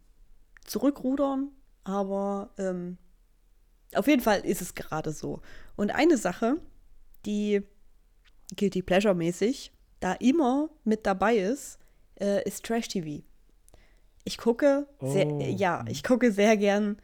zurückrudern. 0.64 1.50
Aber 1.82 2.50
ähm, 2.58 2.96
auf 3.94 4.06
jeden 4.06 4.22
Fall 4.22 4.40
ist 4.40 4.62
es 4.62 4.74
gerade 4.74 5.10
so. 5.10 5.40
Und 5.74 5.92
eine 5.92 6.16
Sache, 6.16 6.58
die 7.26 7.62
Guilty 8.56 8.82
Pleasure-mäßig 8.82 9.72
da 9.98 10.12
immer 10.12 10.70
mit 10.84 11.06
dabei 11.06 11.38
ist, 11.38 11.78
äh, 12.20 12.46
ist 12.46 12.64
Trash-TV. 12.64 13.24
Ich 14.24 14.38
gucke, 14.38 14.86
sehr, 15.00 15.26
Oh. 15.26 15.40
ja, 15.40 15.84
ich 15.88 16.02
gucke 16.02 16.32
sehr 16.32 16.56
gern 16.56 16.96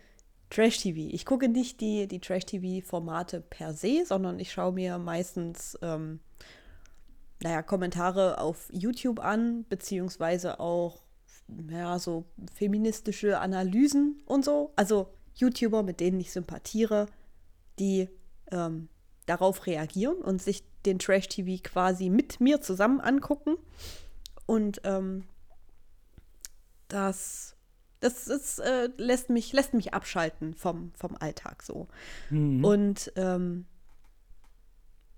Trash-TV. 0.48 1.14
Ich 1.14 1.26
gucke 1.26 1.48
nicht 1.48 1.80
die, 1.80 2.08
die 2.08 2.20
Trash-TV-Formate 2.20 3.40
per 3.40 3.72
se, 3.74 4.04
sondern 4.06 4.38
ich 4.40 4.52
schaue 4.52 4.72
mir 4.72 4.98
meistens, 4.98 5.78
ähm, 5.82 6.20
naja, 7.42 7.62
Kommentare 7.62 8.38
auf 8.38 8.68
YouTube 8.72 9.20
an, 9.20 9.64
beziehungsweise 9.68 10.60
auch, 10.60 11.02
ja, 11.70 11.98
so 11.98 12.24
feministische 12.54 13.38
Analysen 13.38 14.22
und 14.26 14.44
so. 14.44 14.72
Also 14.76 15.08
YouTuber, 15.36 15.82
mit 15.82 16.00
denen 16.00 16.20
ich 16.20 16.32
sympathiere, 16.32 17.06
die 17.78 18.08
ähm, 18.50 18.88
darauf 19.26 19.66
reagieren 19.66 20.16
und 20.16 20.42
sich 20.42 20.64
den 20.84 20.98
Trash-TV 20.98 21.62
quasi 21.62 22.08
mit 22.08 22.40
mir 22.40 22.60
zusammen 22.60 23.00
angucken. 23.00 23.56
Und 24.46 24.80
ähm, 24.84 25.24
das, 26.92 27.56
das 28.00 28.28
ist, 28.28 28.58
äh, 28.60 28.88
lässt, 28.96 29.30
mich, 29.30 29.52
lässt 29.52 29.74
mich 29.74 29.94
abschalten 29.94 30.54
vom, 30.54 30.92
vom 30.94 31.16
Alltag 31.18 31.62
so. 31.62 31.88
Mhm. 32.30 32.64
Und 32.64 33.12
ähm, 33.16 33.66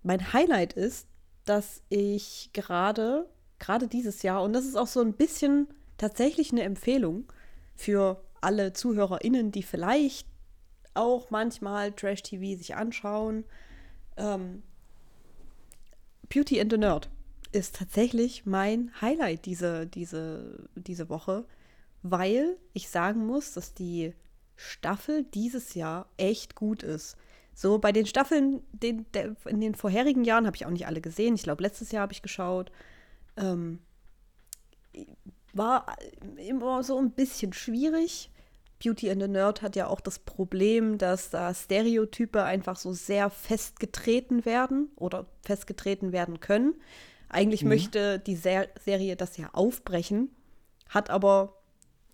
mein 0.03 0.33
Highlight 0.33 0.73
ist, 0.73 1.09
dass 1.45 1.83
ich 1.89 2.51
gerade, 2.53 3.29
gerade 3.59 3.89
dieses 3.89 4.23
Jahr, 4.23 4.43
und 4.43 4.53
das 4.53 4.65
ist 4.65 4.77
auch 4.77 4.87
so 4.87 5.01
ein 5.01 5.15
bisschen 5.15 5.69
tatsächlich 5.97 6.53
eine 6.53 6.63
Empfehlung 6.63 7.33
für 7.75 8.23
alle 8.41 8.73
ZuhörerInnen, 8.73 9.53
die 9.53 9.63
vielleicht 9.63 10.27
auch 10.95 11.31
manchmal 11.31 11.93
Trash-TV 11.93 12.59
sich 12.59 12.75
anschauen. 12.75 13.45
Ähm, 14.17 14.63
Beauty 16.29 16.61
and 16.61 16.71
the 16.73 16.79
Nerd 16.79 17.09
ist 17.53 17.77
tatsächlich 17.77 18.47
mein 18.47 18.91
Highlight 19.01 19.47
diese, 19.47 19.87
diese, 19.87 20.69
diese 20.75 21.09
Woche, 21.09 21.45
weil 22.03 22.57
ich 22.73 22.89
sagen 22.89 23.27
muss, 23.27 23.53
dass 23.55 23.75
die 23.75 24.15
Staffel 24.57 25.25
dieses 25.35 25.75
Jahr 25.75 26.09
echt 26.17 26.55
gut 26.55 26.83
ist. 26.83 27.17
So 27.55 27.79
bei 27.79 27.93
den 27.93 28.07
Staffeln 28.07 28.63
den, 28.73 29.07
der, 29.13 29.37
in 29.47 29.61
den 29.61 29.75
vorherigen 29.75 30.25
Jahren 30.25 30.47
habe 30.47 30.57
ich 30.57 30.67
auch 30.67 30.71
nicht 30.71 30.87
alle 30.87 31.01
gesehen. 31.01 31.35
Ich 31.35 31.43
glaube, 31.43 31.63
letztes 31.63 31.93
Jahr 31.93 32.03
habe 32.03 32.13
ich 32.13 32.23
geschaut. 32.23 32.73
Ähm, 33.37 33.79
war 35.53 35.97
immer 36.37 36.83
so 36.83 36.99
ein 36.99 37.11
bisschen 37.11 37.53
schwierig. 37.53 38.31
Beauty 38.83 39.11
and 39.11 39.23
the 39.23 39.29
Nerd 39.29 39.63
hat 39.63 39.77
ja 39.77 39.87
auch 39.87 40.01
das 40.01 40.19
Problem, 40.19 40.99
dass 40.99 41.31
da 41.31 41.55
Stereotype 41.55 42.43
einfach 42.43 42.77
so 42.77 42.93
sehr 42.93 43.31
festgetreten 43.31 44.45
werden 44.45 44.91
oder 44.97 45.27
festgetreten 45.43 46.11
werden 46.13 46.41
können. 46.41 46.75
Eigentlich 47.29 47.65
möchte 47.65 48.19
die 48.19 48.35
Ser 48.35 48.69
Serie 48.81 49.17
das 49.17 49.37
ja 49.37 49.51
aufbrechen, 49.53 50.31
hat 50.89 51.11
aber 51.11 51.62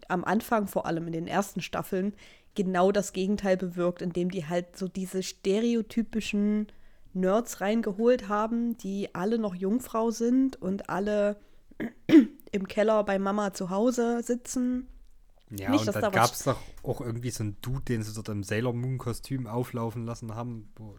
am 0.09 0.25
Anfang, 0.25 0.67
vor 0.67 0.87
allem 0.87 1.07
in 1.07 1.13
den 1.13 1.27
ersten 1.27 1.61
Staffeln, 1.61 2.15
genau 2.55 2.91
das 2.91 3.13
Gegenteil 3.13 3.57
bewirkt, 3.57 4.03
indem 4.03 4.31
die 4.31 4.47
halt 4.47 4.77
so 4.77 4.89
diese 4.89 5.23
stereotypischen 5.23 6.67
Nerds 7.15 7.61
reingeholt 7.61 8.29
haben, 8.29 8.77
die 8.79 9.15
alle 9.15 9.39
noch 9.39 9.55
Jungfrau 9.55 10.11
sind 10.11 10.61
und 10.61 10.91
alle 10.91 11.37
im 12.53 12.69
Keller 12.69 13.05
bei 13.05 13.19
Mama 13.19 13.53
zu 13.53 13.71
Hause 13.71 14.23
sitzen. 14.23 14.89
Ja, 15.51 15.71
Nicht, 15.71 15.87
und 15.87 15.95
dann 15.95 16.03
da 16.03 16.11
gab 16.11 16.33
es 16.33 16.45
doch 16.45 16.61
auch 16.83 17.01
irgendwie 17.01 17.31
so 17.31 17.43
einen 17.43 17.57
Dude, 17.63 17.83
den 17.83 18.03
sie 18.03 18.13
dort 18.13 18.29
im 18.29 18.43
Sailor 18.43 18.75
Moon-Kostüm 18.75 19.47
auflaufen 19.47 20.05
lassen 20.05 20.35
haben, 20.35 20.71
wo 20.77 20.97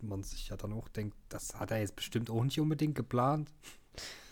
man 0.00 0.22
sich 0.22 0.48
ja 0.48 0.56
dann 0.56 0.72
auch 0.72 0.88
denkt, 0.88 1.16
das 1.28 1.58
hat 1.58 1.70
er 1.70 1.78
jetzt 1.78 1.96
bestimmt 1.96 2.30
auch 2.30 2.44
nicht 2.44 2.60
unbedingt 2.60 2.94
geplant. 2.94 3.52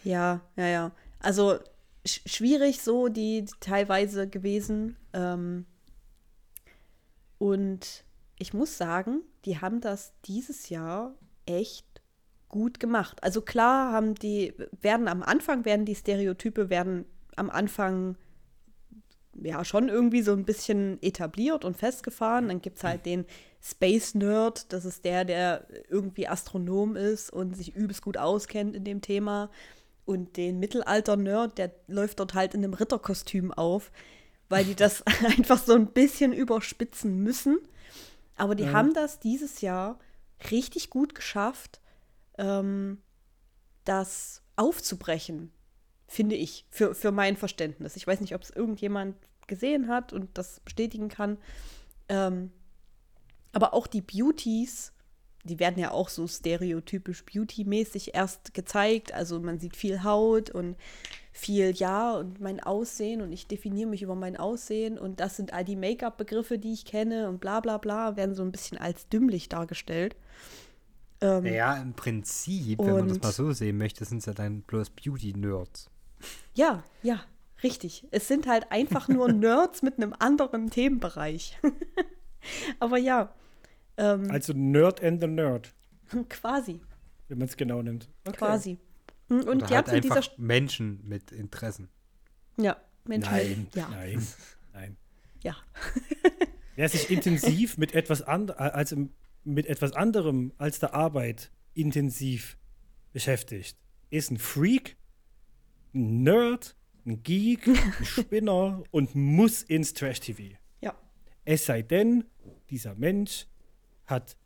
Ja, 0.05 0.41
ja, 0.57 0.67
ja. 0.67 0.93
Also 1.21 1.59
schwierig 2.07 2.83
so 2.83 3.09
die, 3.09 3.45
die 3.45 3.53
teilweise 3.61 4.29
gewesen. 4.29 4.97
Ähm, 5.13 5.67
und 7.39 8.05
ich 8.39 8.55
muss 8.55 8.77
sagen, 8.77 9.23
die 9.45 9.59
haben 9.59 9.81
das 9.81 10.13
dieses 10.25 10.69
Jahr 10.69 11.15
echt 11.47 11.87
gut 12.49 12.81
gemacht. 12.81 13.23
Also 13.23 13.43
klar 13.43 13.93
haben 13.93 14.15
die, 14.15 14.55
werden 14.81 15.09
am 15.09 15.23
Anfang, 15.23 15.65
werden 15.65 15.87
die 15.87 15.95
Stereotype, 15.95 16.69
werden 16.69 17.05
am 17.37 17.51
Anfang 17.51 18.17
ja 19.35 19.65
schon 19.65 19.89
irgendwie 19.89 20.23
so 20.23 20.33
ein 20.33 20.45
bisschen 20.45 21.03
etabliert 21.03 21.65
und 21.65 21.77
festgefahren. 21.77 22.49
Dann 22.49 22.61
gibt 22.61 22.79
es 22.79 22.85
halt 22.85 23.07
den 23.07 23.25
Space 23.63 24.15
Nerd, 24.15 24.73
das 24.73 24.85
ist 24.85 25.05
der, 25.05 25.25
der 25.25 25.67
irgendwie 25.89 26.29
Astronom 26.29 26.97
ist 26.97 27.33
und 27.33 27.57
sich 27.57 27.75
übelst 27.75 28.03
gut 28.03 28.17
auskennt 28.17 28.75
in 28.75 28.85
dem 28.85 29.01
Thema. 29.01 29.51
Und 30.11 30.37
den 30.37 30.59
Mittelalter-Nerd, 30.59 31.57
der 31.57 31.71
läuft 31.87 32.19
dort 32.19 32.35
halt 32.35 32.55
in 32.55 32.65
einem 32.65 32.75
Ritterkostüm 32.75 33.53
auf, 33.53 33.93
weil 34.49 34.65
die 34.65 34.75
das 34.75 35.05
einfach 35.25 35.63
so 35.63 35.73
ein 35.75 35.87
bisschen 35.93 36.33
überspitzen 36.33 37.19
müssen. 37.23 37.61
Aber 38.35 38.57
die 38.57 38.65
Ja. 38.65 38.73
haben 38.73 38.93
das 38.93 39.21
dieses 39.21 39.61
Jahr 39.61 40.01
richtig 40.51 40.91
gut 40.91 41.15
geschafft, 41.15 41.81
ähm, 42.39 42.99
das 43.85 44.43
aufzubrechen, 44.57 45.53
finde 46.09 46.35
ich, 46.35 46.67
für, 46.71 46.93
für 46.97 47.13
mein 47.13 47.37
Verständnis. 47.37 47.95
Ich 47.95 48.05
weiß 48.05 48.21
nicht, 48.21 48.35
ob 48.35 48.43
es 48.43 48.51
irgendjemand 48.51 49.15
gesehen 49.47 49.87
hat 49.87 50.13
und 50.13 50.37
das 50.37 50.59
bestätigen 50.59 51.09
kann. 51.09 51.39
Ähm, 52.09 52.51
aber 53.53 53.75
auch 53.75 53.87
die 53.87 54.01
Beauties, 54.03 54.93
die 55.45 55.59
werden 55.59 55.79
ja 55.79 55.91
auch 55.91 56.09
so 56.09 56.27
stereotypisch 56.27 57.25
Beauty-mäßig 57.25 58.15
erst 58.15 58.55
gezeigt. 58.55 59.15
Also 59.15 59.41
man 59.41 59.59
sieht 59.59 59.77
viel 59.77 60.03
Haut 60.03 60.51
und 60.51 60.77
viel 61.33 61.73
Ja 61.75 62.17
und 62.17 62.41
mein 62.41 62.61
Aussehen 62.61 63.23
und 63.23 63.33
ich 63.33 63.47
definiere 63.47 63.89
mich 63.89 64.03
über 64.03 64.15
mein 64.15 64.37
Aussehen 64.37 64.99
und 64.99 65.21
das 65.21 65.37
sind 65.37 65.53
all 65.53 65.65
die 65.65 65.77
Make-up-Begriffe, 65.77 66.59
die 66.59 66.73
ich 66.73 66.85
kenne 66.85 67.29
und 67.29 67.41
bla 67.41 67.61
bla 67.61 67.79
bla, 67.79 68.17
werden 68.17 68.35
so 68.35 68.43
ein 68.43 68.53
bisschen 68.53 68.79
als 68.79 69.09
dümmlich 69.09 69.49
dargestellt. 69.49 70.17
Ähm, 71.23 71.47
ja, 71.47 71.77
im 71.77 71.95
Prinzip, 71.95 72.79
wenn 72.79 72.93
man 72.93 73.09
das 73.09 73.21
mal 73.21 73.33
so 73.33 73.53
sehen 73.53 73.79
möchte, 73.79 74.05
sind 74.05 74.19
es 74.19 74.27
ja 74.27 74.33
dann 74.33 74.63
bloß 74.63 74.91
Beauty-Nerds. 74.91 75.91
Ja, 76.55 76.83
ja, 77.03 77.21
richtig. 77.63 78.07
Es 78.11 78.29
sind 78.29 78.47
halt 78.47 78.71
einfach 78.71 79.09
nur 79.09 79.29
Nerds 79.33 79.83
mit 79.83 79.97
einem 79.97 80.15
anderen 80.19 80.71
Themenbereich. 80.71 81.59
Aber 82.81 82.99
ja. 82.99 83.33
Ähm, 84.01 84.31
also 84.31 84.55
Nerd 84.55 85.03
and 85.05 85.21
the 85.21 85.27
Nerd. 85.27 85.75
Quasi. 86.29 86.81
Wenn 87.29 87.39
man 87.39 87.49
es 87.49 87.57
genau 87.57 87.83
nimmt. 87.83 88.09
Okay. 88.25 88.37
Quasi. 88.39 88.79
Hm, 89.29 89.41
und 89.41 89.47
Oder 89.49 89.67
die 89.67 89.75
halt 89.77 89.89
einfach 89.91 90.39
Menschen 90.39 91.01
mit 91.07 91.31
Interessen. 91.31 91.89
Ja, 92.57 92.77
Menschen. 93.05 93.31
Nein, 93.31 93.67
ja. 93.75 93.89
nein, 93.91 94.27
nein. 94.73 94.97
Ja. 95.43 95.57
Wer 96.77 96.89
sich 96.89 97.11
intensiv 97.11 97.77
mit 97.77 97.95
etwas 97.95 98.23
anderem, 98.23 98.59
also 98.59 99.09
mit 99.45 99.67
etwas 99.67 99.93
anderem 99.93 100.53
als 100.57 100.79
der 100.79 100.95
Arbeit 100.95 101.51
intensiv 101.75 102.57
beschäftigt, 103.13 103.77
ist 104.09 104.31
ein 104.31 104.39
Freak, 104.39 104.97
ein 105.95 106.23
Nerd, 106.23 106.75
ein 107.05 107.23
Geek, 107.23 107.69
ein 107.69 108.05
Spinner 108.05 108.83
und 108.91 109.15
muss 109.15 109.63
ins 109.63 109.93
Trash-TV. 109.93 110.57
Ja. 110.81 110.95
Es 111.45 111.67
sei 111.67 111.83
denn, 111.83 112.25
dieser 112.71 112.95
Mensch 112.95 113.47
hat 114.11 114.37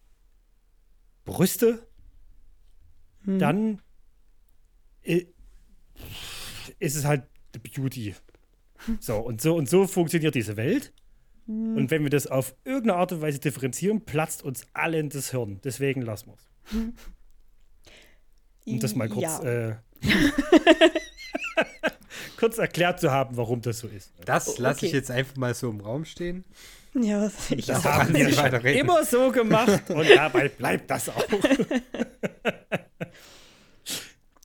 Brüste, 1.25 1.87
hm. 3.25 3.39
dann 3.39 3.83
ist 6.79 6.95
es 6.97 7.05
halt 7.05 7.25
Beauty. 7.63 8.15
So, 9.01 9.19
und 9.19 9.41
so 9.41 9.57
und 9.57 9.69
so 9.69 9.87
funktioniert 9.87 10.35
diese 10.35 10.57
Welt. 10.57 10.93
Hm. 11.47 11.77
Und 11.77 11.91
wenn 11.91 12.03
wir 12.03 12.11
das 12.11 12.27
auf 12.27 12.55
irgendeine 12.65 12.99
Art 12.99 13.13
und 13.13 13.21
Weise 13.21 13.39
differenzieren, 13.39 14.05
platzt 14.05 14.43
uns 14.43 14.67
allen 14.73 15.09
das 15.09 15.31
Hirn. 15.31 15.61
Deswegen 15.63 16.03
lassen 16.03 16.31
wir 16.31 16.35
es. 16.35 16.49
Um 18.67 18.81
das 18.81 18.95
mal 18.95 19.09
kurz, 19.09 19.23
ja. 19.23 19.71
äh, 19.71 19.77
kurz 22.45 22.59
erklärt 22.59 23.01
zu 23.01 23.11
haben, 23.11 23.39
warum 23.39 23.63
das 23.63 23.79
so 23.79 23.89
ist. 23.89 24.13
Das 24.27 24.59
lasse 24.59 24.81
okay. 24.81 24.87
ich 24.87 24.93
jetzt 24.93 25.11
einfach 25.11 25.37
mal 25.37 25.55
so 25.55 25.71
im 25.71 25.81
Raum 25.81 26.05
stehen. 26.05 26.45
Ja, 26.93 27.31
ich 27.49 27.65
das 27.65 27.83
haben 27.85 28.15
wir 28.15 28.31
schon 28.31 28.55
immer 28.67 29.03
so 29.03 29.33
gemacht 29.33 29.89
und 29.89 30.07
dabei 30.15 30.49
bleibt 30.49 30.91
das 30.91 31.09
auch. 31.09 31.25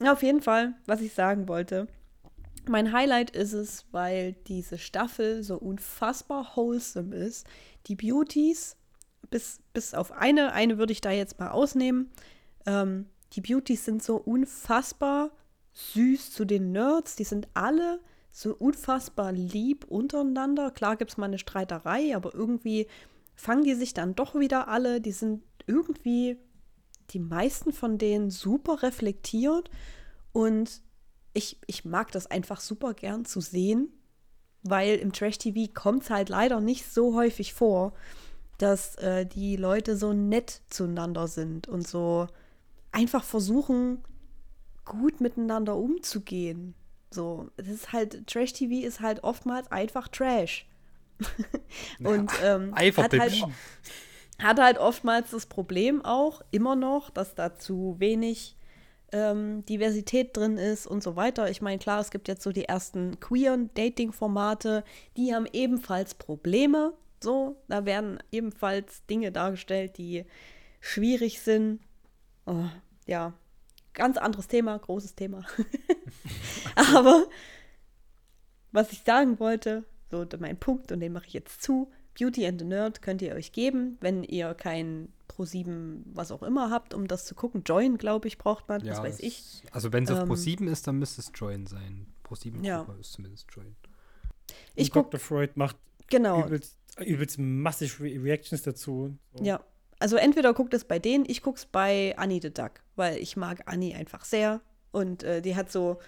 Auf 0.00 0.22
jeden 0.22 0.40
Fall, 0.40 0.72
was 0.86 1.02
ich 1.02 1.12
sagen 1.12 1.46
wollte. 1.46 1.88
Mein 2.66 2.90
Highlight 2.94 3.32
ist 3.32 3.52
es, 3.52 3.84
weil 3.92 4.32
diese 4.46 4.78
Staffel 4.78 5.42
so 5.42 5.56
unfassbar 5.58 6.52
wholesome 6.56 7.14
ist. 7.14 7.46
Die 7.86 7.96
Beauties, 7.96 8.76
bis, 9.28 9.60
bis 9.74 9.92
auf 9.92 10.10
eine, 10.12 10.52
eine 10.54 10.78
würde 10.78 10.92
ich 10.92 11.02
da 11.02 11.10
jetzt 11.10 11.38
mal 11.38 11.50
ausnehmen. 11.50 12.10
Ähm, 12.64 13.10
die 13.34 13.42
Beauties 13.42 13.84
sind 13.84 14.02
so 14.02 14.16
unfassbar 14.16 15.32
süß 15.72 16.32
zu 16.32 16.44
den 16.44 16.72
Nerds. 16.72 17.16
Die 17.16 17.24
sind 17.24 17.48
alle 17.54 18.00
so 18.30 18.54
unfassbar 18.54 19.32
lieb 19.32 19.84
untereinander. 19.84 20.70
Klar 20.70 20.96
gibt 20.96 21.10
es 21.10 21.16
mal 21.16 21.26
eine 21.26 21.38
Streiterei, 21.38 22.14
aber 22.14 22.34
irgendwie 22.34 22.86
fangen 23.34 23.64
die 23.64 23.74
sich 23.74 23.94
dann 23.94 24.14
doch 24.14 24.34
wieder 24.34 24.68
alle. 24.68 25.00
Die 25.00 25.12
sind 25.12 25.42
irgendwie 25.66 26.38
die 27.10 27.18
meisten 27.18 27.72
von 27.72 27.98
denen 27.98 28.30
super 28.30 28.82
reflektiert 28.82 29.70
und 30.32 30.82
ich, 31.32 31.58
ich 31.66 31.84
mag 31.84 32.12
das 32.12 32.26
einfach 32.26 32.60
super 32.60 32.94
gern 32.94 33.24
zu 33.24 33.40
sehen, 33.40 33.88
weil 34.62 34.96
im 34.96 35.12
Trash-TV 35.12 35.72
kommt 35.72 36.04
es 36.04 36.10
halt 36.10 36.28
leider 36.28 36.60
nicht 36.60 36.90
so 36.90 37.14
häufig 37.14 37.54
vor, 37.54 37.92
dass 38.58 38.96
äh, 38.96 39.26
die 39.26 39.56
Leute 39.56 39.96
so 39.96 40.12
nett 40.12 40.62
zueinander 40.68 41.28
sind 41.28 41.66
und 41.66 41.86
so 41.86 42.26
einfach 42.92 43.24
versuchen, 43.24 44.02
gut 44.84 45.20
miteinander 45.20 45.76
umzugehen. 45.76 46.74
So, 47.10 47.50
das 47.56 47.68
ist 47.68 47.92
halt, 47.92 48.26
Trash-TV 48.26 48.86
ist 48.86 49.00
halt 49.00 49.24
oftmals 49.24 49.70
einfach 49.72 50.08
Trash. 50.08 50.66
und 52.02 52.30
ähm, 52.42 52.74
hat, 52.74 53.12
halt, 53.12 53.46
hat 54.38 54.58
halt 54.58 54.78
oftmals 54.78 55.30
das 55.30 55.46
Problem 55.46 56.04
auch, 56.04 56.40
immer 56.50 56.76
noch, 56.76 57.10
dass 57.10 57.34
da 57.34 57.54
zu 57.54 57.96
wenig 57.98 58.56
ähm, 59.12 59.64
Diversität 59.66 60.36
drin 60.36 60.56
ist 60.56 60.86
und 60.86 61.02
so 61.02 61.16
weiter. 61.16 61.50
Ich 61.50 61.60
meine, 61.60 61.78
klar, 61.78 62.00
es 62.00 62.10
gibt 62.10 62.28
jetzt 62.28 62.42
so 62.42 62.52
die 62.52 62.64
ersten 62.64 63.18
queeren 63.20 63.70
Dating-Formate, 63.74 64.84
die 65.16 65.34
haben 65.34 65.46
ebenfalls 65.52 66.14
Probleme. 66.14 66.94
So, 67.22 67.56
da 67.68 67.84
werden 67.84 68.18
ebenfalls 68.32 69.04
Dinge 69.06 69.30
dargestellt, 69.32 69.98
die 69.98 70.24
schwierig 70.80 71.40
sind. 71.40 71.80
Oh, 72.46 72.64
ja, 73.06 73.34
ganz 73.94 74.16
anderes 74.16 74.48
Thema, 74.48 74.78
großes 74.78 75.14
Thema. 75.14 75.44
Aber 76.74 77.26
was 78.72 78.92
ich 78.92 79.02
sagen 79.02 79.38
wollte, 79.40 79.84
so 80.10 80.24
mein 80.38 80.58
Punkt, 80.58 80.92
und 80.92 81.00
den 81.00 81.12
mache 81.12 81.26
ich 81.26 81.32
jetzt 81.32 81.62
zu. 81.62 81.90
Beauty 82.18 82.46
and 82.46 82.60
the 82.60 82.66
Nerd 82.66 83.02
könnt 83.02 83.22
ihr 83.22 83.34
euch 83.34 83.52
geben, 83.52 83.96
wenn 84.00 84.24
ihr 84.24 84.54
kein 84.54 85.12
Pro7 85.28 86.02
was 86.06 86.32
auch 86.32 86.42
immer 86.42 86.70
habt, 86.70 86.92
um 86.92 87.06
das 87.06 87.24
zu 87.24 87.34
gucken. 87.34 87.62
Join, 87.64 87.98
glaube 87.98 88.28
ich, 88.28 88.36
braucht 88.36 88.68
man, 88.68 88.84
ja, 88.84 88.92
das 88.92 89.02
weiß 89.02 89.20
ich. 89.20 89.62
Also 89.70 89.92
wenn 89.92 90.04
es 90.04 90.10
auf 90.10 90.18
ähm, 90.18 90.30
Pro7 90.30 90.68
ist, 90.70 90.86
dann 90.86 90.98
müsste 90.98 91.20
es 91.20 91.30
Join 91.34 91.66
sein. 91.66 92.06
Pro7 92.24 92.64
ja. 92.64 92.86
ist 93.00 93.12
zumindest 93.12 93.46
Join. 93.50 93.76
Ich 94.74 94.90
guck, 94.90 95.10
Dr. 95.10 95.20
Freud 95.20 95.52
macht 95.54 95.76
genau. 96.08 96.44
übelst, 96.44 96.76
übelst 96.98 97.38
massive 97.38 98.02
Re 98.02 98.22
Reactions 98.22 98.62
dazu. 98.62 99.16
So. 99.34 99.44
Ja, 99.44 99.64
also 100.00 100.16
entweder 100.16 100.54
guckt 100.54 100.74
es 100.74 100.84
bei 100.84 100.98
denen, 100.98 101.24
ich 101.28 101.42
gucke 101.42 101.58
es 101.58 101.66
bei 101.66 102.14
Annie 102.16 102.40
the 102.42 102.52
Duck, 102.52 102.82
weil 102.96 103.18
ich 103.18 103.36
mag 103.36 103.62
Annie 103.66 103.94
einfach 103.94 104.24
sehr. 104.24 104.62
Und 104.92 105.22
äh, 105.22 105.42
die 105.42 105.54
hat 105.54 105.70
so, 105.70 105.98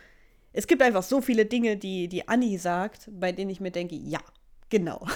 es 0.53 0.67
gibt 0.67 0.83
einfach 0.83 1.03
so 1.03 1.21
viele 1.21 1.45
Dinge, 1.45 1.77
die, 1.77 2.09
die 2.09 2.27
Annie 2.27 2.59
sagt, 2.59 3.11
bei 3.13 3.33
denen 3.33 3.51
ich 3.51 3.61
mir 3.61 3.71
denke, 3.71 3.95
ja, 3.95 4.21
genau. 4.71 5.07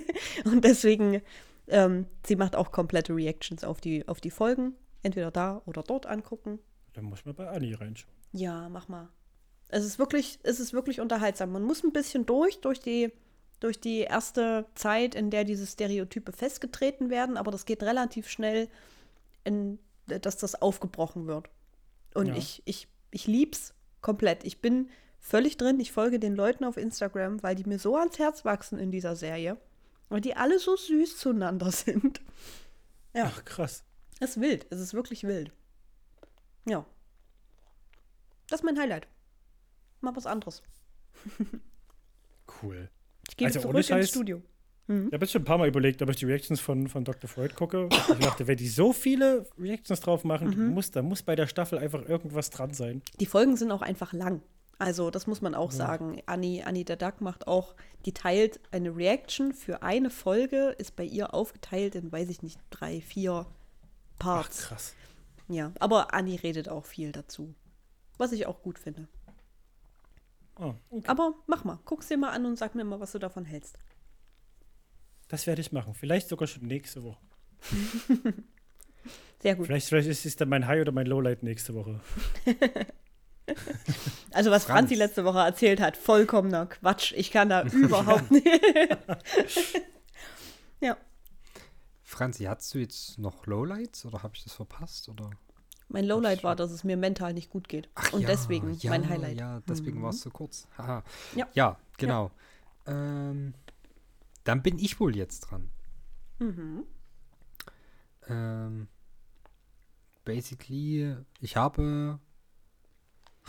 und 0.44 0.64
deswegen, 0.64 1.22
ähm, 1.68 2.06
sie 2.26 2.36
macht 2.36 2.56
auch 2.56 2.72
komplette 2.72 3.14
Reactions 3.14 3.64
auf 3.64 3.80
die, 3.80 4.06
auf 4.06 4.20
die 4.20 4.30
Folgen. 4.30 4.74
Entweder 5.02 5.30
da 5.30 5.62
oder 5.64 5.82
dort 5.82 6.06
angucken. 6.06 6.58
Dann 6.92 7.04
muss 7.04 7.24
man 7.24 7.34
bei 7.34 7.48
Annie 7.48 7.80
reinschauen. 7.80 8.12
Ja, 8.32 8.68
mach 8.68 8.88
mal. 8.88 9.08
Es 9.68 9.84
ist 9.84 9.98
wirklich, 9.98 10.38
es 10.42 10.60
ist 10.60 10.72
wirklich 10.72 11.00
unterhaltsam. 11.00 11.52
Man 11.52 11.62
muss 11.62 11.84
ein 11.84 11.92
bisschen 11.92 12.26
durch, 12.26 12.60
durch 12.60 12.80
die 12.80 13.12
durch 13.60 13.80
die 13.80 14.00
erste 14.00 14.66
Zeit, 14.74 15.14
in 15.14 15.30
der 15.30 15.44
diese 15.44 15.66
Stereotype 15.66 16.32
festgetreten 16.32 17.10
werden, 17.10 17.36
aber 17.36 17.50
das 17.50 17.64
geht 17.64 17.82
relativ 17.82 18.28
schnell, 18.28 18.68
in, 19.44 19.78
dass 20.06 20.36
das 20.36 20.60
aufgebrochen 20.60 21.26
wird. 21.26 21.48
Und 22.14 22.26
ja. 22.28 22.36
ich, 22.36 22.62
ich, 22.64 22.88
ich 23.10 23.26
lieb's 23.26 23.74
komplett. 24.00 24.44
Ich 24.44 24.60
bin 24.60 24.90
völlig 25.18 25.56
drin. 25.56 25.80
Ich 25.80 25.92
folge 25.92 26.18
den 26.18 26.34
Leuten 26.34 26.64
auf 26.64 26.76
Instagram, 26.76 27.42
weil 27.42 27.54
die 27.54 27.64
mir 27.64 27.78
so 27.78 27.96
ans 27.96 28.18
Herz 28.18 28.44
wachsen 28.44 28.78
in 28.78 28.90
dieser 28.90 29.16
Serie. 29.16 29.56
Und 30.08 30.24
die 30.24 30.36
alle 30.36 30.58
so 30.58 30.76
süß 30.76 31.18
zueinander 31.18 31.70
sind. 31.72 32.20
Ja. 33.14 33.24
Ach, 33.26 33.44
krass. 33.44 33.84
Es 34.20 34.30
ist 34.30 34.40
wild. 34.40 34.66
Es 34.70 34.80
ist 34.80 34.94
wirklich 34.94 35.24
wild. 35.24 35.52
Ja. 36.66 36.84
Das 38.48 38.60
ist 38.60 38.64
mein 38.64 38.78
Highlight. 38.78 39.08
Mal 40.00 40.14
was 40.14 40.26
anderes. 40.26 40.62
cool. 42.62 42.88
Ich 43.36 43.38
gehe 43.38 43.48
also 43.48 43.60
zurück 43.60 43.90
ins 43.90 44.08
Studio. 44.08 44.42
Mhm. 44.86 45.08
Ich 45.08 45.12
habe 45.12 45.24
jetzt 45.24 45.32
schon 45.32 45.42
ein 45.42 45.44
paar 45.44 45.58
Mal 45.58 45.68
überlegt, 45.68 46.00
ob 46.00 46.08
ich 46.08 46.16
die 46.16 46.24
Reactions 46.24 46.58
von, 46.58 46.88
von 46.88 47.04
Dr. 47.04 47.28
Freud 47.28 47.54
gucke. 47.54 47.90
Ich 47.90 48.24
dachte, 48.24 48.46
wenn 48.46 48.56
die 48.56 48.68
so 48.68 48.94
viele 48.94 49.46
Reactions 49.58 50.00
drauf 50.00 50.24
machen, 50.24 50.48
mhm. 50.56 50.72
muss, 50.72 50.90
da 50.90 51.02
muss 51.02 51.22
bei 51.22 51.36
der 51.36 51.46
Staffel 51.46 51.78
einfach 51.78 52.08
irgendwas 52.08 52.48
dran 52.48 52.72
sein. 52.72 53.02
Die 53.20 53.26
Folgen 53.26 53.56
sind 53.58 53.70
auch 53.72 53.82
einfach 53.82 54.14
lang. 54.14 54.40
Also, 54.78 55.10
das 55.10 55.26
muss 55.26 55.42
man 55.42 55.54
auch 55.54 55.70
ja. 55.72 55.76
sagen. 55.76 56.22
Annie, 56.24 56.66
Annie 56.66 56.84
der 56.84 56.96
Duck 56.96 57.20
macht 57.20 57.46
auch, 57.46 57.74
die 58.06 58.12
teilt 58.12 58.58
eine 58.70 58.96
Reaction 58.96 59.52
für 59.52 59.82
eine 59.82 60.08
Folge, 60.08 60.74
ist 60.78 60.96
bei 60.96 61.04
ihr 61.04 61.34
aufgeteilt 61.34 61.94
in, 61.94 62.10
weiß 62.10 62.30
ich 62.30 62.42
nicht, 62.42 62.58
drei, 62.70 63.02
vier 63.02 63.44
Parts. 64.18 64.62
Ach, 64.64 64.68
krass. 64.68 64.94
Ja, 65.48 65.72
aber 65.78 66.14
Annie 66.14 66.42
redet 66.42 66.70
auch 66.70 66.86
viel 66.86 67.12
dazu. 67.12 67.54
Was 68.18 68.32
ich 68.32 68.46
auch 68.46 68.62
gut 68.62 68.78
finde. 68.78 69.08
Oh, 70.58 70.74
okay. 70.90 71.06
Aber 71.06 71.34
mach 71.46 71.64
mal, 71.64 71.78
guck's 71.84 72.08
dir 72.08 72.16
mal 72.16 72.30
an 72.30 72.46
und 72.46 72.56
sag 72.56 72.74
mir 72.74 72.84
mal, 72.84 73.00
was 73.00 73.12
du 73.12 73.18
davon 73.18 73.44
hältst. 73.44 73.78
Das 75.28 75.46
werde 75.46 75.60
ich 75.60 75.72
machen. 75.72 75.94
Vielleicht 75.94 76.28
sogar 76.28 76.46
schon 76.48 76.66
nächste 76.66 77.02
Woche. 77.02 77.20
Sehr 79.42 79.54
gut. 79.54 79.66
Vielleicht, 79.66 79.88
vielleicht 79.88 80.08
ist 80.08 80.24
es 80.24 80.36
dann 80.36 80.48
mein 80.48 80.66
High 80.66 80.80
oder 80.80 80.92
mein 80.92 81.06
Lowlight 81.06 81.42
nächste 81.42 81.74
Woche. 81.74 82.00
also, 84.32 84.50
was 84.50 84.64
Franz. 84.64 84.78
Franzi 84.78 84.94
letzte 84.94 85.24
Woche 85.24 85.40
erzählt 85.40 85.80
hat, 85.80 85.96
vollkommener 85.96 86.66
Quatsch. 86.66 87.12
Ich 87.12 87.30
kann 87.30 87.48
da 87.48 87.62
überhaupt 87.66 88.30
nicht. 88.30 88.46
ja. 90.80 90.96
Franzi, 92.02 92.44
hattest 92.44 92.74
du 92.74 92.78
jetzt 92.78 93.18
noch 93.18 93.46
Lowlights 93.46 94.06
oder 94.06 94.22
habe 94.22 94.34
ich 94.36 94.44
das 94.44 94.54
verpasst? 94.54 95.08
Oder? 95.08 95.30
Mein 95.88 96.04
Lowlight 96.04 96.42
war, 96.42 96.56
dass 96.56 96.70
es 96.72 96.82
mir 96.84 96.96
mental 96.96 97.32
nicht 97.32 97.48
gut 97.50 97.68
geht. 97.68 97.88
Ach 97.94 98.12
Und 98.12 98.22
ja, 98.22 98.26
deswegen 98.28 98.72
ja, 98.74 98.90
mein 98.90 99.08
Highlight. 99.08 99.38
Ja, 99.38 99.60
deswegen 99.68 99.98
Mhm. 99.98 100.02
war 100.02 100.10
es 100.10 100.20
so 100.20 100.30
kurz. 100.30 100.66
Haha. 100.78 101.04
Ja. 101.34 101.46
ja, 101.54 101.78
genau. 101.96 102.30
Ähm, 102.86 103.54
dann 104.44 104.62
bin 104.62 104.78
ich 104.78 104.98
wohl 105.00 105.14
jetzt 105.16 105.40
dran. 105.40 105.70
Mhm. 106.38 106.84
Ähm, 108.28 108.88
basically, 110.24 111.16
ich 111.40 111.56
habe 111.56 112.18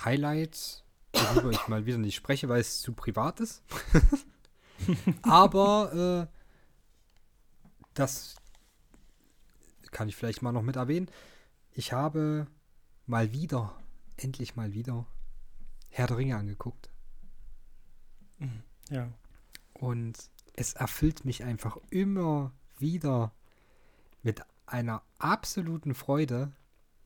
Highlights, 0.04 0.84
worüber 1.14 1.50
ich 1.50 1.68
mal 1.68 1.86
wieder 1.88 1.98
nicht 1.98 2.16
spreche, 2.16 2.50
weil 2.50 2.62
es 2.62 2.82
zu 2.82 2.94
privat 2.94 3.40
ist. 3.40 3.64
Aber 5.24 6.30
äh, 6.30 6.38
das 7.96 8.36
kann 9.92 10.08
ich 10.08 10.16
vielleicht 10.16 10.44
mal 10.44 10.52
noch 10.52 10.62
mit 10.62 10.76
erwähnen. 10.76 11.10
Ich 11.78 11.94
habe 11.94 12.48
mal 13.06 13.32
wieder, 13.34 13.78
endlich 14.18 14.56
mal 14.56 14.74
wieder, 14.74 15.06
Herr 15.90 16.08
der 16.08 16.18
Ringe 16.18 16.36
angeguckt. 16.36 16.90
Ja. 18.90 19.14
Und 19.76 20.18
es 20.54 20.74
erfüllt 20.74 21.24
mich 21.24 21.44
einfach 21.44 21.78
immer 21.92 22.52
wieder 22.80 23.32
mit 24.24 24.42
einer 24.66 25.04
absoluten 25.20 25.94
Freude, 25.94 26.52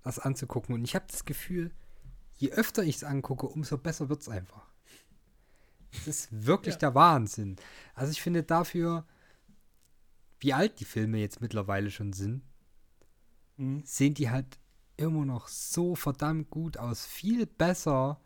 das 0.03 0.19
anzugucken. 0.19 0.73
Und 0.73 0.85
ich 0.85 0.95
habe 0.95 1.05
das 1.09 1.25
Gefühl, 1.25 1.71
je 2.37 2.51
öfter 2.51 2.83
ich 2.83 2.95
es 2.95 3.03
angucke, 3.03 3.47
umso 3.47 3.77
besser 3.77 4.07
wird 4.07 4.21
es 4.21 4.29
einfach. 4.29 4.65
Das 5.91 6.07
ist 6.07 6.45
wirklich 6.45 6.75
Ja. 6.75 6.79
der 6.79 6.95
Wahnsinn. 6.95 7.57
Also 7.93 8.11
ich 8.13 8.21
finde 8.21 8.43
dafür, 8.43 9.05
wie 10.39 10.53
alt 10.53 10.79
die 10.79 10.85
Filme 10.85 11.17
jetzt 11.17 11.41
mittlerweile 11.41 11.91
schon 11.91 12.13
sind, 12.13 12.41
Mhm. 13.57 13.83
sehen 13.85 14.13
die 14.13 14.29
halt 14.29 14.57
immer 15.01 15.25
noch 15.25 15.47
so 15.47 15.95
verdammt 15.95 16.49
gut 16.49 16.77
aus. 16.77 17.05
Viel 17.05 17.45
besser 17.45 18.19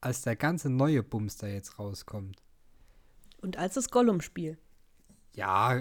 als 0.00 0.22
der 0.22 0.36
ganze 0.36 0.70
neue 0.70 1.02
Bums, 1.02 1.36
der 1.36 1.52
jetzt 1.54 1.78
rauskommt. 1.78 2.42
Und 3.40 3.56
als 3.56 3.74
das 3.74 3.90
Gollum-Spiel. 3.90 4.58
Ja, 5.34 5.80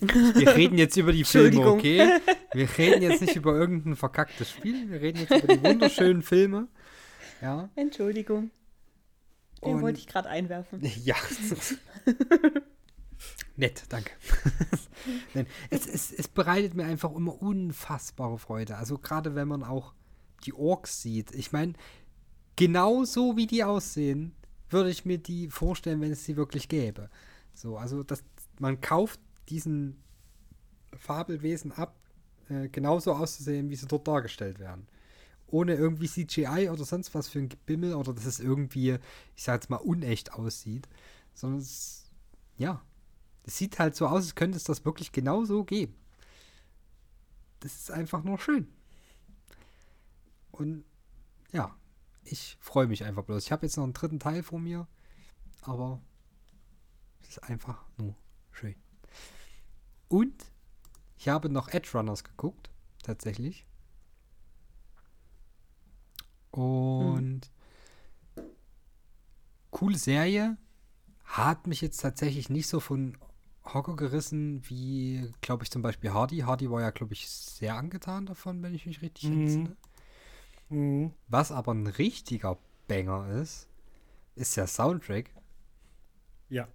wir 0.00 0.54
reden 0.54 0.78
jetzt 0.78 0.96
über 0.96 1.10
die 1.12 1.24
Filme, 1.24 1.66
okay? 1.66 2.20
Wir 2.52 2.68
reden 2.78 3.02
jetzt 3.02 3.20
nicht 3.22 3.34
über 3.34 3.54
irgendein 3.54 3.96
verkacktes 3.96 4.50
Spiel, 4.50 4.88
wir 4.90 5.00
reden 5.00 5.18
jetzt 5.20 5.42
über 5.42 5.56
die 5.56 5.64
wunderschönen 5.64 6.22
Filme. 6.22 6.68
Ja. 7.42 7.68
Entschuldigung. 7.74 8.50
Den 9.64 9.76
Und- 9.76 9.82
wollte 9.82 9.98
ich 9.98 10.06
gerade 10.06 10.28
einwerfen. 10.28 10.80
Ja. 11.04 11.16
Nett, 13.56 13.84
danke. 13.88 14.10
Nein, 15.34 15.46
es, 15.70 15.86
es, 15.86 16.12
es 16.12 16.28
bereitet 16.28 16.74
mir 16.74 16.84
einfach 16.84 17.12
immer 17.14 17.40
unfassbare 17.40 18.38
Freude. 18.38 18.76
Also 18.76 18.98
gerade 18.98 19.34
wenn 19.34 19.46
man 19.46 19.62
auch 19.62 19.94
die 20.44 20.52
Orks 20.52 21.02
sieht. 21.02 21.32
Ich 21.32 21.52
meine, 21.52 21.74
genau 22.56 23.04
so 23.04 23.36
wie 23.36 23.46
die 23.46 23.64
aussehen, 23.64 24.34
würde 24.70 24.90
ich 24.90 25.04
mir 25.04 25.18
die 25.18 25.48
vorstellen, 25.48 26.00
wenn 26.00 26.12
es 26.12 26.24
sie 26.24 26.36
wirklich 26.36 26.68
gäbe. 26.68 27.10
So, 27.54 27.76
also 27.76 28.02
das, 28.02 28.24
man 28.58 28.80
kauft 28.80 29.20
diesen 29.48 30.02
Fabelwesen 30.92 31.70
ab, 31.72 31.96
äh, 32.48 32.68
genauso 32.68 33.12
auszusehen, 33.12 33.70
wie 33.70 33.76
sie 33.76 33.86
dort 33.86 34.08
dargestellt 34.08 34.58
werden. 34.58 34.88
Ohne 35.46 35.74
irgendwie 35.74 36.08
CGI 36.08 36.70
oder 36.70 36.84
sonst 36.84 37.14
was 37.14 37.28
für 37.28 37.38
ein 37.38 37.48
Gebimmel 37.48 37.94
oder 37.94 38.12
dass 38.12 38.26
es 38.26 38.40
irgendwie, 38.40 38.98
ich 39.36 39.42
sag 39.42 39.54
jetzt 39.54 39.70
mal, 39.70 39.76
unecht 39.76 40.32
aussieht. 40.32 40.88
Sondern 41.34 41.60
es, 41.60 42.10
ja, 42.56 42.82
es 43.44 43.58
sieht 43.58 43.78
halt 43.78 43.94
so 43.94 44.06
aus, 44.06 44.24
als 44.24 44.34
könnte 44.34 44.56
es 44.56 44.64
das 44.64 44.84
wirklich 44.84 45.12
genauso 45.12 45.64
geben. 45.64 45.94
Das 47.60 47.74
ist 47.74 47.90
einfach 47.90 48.24
nur 48.24 48.38
schön. 48.38 48.68
Und 50.50 50.84
ja, 51.52 51.74
ich 52.24 52.56
freue 52.60 52.86
mich 52.86 53.04
einfach 53.04 53.24
bloß. 53.24 53.44
Ich 53.44 53.52
habe 53.52 53.66
jetzt 53.66 53.76
noch 53.76 53.84
einen 53.84 53.92
dritten 53.92 54.20
Teil 54.20 54.42
vor 54.42 54.58
mir, 54.58 54.86
aber 55.62 56.00
es 57.20 57.30
ist 57.30 57.42
einfach 57.42 57.84
nur 57.96 58.14
schön. 58.50 58.76
Und 60.08 60.52
ich 61.18 61.28
habe 61.28 61.48
noch 61.48 61.68
Edge 61.68 61.90
Runners 61.94 62.24
geguckt, 62.24 62.70
tatsächlich. 63.02 63.66
Und 66.50 67.50
coole 69.70 69.98
Serie. 69.98 70.56
Hat 71.24 71.66
mich 71.66 71.80
jetzt 71.80 72.00
tatsächlich 72.00 72.48
nicht 72.48 72.68
so 72.68 72.78
von 72.78 73.16
Hocker 73.64 73.96
gerissen, 73.96 74.62
wie, 74.68 75.32
glaube 75.40 75.64
ich, 75.64 75.70
zum 75.70 75.80
Beispiel 75.82 76.12
Hardy. 76.12 76.38
Hardy 76.40 76.70
war 76.70 76.80
ja, 76.82 76.90
glaube 76.90 77.14
ich, 77.14 77.28
sehr 77.28 77.76
angetan 77.76 78.26
davon, 78.26 78.62
wenn 78.62 78.74
ich 78.74 78.84
mich 78.86 79.00
richtig 79.02 79.30
Mhm. 79.30 79.40
entsinne. 79.40 79.76
Mhm. 80.68 81.12
Was 81.28 81.50
aber 81.52 81.72
ein 81.72 81.86
richtiger 81.86 82.58
Banger 82.88 83.28
ist, 83.40 83.68
ist 84.36 84.56
der 84.56 84.66
Soundtrack. 84.66 85.30
Ja. 86.50 86.68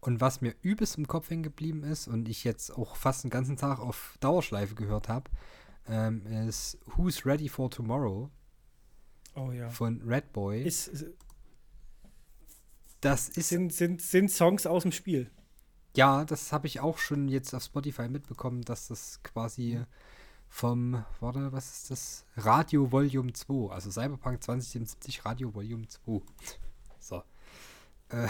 Und 0.00 0.20
was 0.20 0.40
mir 0.40 0.54
übelst 0.62 0.96
im 0.98 1.06
Kopf 1.08 1.28
hängen 1.30 1.42
geblieben 1.42 1.82
ist 1.84 2.08
und 2.08 2.28
ich 2.28 2.44
jetzt 2.44 2.70
auch 2.70 2.96
fast 2.96 3.24
den 3.24 3.30
ganzen 3.30 3.56
Tag 3.56 3.80
auf 3.80 4.16
Dauerschleife 4.20 4.74
gehört 4.74 5.08
habe, 5.08 5.30
ähm, 5.88 6.24
ist 6.26 6.78
Who's 6.86 7.26
Ready 7.26 7.48
for 7.48 7.70
Tomorrow 7.70 8.30
Oh 9.34 9.50
ja. 9.52 9.68
von 9.68 10.00
Red 10.02 10.32
Boy. 10.32 10.62
Ist, 10.62 10.86
ist- 10.88 11.06
das 13.00 13.28
ist 13.30 13.48
sind, 13.48 13.72
sind, 13.72 14.00
sind 14.02 14.30
Songs 14.30 14.66
aus 14.66 14.82
dem 14.82 14.92
Spiel. 14.92 15.30
Ja, 15.96 16.24
das 16.24 16.52
habe 16.52 16.66
ich 16.66 16.80
auch 16.80 16.98
schon 16.98 17.28
jetzt 17.28 17.52
auf 17.54 17.64
Spotify 17.64 18.08
mitbekommen, 18.08 18.62
dass 18.62 18.88
das 18.88 19.22
quasi 19.22 19.80
vom, 20.48 21.04
warte, 21.20 21.52
was 21.52 21.70
ist 21.70 21.90
das? 21.90 22.26
Radio 22.36 22.90
Volume 22.92 23.32
2, 23.32 23.72
also 23.72 23.90
Cyberpunk 23.90 24.42
2077 24.42 25.24
Radio 25.24 25.54
Volume 25.54 25.88
2. 25.88 26.20
So. 26.98 27.22
Äh, 28.10 28.28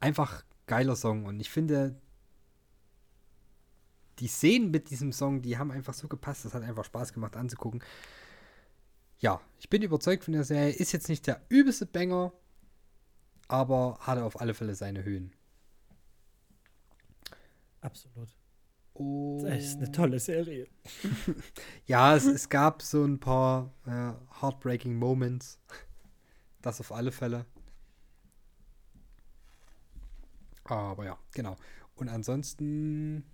einfach 0.00 0.44
geiler 0.66 0.96
Song 0.96 1.26
und 1.26 1.40
ich 1.40 1.50
finde, 1.50 2.00
die 4.20 4.28
Szenen 4.28 4.70
mit 4.70 4.90
diesem 4.90 5.12
Song, 5.12 5.42
die 5.42 5.58
haben 5.58 5.70
einfach 5.70 5.94
so 5.94 6.06
gepasst, 6.06 6.44
das 6.44 6.54
hat 6.54 6.62
einfach 6.62 6.84
Spaß 6.84 7.12
gemacht 7.12 7.36
anzugucken. 7.36 7.82
Ja, 9.18 9.40
ich 9.58 9.68
bin 9.68 9.82
überzeugt 9.82 10.24
von 10.24 10.32
der 10.32 10.44
Serie, 10.44 10.72
ist 10.72 10.92
jetzt 10.92 11.08
nicht 11.08 11.26
der 11.26 11.40
übelste 11.48 11.86
Banger, 11.86 12.32
aber 13.50 13.98
hatte 14.00 14.24
auf 14.24 14.40
alle 14.40 14.54
Fälle 14.54 14.76
seine 14.76 15.02
Höhen. 15.02 15.32
Absolut. 17.80 18.28
Oh. 18.94 19.40
Das 19.42 19.64
ist 19.64 19.78
eine 19.78 19.90
tolle 19.90 20.20
Serie. 20.20 20.68
Ja, 21.86 22.14
es, 22.14 22.26
es 22.26 22.48
gab 22.48 22.82
so 22.82 23.04
ein 23.04 23.18
paar 23.18 23.72
äh, 23.86 24.12
heartbreaking 24.40 24.96
Moments. 24.96 25.58
Das 26.62 26.78
auf 26.78 26.92
alle 26.92 27.10
Fälle. 27.10 27.46
Aber 30.64 31.06
ja, 31.06 31.18
genau. 31.32 31.56
Und 31.94 32.10
ansonsten 32.10 33.24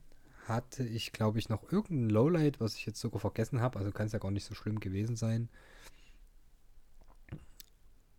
hatte 0.47 0.85
ich, 0.85 1.11
glaube 1.11 1.41
ich, 1.41 1.49
noch 1.49 1.73
irgendein 1.73 2.09
Lowlight, 2.09 2.61
was 2.61 2.77
ich 2.77 2.87
jetzt 2.87 3.01
sogar 3.01 3.19
vergessen 3.19 3.61
habe. 3.61 3.81
Also 3.81 3.91
kann 3.91 4.07
es 4.07 4.13
ja 4.13 4.21
gar 4.21 4.31
nicht 4.31 4.45
so 4.45 4.55
schlimm 4.55 4.79
gewesen 4.79 5.17
sein. 5.17 5.49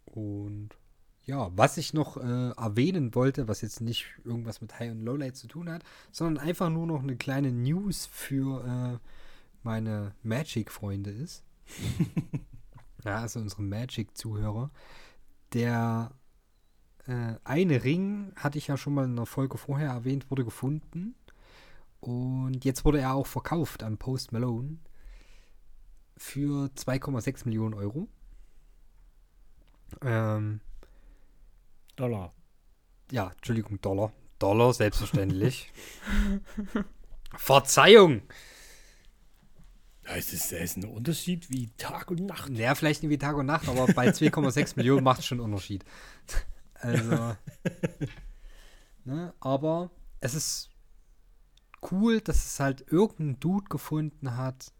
Und 0.03 0.77
ja, 1.27 1.51
was 1.55 1.77
ich 1.77 1.93
noch 1.93 2.15
äh, 2.17 2.51
erwähnen 2.51 3.13
wollte, 3.13 3.49
was 3.49 3.61
jetzt 3.61 3.81
nicht 3.81 4.07
irgendwas 4.23 4.61
mit 4.61 4.79
High 4.79 4.91
und 4.91 5.03
Lowlight 5.03 5.35
zu 5.35 5.47
tun 5.47 5.69
hat, 5.69 5.83
sondern 6.11 6.43
einfach 6.43 6.69
nur 6.69 6.87
noch 6.87 7.03
eine 7.03 7.17
kleine 7.17 7.51
News 7.51 8.05
für 8.05 8.63
äh, 8.65 9.07
meine 9.61 10.15
Magic-Freunde 10.23 11.11
ist. 11.11 11.43
ja, 13.03 13.19
also 13.19 13.41
unsere 13.41 13.61
Magic-Zuhörer. 13.61 14.71
Der 15.51 16.11
äh, 17.07 17.35
eine 17.43 17.83
Ring, 17.83 18.31
hatte 18.37 18.57
ich 18.57 18.67
ja 18.67 18.77
schon 18.77 18.93
mal 18.93 19.03
in 19.03 19.11
einer 19.11 19.25
Folge 19.25 19.57
vorher 19.57 19.89
erwähnt, 19.89 20.31
wurde 20.31 20.45
gefunden. 20.45 21.13
Und 21.99 22.63
jetzt 22.63 22.85
wurde 22.85 23.01
er 23.01 23.15
auch 23.15 23.27
verkauft 23.27 23.83
an 23.83 23.97
Post 23.97 24.31
Malone 24.31 24.77
für 26.15 26.69
2,6 26.77 27.43
Millionen 27.43 27.73
Euro. 27.73 28.07
Ähm, 30.01 30.61
Dollar. 31.97 32.33
ja, 33.11 33.31
Entschuldigung, 33.35 33.81
Dollar. 33.81 34.13
Dollar, 34.39 34.73
selbstverständlich. 34.73 35.71
Verzeihung! 37.35 38.21
Ja, 40.05 40.15
es 40.15 40.31
ist, 40.31 40.53
es 40.53 40.61
ist 40.61 40.77
ein 40.77 40.85
Unterschied 40.85 41.49
wie 41.49 41.69
Tag 41.75 42.11
und 42.11 42.25
Nacht. 42.25 42.51
Ja, 42.51 42.75
vielleicht 42.75 43.03
nicht 43.03 43.09
wie 43.09 43.17
Tag 43.17 43.35
und 43.35 43.47
Nacht, 43.47 43.67
aber 43.67 43.87
bei 43.87 44.07
2,6 44.11 44.73
Millionen 44.77 45.03
macht 45.03 45.19
es 45.19 45.25
schon 45.25 45.39
einen 45.39 45.51
Unterschied. 45.51 45.83
Also. 46.75 47.35
ne, 49.03 49.33
aber 49.39 49.89
es 50.21 50.35
ist 50.35 50.69
cool, 51.91 52.21
dass 52.21 52.45
es 52.45 52.59
halt 52.59 52.85
irgendein 52.91 53.39
Dude 53.39 53.65
gefunden 53.69 54.37
hat, 54.37 54.71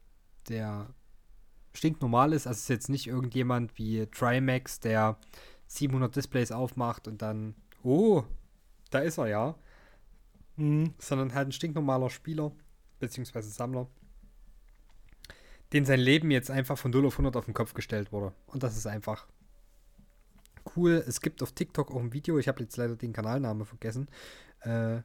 der 0.49 0.93
stinknormal 1.73 2.33
ist. 2.33 2.47
Also 2.47 2.57
es 2.57 2.63
ist 2.63 2.69
jetzt 2.69 2.89
nicht 2.89 3.07
irgendjemand 3.07 3.77
wie 3.77 4.05
Trimax, 4.07 4.79
der 4.79 5.17
700 5.67 6.15
Displays 6.15 6.51
aufmacht 6.51 7.07
und 7.07 7.21
dann, 7.21 7.55
oh, 7.83 8.23
da 8.89 8.99
ist 8.99 9.17
er 9.17 9.27
ja. 9.27 9.55
Mhm. 10.57 10.95
sondern 10.97 11.35
halt 11.35 11.49
ein 11.49 11.51
stinknormaler 11.51 12.09
Spieler, 12.09 12.51
beziehungsweise 12.99 13.49
Sammler, 13.51 13.87
den 15.71 15.85
sein 15.85 15.99
Leben 15.99 16.31
jetzt 16.31 16.49
einfach 16.49 16.77
von 16.79 16.89
0 16.89 17.05
auf 17.05 17.13
100 17.13 17.35
auf 17.35 17.45
den 17.45 17.53
Kopf 17.53 17.75
gestellt 17.75 18.11
wurde. 18.11 18.33
Und 18.47 18.63
das 18.63 18.75
ist 18.75 18.87
einfach 18.87 19.27
cool. 20.75 21.03
Es 21.07 21.21
gibt 21.21 21.43
auf 21.43 21.51
TikTok 21.51 21.91
auch 21.91 21.99
ein 21.99 22.11
Video, 22.11 22.39
ich 22.39 22.47
habe 22.47 22.61
jetzt 22.63 22.75
leider 22.75 22.95
den 22.95 23.13
Kanalnamen 23.13 23.65
vergessen, 23.65 24.07
äh, 24.61 25.01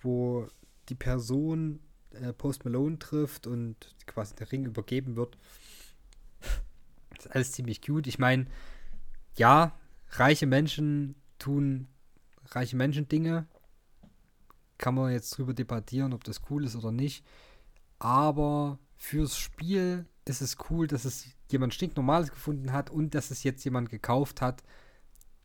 wo 0.00 0.48
die 0.88 0.96
Person 0.96 1.78
äh, 2.10 2.32
Post 2.32 2.64
Malone 2.64 2.98
trifft 2.98 3.46
und 3.46 3.94
quasi 4.06 4.34
der 4.34 4.50
Ring 4.50 4.66
übergeben 4.66 5.14
wird. 5.16 5.38
Das 7.10 7.26
ist 7.26 7.32
alles 7.32 7.52
ziemlich 7.52 7.82
cute. 7.82 8.08
Ich 8.08 8.18
meine, 8.18 8.46
ja, 9.36 9.78
reiche 10.12 10.46
Menschen 10.46 11.14
tun 11.38 11.88
reiche 12.46 12.76
Menschen 12.76 13.08
Dinge. 13.08 13.46
Kann 14.78 14.94
man 14.94 15.12
jetzt 15.12 15.36
drüber 15.36 15.54
debattieren, 15.54 16.12
ob 16.12 16.24
das 16.24 16.42
cool 16.50 16.64
ist 16.64 16.76
oder 16.76 16.92
nicht. 16.92 17.24
Aber 17.98 18.78
fürs 18.96 19.36
Spiel 19.36 20.06
ist 20.24 20.42
es 20.42 20.56
cool, 20.70 20.86
dass 20.86 21.04
es 21.04 21.26
jemand 21.50 21.74
stinknormales 21.74 22.30
gefunden 22.30 22.72
hat 22.72 22.90
und 22.90 23.14
dass 23.14 23.30
es 23.30 23.42
jetzt 23.42 23.64
jemand 23.64 23.90
gekauft 23.90 24.40
hat, 24.40 24.62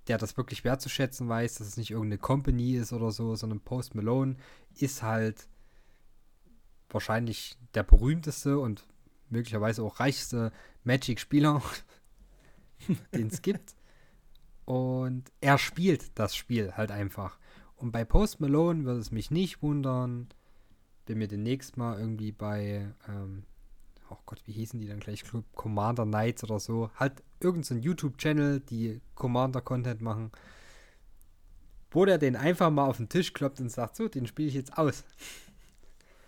der 0.07 0.18
das 0.18 0.38
wirklich 0.38 0.63
wertzuschätzen 0.63 1.28
weiß, 1.28 1.55
dass 1.55 1.68
es 1.68 1.78
nicht 1.78 1.91
irgendeine 1.91 2.20
Company 2.20 2.76
ist 2.76 2.93
oder 2.93 3.11
so, 3.11 3.36
sondern 3.36 3.59
Post 3.59 3.93
Malone 3.93 4.38
ist 4.76 5.03
halt 5.03 5.47
wahrscheinlich 6.89 7.57
der 7.74 7.84
berühmteste 7.84 8.57
und 8.59 8.88
möglicherweise 9.30 9.84
auch 9.84 9.99
reichste 9.99 10.51
Magic-Spieler, 10.84 11.61
den 13.13 13.28
es 13.28 13.41
gibt. 13.41 13.76
Und 14.68 15.32
er 15.39 15.57
spielt 15.57 16.20
das 16.20 16.36
Spiel 16.36 16.74
halt 16.74 16.91
einfach. 16.91 17.39
Und 17.78 17.93
bei 17.93 18.03
Post 18.03 18.41
Malone 18.41 18.84
würde 18.84 18.99
es 18.99 19.11
mich 19.11 19.32
nicht 19.32 19.61
wundern, 19.61 20.28
wenn 21.05 21.22
wir 21.22 21.30
demnächst 21.30 21.78
mal 21.78 21.97
irgendwie 21.97 22.34
bei, 22.34 22.93
ähm, 23.07 23.43
oh 24.09 24.18
Gott, 24.26 24.41
wie 24.43 24.51
hießen 24.51 24.78
die 24.78 24.89
dann 24.89 24.99
gleich? 24.99 25.24
Club 25.24 25.45
Commander 25.55 26.03
Knights 26.03 26.43
oder 26.43 26.59
so. 26.59 26.91
Halt 26.95 27.24
irgendein 27.39 27.63
so 27.63 27.76
YouTube-Channel, 27.76 28.59
die 28.59 28.99
Commander-Content 29.15 30.01
machen, 30.01 30.34
wo 31.89 32.03
der 32.03 32.18
den 32.18 32.36
einfach 32.36 32.70
mal 32.70 32.88
auf 32.88 32.97
den 32.97 33.07
Tisch 33.07 33.32
kloppt 33.32 33.61
und 33.61 33.70
sagt, 33.70 33.95
so, 33.95 34.09
den 34.09 34.28
spiele 34.28 34.49
ich 34.49 34.55
jetzt 34.55 34.78
aus. 34.78 35.05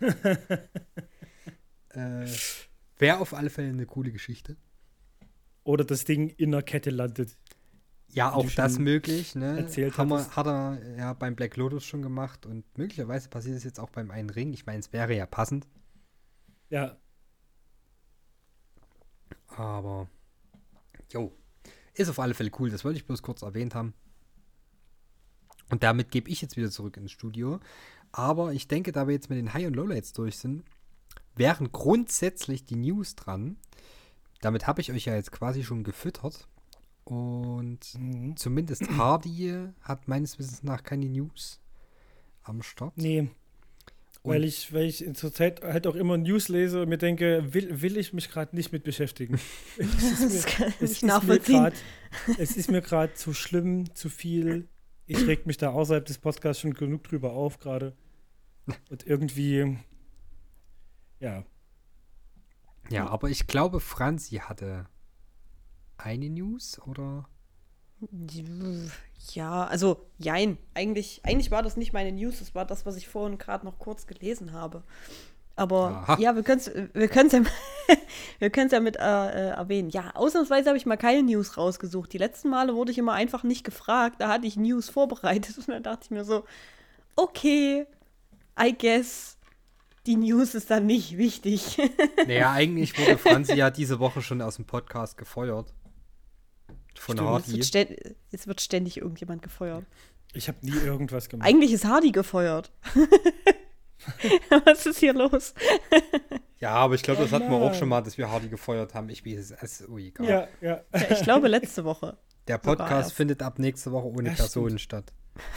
äh, 1.90 2.26
Wäre 2.96 3.18
auf 3.18 3.34
alle 3.34 3.50
Fälle 3.50 3.68
eine 3.68 3.84
coole 3.84 4.12
Geschichte. 4.12 4.56
Oder 5.62 5.84
das 5.84 6.06
Ding 6.06 6.30
in 6.30 6.52
der 6.52 6.62
Kette 6.62 6.88
landet. 6.88 7.36
Ja, 8.12 8.32
auch 8.32 8.50
das 8.50 8.78
möglich, 8.78 9.34
ne? 9.34 9.58
erzählt 9.58 9.96
Haben 9.96 10.10
wir, 10.10 10.28
hat 10.34 10.46
er 10.46 10.96
ja 10.96 11.12
beim 11.12 11.36
Black 11.36 11.56
Lotus 11.56 11.84
schon 11.84 12.02
gemacht 12.02 12.44
und 12.44 12.64
möglicherweise 12.76 13.28
passiert 13.28 13.56
es 13.56 13.64
jetzt 13.64 13.78
auch 13.78 13.90
beim 13.90 14.10
einen 14.10 14.30
Ring. 14.30 14.52
Ich 14.52 14.66
meine, 14.66 14.80
es 14.80 14.92
wäre 14.92 15.14
ja 15.16 15.26
passend, 15.26 15.68
Ja, 16.70 16.96
aber 19.56 20.08
jo, 21.12 21.32
ist 21.94 22.08
auf 22.08 22.18
alle 22.18 22.34
Fälle 22.34 22.50
cool. 22.58 22.70
Das 22.70 22.84
wollte 22.84 22.98
ich 22.98 23.06
bloß 23.06 23.22
kurz 23.22 23.42
erwähnt 23.42 23.74
haben. 23.74 23.94
Und 25.70 25.82
damit 25.82 26.10
gebe 26.10 26.30
ich 26.30 26.40
jetzt 26.40 26.56
wieder 26.56 26.70
zurück 26.70 26.96
ins 26.96 27.12
Studio. 27.12 27.60
Aber 28.12 28.52
ich 28.52 28.66
denke, 28.66 28.90
da 28.92 29.06
wir 29.06 29.14
jetzt 29.14 29.30
mit 29.30 29.38
den 29.38 29.54
High- 29.54 29.66
und 29.66 29.74
Lowlights 29.74 30.12
durch 30.12 30.38
sind, 30.38 30.64
wären 31.36 31.70
grundsätzlich 31.70 32.64
die 32.64 32.76
News 32.76 33.14
dran. 33.14 33.56
Damit 34.40 34.66
habe 34.66 34.80
ich 34.80 34.90
euch 34.90 35.04
ja 35.04 35.14
jetzt 35.14 35.30
quasi 35.32 35.62
schon 35.62 35.84
gefüttert. 35.84 36.48
Und 37.04 37.80
Mhm. 37.98 38.36
zumindest 38.36 38.82
Hardy 38.96 39.54
hat 39.82 40.06
meines 40.08 40.38
Wissens 40.38 40.62
nach 40.62 40.82
keine 40.82 41.06
News 41.06 41.60
am 42.42 42.62
Start. 42.62 42.96
nee. 42.96 43.30
Und- 44.22 44.32
Weil 44.34 44.44
ich, 44.44 44.70
weil 44.74 44.84
ich 44.84 45.08
zurzeit 45.14 45.62
halt 45.62 45.86
auch 45.86 45.94
immer 45.94 46.18
News 46.18 46.48
lese 46.48 46.82
und 46.82 46.90
mir 46.90 46.98
denke, 46.98 47.54
will, 47.54 47.80
will 47.80 47.96
ich 47.96 48.12
mich 48.12 48.28
gerade 48.28 48.54
nicht 48.54 48.70
mit 48.70 48.84
beschäftigen. 48.84 49.40
Es 49.78 50.20
ist 50.20 50.44
Das 50.44 50.58
mir, 50.58 50.66
es 50.80 50.90
ist 50.92 51.02
mir 51.02 51.08
nachvollziehen. 51.08 51.54
grad, 51.60 51.74
es 52.38 52.54
ist 52.54 52.70
mir 52.70 52.82
gerade 52.82 53.14
zu 53.14 53.32
schlimm, 53.32 53.94
zu 53.94 54.10
viel. 54.10 54.68
Ich 55.06 55.26
reg 55.26 55.46
mich 55.46 55.56
da 55.56 55.70
außerhalb 55.70 56.04
des 56.04 56.18
Podcasts 56.18 56.60
schon 56.60 56.74
genug 56.74 57.04
drüber 57.04 57.32
auf 57.32 57.58
gerade. 57.60 57.96
Und 58.90 59.06
irgendwie, 59.06 59.78
ja, 61.18 61.42
Ja, 62.90 63.08
aber 63.08 63.30
ich 63.30 63.46
glaube, 63.46 63.80
Franzi 63.80 64.36
hatte 64.36 64.86
eine 66.04 66.30
News, 66.30 66.80
oder? 66.86 67.28
Ja, 69.32 69.64
also 69.64 70.06
jein. 70.18 70.58
Eigentlich, 70.74 71.20
eigentlich 71.24 71.50
war 71.50 71.62
das 71.62 71.76
nicht 71.76 71.92
meine 71.92 72.12
News, 72.12 72.38
das 72.38 72.54
war 72.54 72.64
das, 72.64 72.86
was 72.86 72.96
ich 72.96 73.08
vorhin 73.08 73.38
gerade 73.38 73.64
noch 73.64 73.78
kurz 73.78 74.06
gelesen 74.06 74.52
habe. 74.52 74.82
Aber 75.56 76.06
Aha. 76.08 76.16
ja, 76.18 76.34
wir 76.34 76.42
können 76.42 76.60
es 76.60 76.70
wir 76.94 77.08
können's 77.08 77.34
ja, 77.34 77.42
wir 78.38 78.48
können's 78.48 78.72
ja 78.72 78.80
mit 78.80 78.96
äh, 78.96 79.00
äh, 79.00 79.50
erwähnen. 79.50 79.90
Ja, 79.90 80.12
ausnahmsweise 80.14 80.70
habe 80.70 80.78
ich 80.78 80.86
mal 80.86 80.96
keine 80.96 81.22
News 81.22 81.58
rausgesucht. 81.58 82.12
Die 82.12 82.18
letzten 82.18 82.48
Male 82.48 82.74
wurde 82.74 82.92
ich 82.92 82.98
immer 82.98 83.12
einfach 83.12 83.42
nicht 83.42 83.64
gefragt. 83.64 84.16
Da 84.20 84.28
hatte 84.28 84.46
ich 84.46 84.56
News 84.56 84.88
vorbereitet 84.88 85.58
und 85.58 85.68
dann 85.68 85.82
dachte 85.82 86.04
ich 86.04 86.10
mir 86.10 86.24
so, 86.24 86.44
okay, 87.16 87.86
I 88.58 88.74
guess, 88.76 89.36
die 90.06 90.16
News 90.16 90.54
ist 90.54 90.70
dann 90.70 90.86
nicht 90.86 91.18
wichtig. 91.18 91.76
Naja, 92.26 92.52
eigentlich 92.52 92.98
wurde 92.98 93.18
Franzi 93.18 93.54
ja 93.54 93.70
diese 93.70 93.98
Woche 93.98 94.22
schon 94.22 94.40
aus 94.40 94.56
dem 94.56 94.64
Podcast 94.64 95.16
gefeuert. 95.16 95.72
Von 97.00 97.16
Stimmt, 97.16 97.30
es, 97.30 97.34
Hardy. 97.34 97.52
wird 97.52 97.64
stä- 97.64 98.14
es 98.32 98.46
wird 98.46 98.60
ständig 98.60 98.98
irgendjemand 98.98 99.40
gefeuert. 99.42 99.86
ich 100.34 100.48
habe 100.48 100.58
nie 100.60 100.76
irgendwas 100.76 101.28
gemacht. 101.30 101.48
Eigentlich 101.48 101.72
ist 101.72 101.86
Hardy 101.86 102.12
gefeuert. 102.12 102.70
Was 104.66 104.84
ist 104.86 104.98
hier 104.98 105.14
los? 105.14 105.54
Ja, 106.58 106.72
aber 106.72 106.94
ich 106.94 107.02
glaube, 107.02 107.22
das 107.22 107.32
hatten 107.32 107.48
wir 107.50 107.56
auch 107.56 107.72
schon 107.74 107.88
mal, 107.88 108.02
dass 108.02 108.18
wir 108.18 108.30
Hardy 108.30 108.48
gefeuert 108.48 108.92
haben. 108.94 109.08
Ich 109.08 109.24
weiß 109.24 109.54
es, 109.62 109.88
oh, 109.88 109.96
egal. 109.98 110.26
ja, 110.28 110.48
ja. 110.60 110.84
Ja, 110.92 111.10
ich 111.10 111.22
glaube 111.22 111.48
letzte 111.48 111.84
Woche. 111.84 112.18
Der 112.48 112.58
Podcast 112.58 113.12
findet 113.14 113.42
ab 113.42 113.58
nächste 113.58 113.92
Woche 113.92 114.06
ohne 114.08 114.28
Ja, 114.30 114.34
Personen 114.34 114.78
statt. 114.78 115.12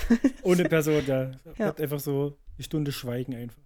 Ohne 0.43 0.63
Person, 0.65 1.03
ja. 1.07 1.23
Ja. 1.23 1.31
Bleibt 1.55 1.81
einfach 1.81 1.99
so 1.99 2.37
eine 2.57 2.63
Stunde 2.63 2.91
schweigen 2.93 3.35
einfach. 3.35 3.57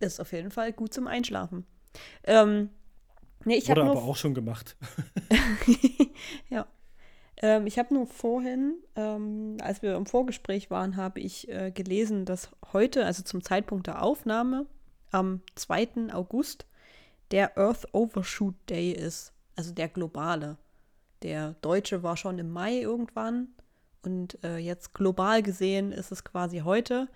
Ist 0.00 0.20
auf 0.20 0.32
jeden 0.32 0.50
Fall 0.50 0.72
gut 0.72 0.92
zum 0.92 1.06
Einschlafen. 1.06 1.64
Ähm, 2.24 2.70
nee, 3.44 3.56
ich 3.56 3.68
Wurde 3.68 3.82
aber 3.82 4.02
auch 4.02 4.16
schon 4.16 4.34
gemacht. 4.34 4.76
ja. 6.50 6.66
ähm, 7.38 7.66
ich 7.66 7.78
habe 7.78 7.94
nur 7.94 8.06
vorhin, 8.06 8.74
ähm, 8.96 9.56
als 9.60 9.82
wir 9.82 9.96
im 9.96 10.06
Vorgespräch 10.06 10.70
waren, 10.70 10.96
habe 10.96 11.20
ich 11.20 11.48
äh, 11.48 11.70
gelesen, 11.70 12.24
dass 12.24 12.50
heute, 12.72 13.06
also 13.06 13.22
zum 13.22 13.42
Zeitpunkt 13.42 13.86
der 13.86 14.02
Aufnahme, 14.02 14.66
am 15.10 15.42
2. 15.54 16.12
August, 16.12 16.66
der 17.30 17.56
Earth 17.56 17.86
Overshoot 17.92 18.54
Day 18.68 18.92
ist. 18.92 19.32
Also 19.56 19.72
der 19.72 19.88
globale. 19.88 20.58
Der 21.22 21.54
deutsche 21.62 22.02
war 22.02 22.16
schon 22.16 22.38
im 22.38 22.50
Mai 22.50 22.80
irgendwann. 22.80 23.48
Und 24.02 24.42
äh, 24.44 24.58
jetzt 24.58 24.92
global 24.92 25.42
gesehen 25.42 25.92
ist 25.92 26.12
es 26.12 26.24
quasi 26.24 26.58
heute. 26.58 27.08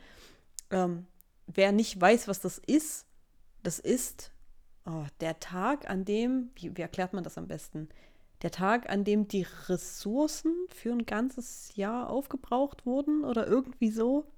Ähm, 0.71 1.07
wer 1.47 1.73
nicht 1.73 2.01
weiß, 2.01 2.29
was 2.29 2.41
das 2.41 2.59
ist, 2.59 3.07
das 3.63 3.79
ist 3.79 4.33
oh, 4.89 5.07
der 5.21 5.39
Tag, 5.41 5.89
an 5.89 6.05
dem, 6.05 6.51
wie, 6.55 6.77
wie 6.77 6.83
erklärt 6.83 7.13
man 7.13 7.25
das 7.25 7.39
am 7.39 7.47
besten? 7.47 7.89
Der 8.43 8.51
Tag, 8.51 8.89
an 8.89 9.05
dem 9.05 9.27
die 9.29 9.47
Ressourcen 9.69 10.55
für 10.69 10.93
ein 10.93 11.05
ganzes 11.07 11.75
Jahr 11.75 12.09
aufgebraucht 12.09 12.87
wurden 12.87 13.25
oder 13.25 13.47
irgendwie 13.47 13.91
so. 13.91 14.31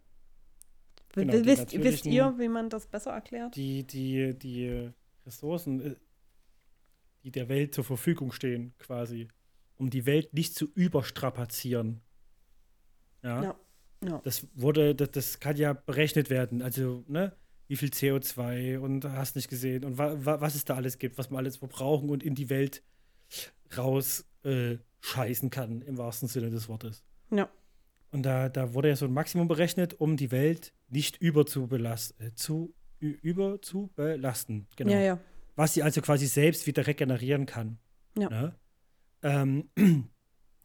Genau, 1.13 1.33
wisst, 1.45 1.73
wisst 1.73 2.07
ihr, 2.07 2.39
wie 2.39 2.49
man 2.49 2.71
das 2.71 2.87
besser 2.87 3.11
erklärt? 3.11 3.57
Die, 3.57 3.87
die, 3.87 4.39
die 4.39 4.91
Ressourcen, 5.27 5.81
äh, 5.81 5.97
die 7.25 7.31
der 7.31 7.49
Welt 7.49 7.75
zur 7.75 7.85
Verfügung 7.85 8.33
stehen, 8.33 8.75
quasi, 8.79 9.29
um 9.77 9.91
die 9.91 10.07
Welt 10.07 10.33
nicht 10.33 10.55
zu 10.55 10.67
überstrapazieren. 10.75 12.01
Ja. 13.23 13.43
Ja. 13.43 13.61
Ja. 14.03 14.21
Das 14.25 14.47
wurde, 14.55 14.95
das, 14.95 15.11
das 15.11 15.41
kann 15.41 15.57
ja 15.57 15.75
berechnet 15.75 16.31
werden. 16.31 16.63
Also, 16.63 17.05
ne, 17.07 17.37
wie 17.71 17.77
viel 17.77 17.91
CO2 17.91 18.79
und 18.81 19.05
hast 19.05 19.37
nicht 19.37 19.49
gesehen 19.49 19.85
und 19.85 19.97
wa, 19.97 20.13
wa, 20.25 20.41
was 20.41 20.57
es 20.57 20.65
da 20.65 20.75
alles 20.75 20.99
gibt, 20.99 21.19
was 21.19 21.31
man 21.31 21.39
alles 21.39 21.59
verbrauchen 21.59 22.11
und 22.11 22.25
in 22.25 22.35
die 22.35 22.51
Welt 22.51 22.83
raus 23.77 24.27
äh, 24.43 24.79
scheißen 25.03 25.51
kann, 25.51 25.81
im 25.83 25.97
wahrsten 25.97 26.27
Sinne 26.27 26.51
des 26.51 26.69
Wortes. 26.69 27.05
Ja. 27.31 27.49
Und 28.11 28.25
da, 28.25 28.49
da 28.49 28.75
wurde 28.75 28.89
ja 28.89 28.97
so 28.97 29.05
ein 29.05 29.13
Maximum 29.13 29.47
berechnet, 29.47 29.95
um 30.01 30.17
die 30.17 30.33
Welt 30.33 30.73
nicht 30.89 31.19
überzubelasten, 31.19 32.27
äh, 32.27 32.35
zu, 32.35 32.75
ü- 33.01 33.17
über 33.23 33.63
zu 33.63 33.93
belasten. 33.95 34.67
Genau. 34.75 34.91
Ja, 34.91 35.01
ja. 35.01 35.21
Was 35.55 35.75
sie 35.75 35.85
also 35.85 36.01
quasi 36.01 36.27
selbst 36.27 36.67
wieder 36.67 36.89
regenerieren 36.89 37.47
kann. 37.47 37.79
Ja. 38.19 38.29
Ne? 38.31 38.55
Ähm, 39.23 39.71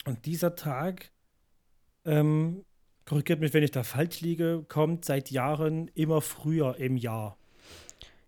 und 0.06 0.26
dieser 0.26 0.56
Tag, 0.56 1.12
ähm, 2.03 2.66
korrigiert 3.06 3.39
mich, 3.39 3.53
wenn 3.53 3.64
ich 3.64 3.72
da 3.72 3.84
falsch 3.84 4.22
liege, 4.22 4.66
kommt 4.68 5.06
seit 5.06 5.32
Jahren 5.32 5.89
immer 5.95 6.22
früher 6.22 6.78
im 6.78 6.97
Jahr. 6.97 7.38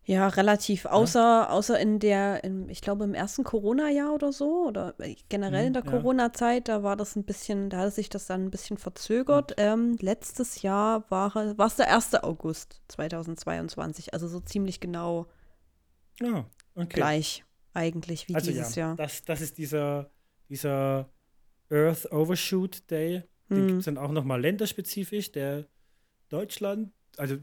Ja, 0.03 0.30
relativ. 0.30 0.86
Außer, 0.86 1.51
außer 1.51 1.78
in 1.80 1.99
der, 1.99 2.41
in, 2.45 2.69
ich 2.69 2.80
glaube, 2.82 3.03
im 3.03 3.13
ersten 3.13 3.43
Corona-Jahr 3.43 4.13
oder 4.13 4.32
so, 4.32 4.65
oder 4.67 4.95
generell 5.28 5.67
in 5.67 5.73
der 5.73 5.84
Mhm, 5.84 5.89
ja. 5.89 5.91
Corona-Zeit, 5.91 6.69
da 6.69 6.82
war 6.82 6.95
das 6.95 7.17
ein 7.17 7.25
bisschen, 7.25 7.69
da 7.69 7.80
hat 7.80 7.93
sich 7.93 8.07
das 8.07 8.25
dann 8.25 8.45
ein 8.45 8.51
bisschen 8.51 8.78
verzögert. 8.78 9.53
Ähm, 9.57 9.97
letztes 9.99 10.61
Jahr 10.61 11.09
war 11.11 11.36
es 11.36 11.75
der 11.75 11.93
1. 11.93 12.15
August 12.23 12.82
2022, 12.88 14.13
also 14.13 14.30
so 14.30 14.39
ziemlich 14.39 14.80
genau 14.80 15.28
Ja, 16.21 16.49
okay. 16.75 16.88
gleich 16.88 17.43
eigentlich 17.73 18.28
wie 18.30 18.36
also 18.36 18.51
dieses 18.51 18.75
ja, 18.75 18.88
Jahr. 18.88 18.95
Das, 18.95 19.23
das 19.25 19.41
ist 19.41 19.57
dieser, 19.57 20.09
dieser 20.49 21.09
Earth 21.69 22.09
Overshoot 22.11 22.89
Day. 22.89 23.23
Den 23.49 23.57
Hm. 23.57 23.67
gibt 23.67 23.79
es 23.79 23.85
dann 23.85 23.97
auch 23.97 24.11
nochmal 24.11 24.41
länderspezifisch. 24.41 25.31
Der 25.31 25.65
Deutschland, 26.29 26.91
also 27.17 27.37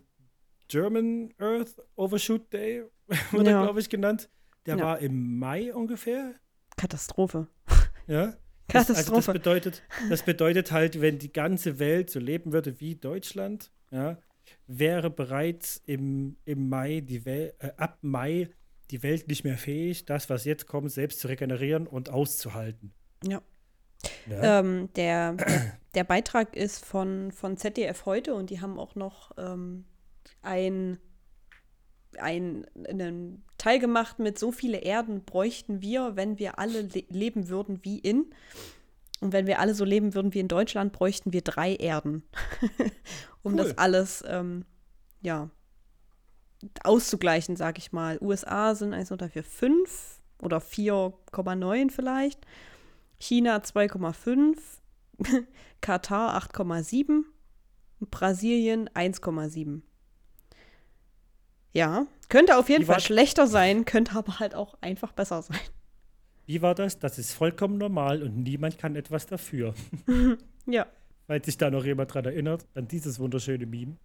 German 0.69 1.33
Earth 1.39 1.75
Overshoot 1.97 2.53
Day, 2.53 2.85
wurde 3.33 3.51
Ja. 3.51 3.63
glaube 3.63 3.81
ich 3.81 3.89
genannt. 3.89 4.29
Der 4.67 4.77
Ja. 4.77 4.85
war 4.85 4.99
im 4.99 5.39
Mai 5.39 5.75
ungefähr. 5.75 6.35
Katastrophe. 6.77 7.49
Ja. 8.07 8.35
Das, 8.69 8.89
also 8.91 8.93
das 8.95 9.05
Katastrophe. 9.07 9.33
bedeutet, 9.39 9.83
das 10.11 10.23
bedeutet 10.25 10.73
halt, 10.73 11.01
wenn 11.01 11.19
die 11.19 11.33
ganze 11.33 11.79
Welt 11.79 12.11
so 12.11 12.19
leben 12.19 12.53
würde 12.53 12.81
wie 12.81 12.97
Deutschland, 12.97 13.71
ja, 13.91 14.19
wäre 14.67 15.09
bereits 15.11 15.83
im, 15.87 16.37
im 16.45 16.69
Mai 16.71 17.01
die 17.01 17.25
Welt, 17.27 17.55
äh, 17.61 17.73
ab 17.79 17.99
Mai 18.03 18.51
die 18.91 19.03
Welt 19.03 19.29
nicht 19.29 19.45
mehr 19.45 19.57
fähig, 19.59 20.05
das, 20.07 20.29
was 20.29 20.45
jetzt 20.45 20.67
kommt, 20.67 20.91
selbst 20.91 21.21
zu 21.21 21.29
regenerieren 21.29 21.87
und 21.87 22.09
auszuhalten. 22.11 22.93
Ja. 23.27 23.41
Ja. 24.29 24.61
Ähm, 24.61 24.89
der, 24.95 25.35
der, 25.35 25.73
der 25.95 26.05
Beitrag 26.05 26.57
ist 26.57 26.85
von, 26.85 27.33
von 27.33 27.57
ZDF 27.57 28.07
heute 28.07 28.35
und 28.35 28.51
die 28.51 28.61
haben 28.61 28.79
auch 28.79 28.95
noch 28.95 29.33
ähm, 29.39 29.85
ein, 30.43 30.99
ein, 32.19 32.67
einen 32.89 33.45
Teil 33.59 33.79
gemacht 33.79 34.19
mit 34.19 34.39
so 34.39 34.53
viele 34.53 34.79
Erden 34.79 35.25
bräuchten 35.25 35.81
wir, 35.81 36.17
wenn 36.17 36.39
wir 36.39 36.59
alle 36.59 36.83
le 36.83 37.05
leben 37.09 37.49
würden 37.49 37.81
wie 37.83 37.99
in. 37.99 38.27
Und 39.21 39.33
wenn 39.33 39.47
wir 39.47 39.59
alle 39.59 39.75
so 39.75 39.85
leben 39.85 40.15
würden 40.15 40.35
wie 40.35 40.41
in 40.41 40.49
Deutschland, 40.49 40.93
bräuchten 40.93 41.33
wir 41.33 41.41
drei 41.41 41.75
Erden, 41.77 42.25
um 43.43 43.53
Cool. 43.53 43.59
das 43.59 43.79
alles 43.79 44.23
ja, 45.23 45.49
auszugleichen, 46.83 47.57
sag 47.57 47.79
ich 47.79 47.93
mal. 47.93 48.19
USA 48.21 48.75
sind 48.75 48.93
1, 48.93 49.09
2, 49.09 49.17
3, 49.17 49.29
4, 49.29 49.45
5 49.45 50.21
oder 50.43 50.59
4,9 50.59 51.91
vielleicht. 51.91 52.41
China 53.25 53.57
2,5, 53.57 54.59
Katar 55.81 56.37
8,7, 56.37 57.23
Brasilien 58.11 58.91
1,7. 58.91 59.81
Ja, 61.73 62.07
könnte 62.29 62.59
auf 62.59 62.69
jeden 62.69 62.83
Wie 62.83 62.87
Fall 62.87 63.01
schlechter 63.01 63.47
sein, 63.47 63.85
könnte 63.87 64.15
aber 64.15 64.41
halt 64.41 64.55
auch 64.55 64.77
einfach 64.83 65.13
besser 65.13 65.41
sein. 65.41 65.59
Wie 66.45 66.61
war 66.61 66.75
das? 66.75 66.99
Das 66.99 67.19
ist 67.19 67.33
vollkommen 67.33 67.79
normal 67.79 68.23
und 68.23 68.43
niemand 68.43 68.77
kann 68.79 68.95
etwas 68.97 69.27
dafür. 69.27 69.75
Ja. 70.67 70.87
Weil 71.27 71.45
sich 71.45 71.59
da 71.59 71.71
noch 71.71 71.85
jemand 71.85 72.15
dran 72.15 72.25
erinnert, 72.25 72.67
an 72.75 72.89
dieses 72.89 73.19
wunderschöne 73.19 73.67
Meme. 73.67 73.99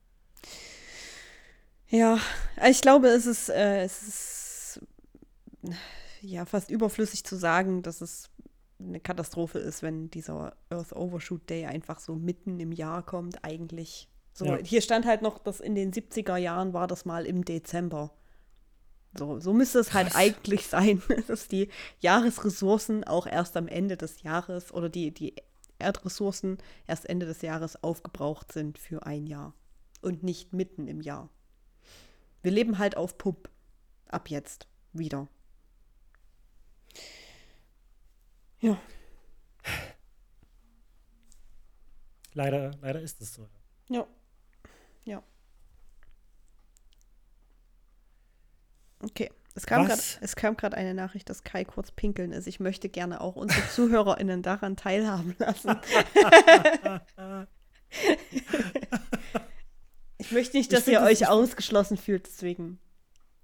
Ja, 1.87 2.19
ich 2.67 2.81
glaube, 2.81 3.07
es 3.07 3.25
ist, 3.25 3.47
äh, 3.47 3.83
es 3.83 4.03
ist 4.03 4.81
ja 6.19 6.43
fast 6.43 6.69
überflüssig 6.69 7.23
zu 7.23 7.37
sagen, 7.37 7.81
dass 7.81 8.01
es 8.01 8.28
eine 8.79 8.99
Katastrophe 8.99 9.59
ist, 9.59 9.83
wenn 9.83 10.09
dieser 10.09 10.55
Earth 10.69 10.93
Overshoot 10.95 11.49
Day 11.49 11.65
einfach 11.65 11.99
so 11.99 12.15
mitten 12.15 12.59
im 12.59 12.71
Jahr 12.71 13.05
kommt, 13.05 13.43
eigentlich. 13.43 14.09
So, 14.33 14.45
Ja. 14.45 14.57
hier 14.57 14.81
stand 14.81 15.05
halt 15.05 15.21
noch, 15.21 15.37
dass 15.39 15.59
in 15.59 15.75
den 15.75 15.91
70er 15.91 16.37
Jahren 16.37 16.73
war 16.73 16.87
das 16.87 17.05
mal 17.05 17.25
im 17.25 17.43
Dezember. 17.43 18.13
So, 19.17 19.39
so 19.39 19.53
müsste 19.53 19.79
es 19.79 19.93
halt 19.93 20.09
Krass. 20.09 20.15
eigentlich 20.17 20.67
sein, 20.67 21.01
dass 21.27 21.47
die 21.47 21.69
Jahresressourcen 21.99 23.03
auch 23.03 23.27
erst 23.27 23.57
am 23.57 23.67
Ende 23.67 23.97
des 23.97 24.21
Jahres 24.21 24.71
oder 24.73 24.87
die, 24.87 25.11
die 25.13 25.33
Erdressourcen 25.79 26.57
erst 26.87 27.09
Ende 27.09 27.25
des 27.25 27.41
Jahres 27.41 27.83
aufgebraucht 27.83 28.51
sind 28.51 28.77
für 28.77 29.05
ein 29.05 29.25
Jahr 29.27 29.53
und 30.01 30.23
nicht 30.23 30.53
mitten 30.53 30.87
im 30.87 31.01
Jahr. 31.01 31.29
Wir 32.41 32.51
leben 32.51 32.77
halt 32.77 32.95
auf 32.97 33.17
Pump. 33.17 33.49
Ab 34.07 34.29
jetzt. 34.29 34.67
Wieder. 34.93 35.27
Ja. 38.61 38.77
Leider, 42.33 42.71
leider 42.81 43.01
ist 43.01 43.21
es 43.21 43.33
so. 43.33 43.47
Ja. 43.89 44.05
Ja. 45.03 45.23
Okay. 49.01 49.31
Es 49.55 49.65
kam 49.65 49.89
Was? 49.89 50.17
es 50.21 50.35
kam 50.35 50.55
gerade 50.55 50.77
eine 50.77 50.93
Nachricht, 50.93 51.29
dass 51.29 51.43
Kai 51.43 51.65
kurz 51.65 51.91
pinkeln 51.91 52.31
ist. 52.31 52.47
Ich 52.47 52.59
möchte 52.59 52.87
gerne 52.87 53.19
auch 53.19 53.35
unsere 53.35 53.67
ZuhörerInnen 53.73 54.41
daran 54.41 54.77
teilhaben 54.77 55.35
lassen. 55.37 55.75
ich 60.17 60.31
möchte 60.31 60.55
nicht, 60.57 60.71
Ich 60.71 60.77
dass 60.77 60.87
ihr 60.87 60.99
find 60.99 61.11
euch 61.11 61.27
ausgeschlossen 61.27 61.97
fühlt, 61.97 62.27
deswegen. 62.27 62.79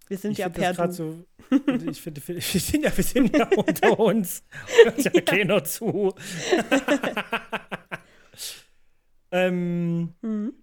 Wir 0.07 0.17
sind 0.17 0.33
Ich 0.33 0.37
ja 0.39 0.45
find 0.45 0.55
per 0.57 0.73
das 0.73 0.97
so. 0.97 1.25
Ich 1.89 2.01
finde, 2.01 2.21
wir 2.27 2.41
sind 2.41 2.83
ja, 2.83 2.95
wir 2.95 3.03
sind 3.03 3.35
ja 3.35 3.47
unter 3.55 3.99
uns. 3.99 4.43
Hört 4.83 5.03
ja, 5.03 5.21
keiner 5.21 5.63
zu. 5.63 6.13
ähm, 9.31 10.13
Mhm. 10.21 10.53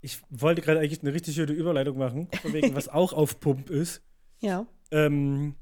ich 0.00 0.20
wollte 0.30 0.62
gerade 0.62 0.80
eigentlich 0.80 1.02
eine 1.02 1.12
richtig 1.14 1.34
schöne 1.34 1.52
Überleitung 1.52 1.98
machen, 1.98 2.28
von 2.42 2.52
wegen, 2.52 2.74
was 2.74 2.88
auch 2.88 3.12
auf 3.12 3.40
Pump 3.40 3.70
ist. 3.70 4.02
Ja. 4.40 4.66
Ähm, 4.90 5.54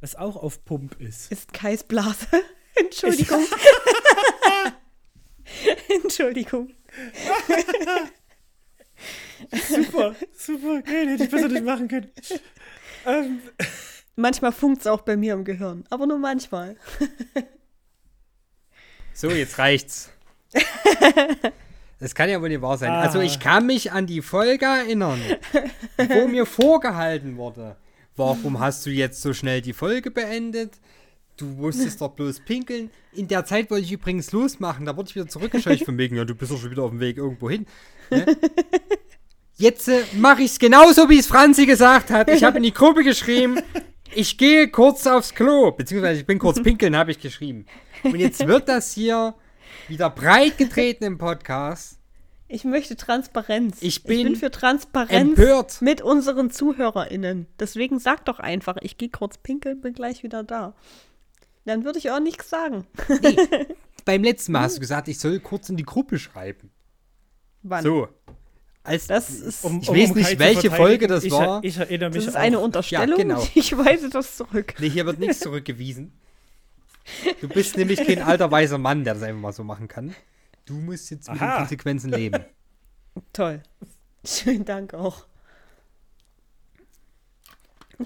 was 0.00 0.16
auch 0.16 0.36
auf 0.36 0.64
Pump 0.64 1.00
ist. 1.00 1.30
Ist 1.32 1.52
Kais 1.52 1.84
Blase. 1.84 2.26
Entschuldigung. 2.76 3.44
Entschuldigung. 6.02 6.72
Super, 9.52 10.14
super, 10.36 10.82
geil, 10.82 11.08
hätte 11.08 11.24
ich 11.24 11.30
besser 11.30 11.48
nicht 11.48 11.64
machen 11.64 11.88
können. 11.88 12.10
Ähm, 13.06 13.40
Manchmal 14.16 14.52
funkt 14.52 14.80
es 14.80 14.86
auch 14.86 15.00
bei 15.00 15.16
mir 15.16 15.34
im 15.34 15.44
Gehirn, 15.44 15.84
aber 15.90 16.06
nur 16.06 16.18
manchmal. 16.18 16.76
So, 19.16 19.30
jetzt 19.30 19.58
reicht's. 19.58 20.10
Das 22.00 22.16
kann 22.16 22.28
ja 22.28 22.42
wohl 22.42 22.48
nicht 22.48 22.62
wahr 22.62 22.76
sein. 22.76 22.90
Ah. 22.90 23.02
Also 23.02 23.20
ich 23.20 23.38
kann 23.38 23.64
mich 23.64 23.92
an 23.92 24.08
die 24.08 24.22
Folge 24.22 24.64
erinnern, 24.64 25.20
wo 25.96 26.26
mir 26.26 26.46
vorgehalten 26.46 27.36
wurde. 27.36 27.76
Warum 28.16 28.58
hast 28.58 28.84
du 28.86 28.90
jetzt 28.90 29.22
so 29.22 29.32
schnell 29.32 29.60
die 29.60 29.72
Folge 29.72 30.10
beendet? 30.10 30.80
Du 31.36 31.44
musstest 31.46 32.00
doch 32.00 32.10
bloß 32.10 32.40
pinkeln. 32.40 32.90
In 33.12 33.28
der 33.28 33.44
Zeit 33.44 33.70
wollte 33.70 33.84
ich 33.84 33.92
übrigens 33.92 34.32
losmachen. 34.32 34.84
Da 34.84 34.96
wurde 34.96 35.10
ich 35.10 35.14
wieder 35.14 35.28
zurückgescheucht 35.28 35.84
von 35.84 35.96
wegen, 35.96 36.16
ja, 36.16 36.24
du 36.24 36.34
bist 36.34 36.50
doch 36.50 36.58
schon 36.58 36.72
wieder 36.72 36.82
auf 36.82 36.90
dem 36.90 36.98
Weg 36.98 37.16
irgendwo 37.16 37.48
hin. 37.48 37.66
Ne? 38.10 38.26
Jetzt 39.56 39.88
äh, 39.88 40.02
mache 40.14 40.42
ich 40.42 40.52
es 40.52 40.58
genauso, 40.58 41.08
wie 41.08 41.18
es 41.18 41.26
Franzi 41.26 41.66
gesagt 41.66 42.10
hat. 42.10 42.28
Ich 42.28 42.42
habe 42.42 42.56
in 42.56 42.64
die 42.64 42.72
Gruppe 42.72 43.04
geschrieben, 43.04 43.58
ich 44.14 44.36
gehe 44.36 44.68
kurz 44.68 45.06
aufs 45.06 45.34
Klo. 45.34 45.70
Beziehungsweise 45.70 46.20
ich 46.20 46.26
bin 46.26 46.38
kurz 46.38 46.62
pinkeln, 46.62 46.96
habe 46.96 47.12
ich 47.12 47.20
geschrieben. 47.20 47.66
Und 48.02 48.16
jetzt 48.16 48.46
wird 48.46 48.68
das 48.68 48.92
hier 48.92 49.34
wieder 49.88 50.10
breit 50.10 50.58
getreten 50.58 51.04
im 51.04 51.18
Podcast. 51.18 51.98
Ich 52.48 52.64
möchte 52.64 52.96
Transparenz. 52.96 53.78
Ich 53.80 54.04
bin 54.04 54.36
für 54.36 54.50
Transparenz 54.50 55.38
empört. 55.38 55.82
mit 55.82 56.02
unseren 56.02 56.50
ZuhörerInnen. 56.50 57.46
Deswegen 57.58 57.98
sag 57.98 58.24
doch 58.26 58.38
einfach, 58.38 58.76
ich 58.80 58.98
gehe 58.98 59.08
kurz 59.08 59.38
pinkeln, 59.38 59.80
bin 59.80 59.94
gleich 59.94 60.22
wieder 60.22 60.42
da. 60.42 60.74
Dann 61.64 61.84
würde 61.84 61.98
ich 61.98 62.10
auch 62.10 62.20
nichts 62.20 62.50
sagen. 62.50 62.86
Beim 64.04 64.22
letzten 64.22 64.52
Mal 64.52 64.62
hast 64.62 64.76
du 64.76 64.80
gesagt, 64.80 65.08
ich 65.08 65.18
soll 65.18 65.40
kurz 65.40 65.70
in 65.70 65.76
die 65.76 65.84
Gruppe 65.84 66.18
schreiben. 66.18 66.70
Wann? 67.62 67.82
So. 67.82 68.08
Als 68.84 69.06
Das 69.06 69.30
ist, 69.30 69.64
um, 69.64 69.80
Ich 69.80 69.88
weiß 69.88 70.10
um 70.10 70.16
nicht, 70.18 70.38
welche 70.38 70.70
Folge 70.70 71.06
das 71.06 71.24
ich, 71.24 71.32
war. 71.32 71.64
Ich 71.64 71.78
erinnere 71.78 72.10
mich 72.10 72.18
das 72.18 72.26
ist 72.28 72.36
auch. 72.36 72.40
eine 72.40 72.60
Unterstellung. 72.60 73.18
Ja, 73.18 73.24
genau. 73.24 73.46
Ich 73.54 73.76
weise 73.76 74.10
das 74.10 74.36
zurück. 74.36 74.74
Nee, 74.78 74.90
hier 74.90 75.06
wird 75.06 75.18
nichts 75.18 75.40
zurückgewiesen. 75.40 76.12
Du 77.42 77.48
bist 77.48 77.76
nämlich 77.76 78.02
kein 78.02 78.22
alter 78.22 78.50
weißer 78.50 78.78
Mann, 78.78 79.04
der 79.04 79.12
das 79.12 79.22
einfach 79.22 79.40
mal 79.40 79.52
so 79.52 79.62
machen 79.62 79.88
kann. 79.88 80.14
Du 80.64 80.74
musst 80.74 81.10
jetzt 81.10 81.30
mit 81.30 81.38
den. 81.38 81.50
Konsequenzen 81.50 82.10
leben. 82.10 82.44
Toll. 83.34 83.62
Schönen 84.24 84.64
Dank 84.64 84.94
auch. 84.94 85.26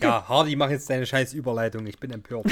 Ja, 0.00 0.28
Hardy, 0.28 0.56
mach 0.56 0.70
jetzt 0.70 0.90
deine 0.90 1.06
scheiß 1.06 1.32
Überleitung. 1.32 1.86
Ich 1.86 1.98
bin 1.98 2.10
empört. 2.10 2.46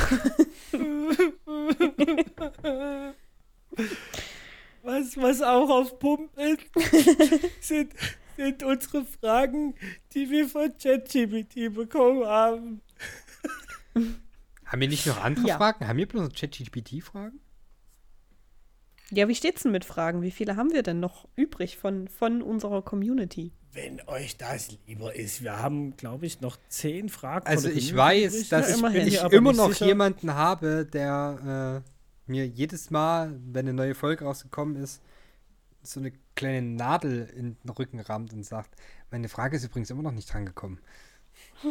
Was, 4.86 5.16
was 5.16 5.42
auch 5.42 5.68
auf 5.68 5.98
Pump 5.98 6.30
ist, 6.38 6.60
sind, 7.60 7.92
sind 8.36 8.62
unsere 8.62 9.04
Fragen, 9.04 9.74
die 10.14 10.30
wir 10.30 10.48
von 10.48 10.72
ChatGPT 10.80 11.74
bekommen 11.74 12.24
haben. 12.24 12.80
Haben 14.64 14.80
wir 14.80 14.86
nicht 14.86 15.04
noch 15.06 15.20
andere 15.20 15.44
Ja. 15.48 15.56
Fragen? 15.56 15.88
Haben 15.88 15.96
wir 15.96 16.06
bloß 16.06 16.32
ChatGPT-Fragen? 16.32 17.40
Ja, 19.10 19.26
wie 19.26 19.34
steht's 19.34 19.64
denn 19.64 19.72
mit 19.72 19.84
Fragen? 19.84 20.22
Wie 20.22 20.30
viele 20.30 20.54
haben 20.54 20.72
wir 20.72 20.84
denn 20.84 21.00
noch 21.00 21.26
übrig 21.34 21.76
von, 21.78 22.06
von 22.06 22.40
unserer 22.40 22.82
Community? 22.82 23.52
wenn 23.72 24.00
euch 24.06 24.38
das 24.38 24.70
lieber 24.86 25.14
ist. 25.14 25.42
Wir 25.42 25.58
haben, 25.58 25.96
glaube 25.96 26.24
ich, 26.24 26.40
noch 26.40 26.56
zehn 26.68 27.08
Fragen. 27.10 27.46
Also 27.46 27.68
ich 27.68 27.94
weiß, 27.94 28.48
dass 28.48 28.70
ich, 28.70 29.06
ich 29.06 29.22
immer 29.32 29.52
noch 29.52 29.72
sicher. 29.72 29.86
jemanden 29.86 30.34
habe, 30.34 30.86
der 30.86 31.82
äh, 31.84 31.95
mir 32.26 32.46
jedes 32.46 32.90
Mal, 32.90 33.38
wenn 33.46 33.66
eine 33.66 33.74
neue 33.74 33.94
Folge 33.94 34.24
rausgekommen 34.24 34.76
ist, 34.76 35.02
so 35.82 36.00
eine 36.00 36.12
kleine 36.34 36.66
Nadel 36.66 37.26
in 37.36 37.56
den 37.62 37.70
Rücken 37.70 38.00
rammt 38.00 38.32
und 38.32 38.44
sagt, 38.44 38.74
meine 39.10 39.28
Frage 39.28 39.56
ist 39.56 39.64
übrigens 39.64 39.90
immer 39.90 40.02
noch 40.02 40.12
nicht 40.12 40.32
drangekommen. 40.32 40.80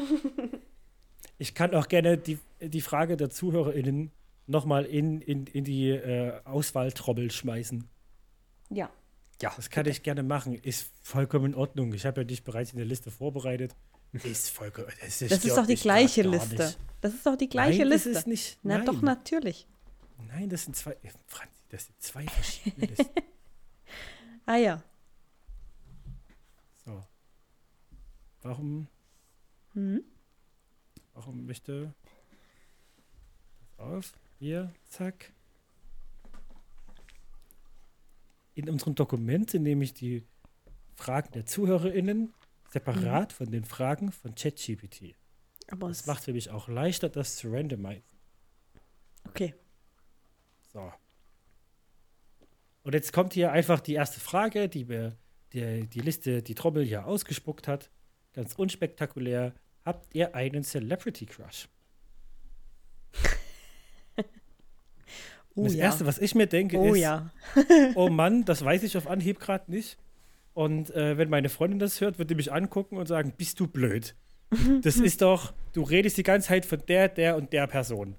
Ich 1.38 1.54
kann 1.54 1.74
auch 1.76 1.88
gerne 1.88 2.18
die, 2.18 2.40
die 2.62 2.82
Frage 2.82 3.18
der 3.18 3.30
ZuhörerInnen 3.30 4.12
nochmal 4.48 4.86
in, 4.86 5.22
in, 5.22 5.48
in 5.48 5.64
die 5.64 5.90
äh, 5.90 6.34
Auswahltrommel 6.46 7.32
schmeißen. 7.32 7.84
Ja. 8.70 8.90
Ja, 9.42 9.52
Das 9.56 9.70
kann 9.70 9.86
ich 9.86 10.02
gerne 10.02 10.24
machen. 10.24 10.54
Ist 10.54 10.90
vollkommen 11.02 11.48
in 11.48 11.56
Ordnung. 11.56 11.94
Ich 11.94 12.06
habe 12.06 12.22
ja 12.22 12.26
dich 12.26 12.44
bereits 12.44 12.72
in 12.72 12.78
der 12.78 12.86
Liste 12.86 13.12
vorbereitet. 13.12 13.76
Ist 14.24 14.50
vollkommen. 14.50 14.88
Das, 15.02 15.20
Das 15.20 15.44
ist 15.44 15.58
doch 15.58 15.68
die 15.68 15.76
gleiche 15.76 16.22
Liste. 16.22 16.74
Das 17.02 17.14
ist 17.14 17.26
doch 17.26 17.36
die 17.36 17.50
gleiche 17.50 17.80
nein, 17.80 17.90
Liste. 17.90 18.10
Das 18.12 18.20
ist 18.20 18.28
nicht. 18.28 18.58
Na 18.64 18.78
nein. 18.78 18.86
doch, 18.86 19.02
natürlich. 19.02 19.68
Nein, 20.18 20.50
das 20.50 20.64
sind 20.64 20.76
zwei. 20.76 20.92
äh, 21.04 21.12
Franzi, 21.28 21.62
das 21.70 21.86
sind 21.86 22.02
zwei 22.02 22.26
verschiedene 22.28 22.88
Listen. 22.88 23.10
Ah 24.48 24.58
ja. 24.58 24.84
So. 26.86 27.04
Warum, 28.44 28.88
Mhm. 29.74 30.04
warum 31.14 31.46
möchte. 31.48 31.96
Pass 33.76 33.80
auf. 33.80 34.14
Hier, 34.38 34.72
zack. 34.88 35.34
In 38.54 38.70
unserem 38.70 38.94
Dokument 38.94 39.50
sind 39.50 39.64
nämlich 39.64 39.94
die 39.96 40.24
Fragen 40.94 41.32
der 41.32 41.46
ZuhörerInnen 41.48 42.32
separat 42.70 43.34
von 43.34 43.50
den 43.50 43.66
Fragen 43.66 44.12
von 44.12 44.36
ChatGPT. 44.36 45.16
Aber 45.70 45.88
Das 45.88 46.02
es 46.02 46.06
macht 46.06 46.24
für 46.24 46.34
mich 46.34 46.52
auch 46.52 46.68
leichter, 46.68 47.10
das 47.10 47.36
zu 47.38 47.52
randomisieren. 47.52 48.04
Okay. 49.28 49.56
So. 50.76 50.92
Und 52.84 52.94
jetzt 52.94 53.14
kommt 53.14 53.34
hier 53.34 53.54
einfach 53.54 53.80
die 53.80 53.94
erste 53.94 54.20
Frage, 54.20 54.68
die 54.68 54.84
mir 54.84 55.16
die, 55.54 55.88
die 55.88 56.02
Liste, 56.02 56.44
die 56.44 56.54
Trommel 56.54 56.84
hier 56.84 57.08
ausgespuckt 57.08 57.70
hat. 57.70 57.90
Ganz 58.34 58.56
unspektakulär. 58.56 59.54
Habt 59.86 60.14
ihr 60.14 60.36
einen 60.36 60.64
Celebrity 60.64 61.26
Crush? 61.26 61.70
Oh 65.58 65.64
das 65.64 65.76
ja. 65.76 65.86
erste, 65.86 66.06
was 66.06 66.20
ich 66.20 66.36
mir 66.36 66.48
denke, 66.48 66.78
oh 66.78 66.94
ist, 66.94 67.00
ja. 67.00 67.32
oh 67.96 68.10
Mann, 68.10 68.44
das 68.44 68.66
weiß 68.66 68.84
ich 68.84 68.98
auf 68.98 69.08
Anhieb 69.08 69.40
gerade 69.40 69.72
nicht. 69.72 69.98
Und 70.54 70.94
äh, 70.94 71.18
wenn 71.18 71.30
meine 71.30 71.48
Freundin 71.48 71.80
das 71.80 72.02
hört, 72.02 72.20
wird 72.20 72.30
die 72.30 72.36
mich 72.36 72.52
angucken 72.52 72.98
und 72.98 73.06
sagen, 73.06 73.32
bist 73.38 73.62
du 73.62 73.68
blöd? 73.68 74.18
Das 74.82 74.98
ist 74.98 75.22
doch, 75.22 75.54
du 75.72 75.84
redest 75.84 76.18
die 76.18 76.24
ganze 76.24 76.50
Zeit 76.50 76.66
von 76.66 76.84
der, 76.90 77.08
der 77.08 77.38
und 77.38 77.54
der 77.54 77.68
Person. 77.68 78.18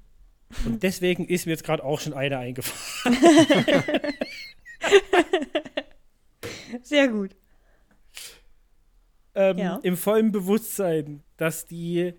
Und 0.64 0.82
deswegen 0.82 1.26
ist 1.26 1.46
mir 1.46 1.52
jetzt 1.52 1.64
gerade 1.64 1.84
auch 1.84 2.00
schon 2.00 2.14
eine 2.14 2.38
eingefallen. 2.38 3.16
Sehr 6.82 7.08
gut. 7.08 7.34
ähm, 9.34 9.58
Ja. 9.58 9.80
im 9.82 9.96
vollen 9.96 10.32
Bewusstsein, 10.32 11.22
dass 11.36 11.66
die 11.66 12.14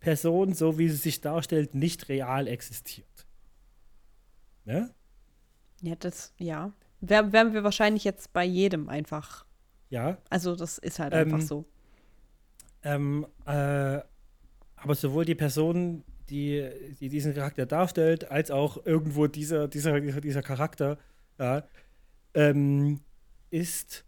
Person, 0.00 0.54
so 0.54 0.78
wie 0.78 0.88
sie 0.88 0.96
sich 0.96 1.20
darstellt, 1.20 1.74
nicht 1.74 2.08
real 2.08 2.46
existiert. 2.48 3.26
Ne? 4.64 4.92
Ja, 5.82 5.94
das, 5.96 6.32
ja. 6.38 6.72
Wär, 7.00 7.32
wären 7.32 7.52
wir 7.54 7.62
wahrscheinlich 7.64 8.04
jetzt 8.04 8.32
bei 8.32 8.44
jedem 8.44 8.88
einfach. 8.88 9.44
Ja. 9.90 10.18
Also, 10.30 10.56
das 10.56 10.78
ist 10.78 10.98
halt 10.98 11.12
Ähm, 11.14 11.32
einfach 11.34 11.46
so. 11.46 11.64
Ähm, 12.82 13.26
äh, 13.46 14.00
aber 14.76 14.94
sowohl 14.94 15.24
die 15.24 15.34
Person, 15.36 16.04
die, 16.30 16.68
die 17.00 17.08
diesen 17.08 17.34
Charakter 17.34 17.66
darstellt, 17.66 18.30
als 18.30 18.50
auch 18.50 18.84
irgendwo 18.86 19.26
dieser, 19.26 19.68
dieser, 19.68 20.00
dieser, 20.00 20.20
dieser 20.20 20.42
Charakter, 20.42 20.98
ja, 21.38 21.62
ähm, 22.34 23.00
ist 23.50 24.04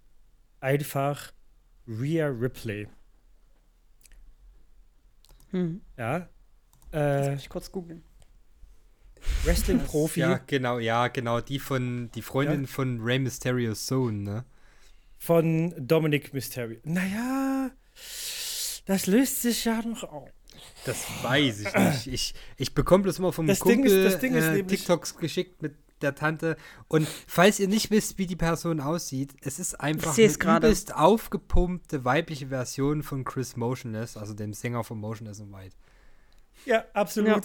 einfach 0.60 1.32
Rhea 1.86 2.26
Ripley. 2.28 2.88
Hm. 5.50 5.80
Ja. 5.96 6.28
Äh, 6.92 7.32
mich 7.32 7.48
kurz 7.48 7.70
googeln. 7.70 8.02
Wrestling-Profi. 9.44 10.20
Ja, 10.20 10.40
genau, 10.46 10.78
ja, 10.78 11.08
genau. 11.08 11.40
Die 11.40 11.58
von 11.58 12.10
die 12.14 12.22
Freundin 12.22 12.62
Ja. 12.62 12.66
von 12.66 13.00
Rey 13.00 13.18
Mysterios 13.18 13.86
Sohn, 13.86 14.22
ne? 14.22 14.44
von 15.18 15.74
Dominic 15.76 16.32
Mysterio. 16.32 16.80
Naja, 16.82 17.70
das 18.86 19.06
löst 19.06 19.42
sich 19.42 19.66
ja 19.66 19.82
noch 19.82 20.02
auf. 20.04 20.30
Das 20.84 21.04
weiß 21.22 21.60
ich 21.60 21.74
nicht. 21.74 22.06
Ich, 22.06 22.34
ich 22.56 22.74
bekomme 22.74 23.02
bloß 23.04 23.18
immer 23.18 23.32
vom 23.32 23.46
Das 23.46 23.60
Ding 23.60 23.82
Kumpel 23.82 24.04
ist- 24.04 24.14
das 24.14 24.20
Ding 24.20 24.34
ist 24.34 24.44
äh, 24.44 24.62
TikToks 24.62 25.16
geschickt 25.18 25.60
mit 25.62 25.74
der 26.02 26.14
Tante. 26.14 26.56
Und 26.88 27.06
falls 27.26 27.60
ihr 27.60 27.68
nicht 27.68 27.90
wisst, 27.90 28.16
wie 28.16 28.26
die 28.26 28.36
Person 28.36 28.80
aussieht, 28.80 29.34
es 29.42 29.58
ist 29.58 29.78
einfach 29.80 30.16
Ich 30.16 30.24
eine 30.24 30.38
gerade. 30.38 30.66
übelst 30.68 30.94
aufgepumpte 30.94 32.04
weibliche 32.06 32.46
Version 32.48 33.02
von 33.02 33.24
Chris 33.24 33.56
Motionless, 33.56 34.16
also 34.16 34.32
dem 34.32 34.54
Sänger 34.54 34.82
von 34.82 34.98
Motionless 34.98 35.40
in 35.40 35.52
White. 35.52 35.76
Ja, 36.64 36.84
absolut. 36.94 37.28
Ja. 37.28 37.40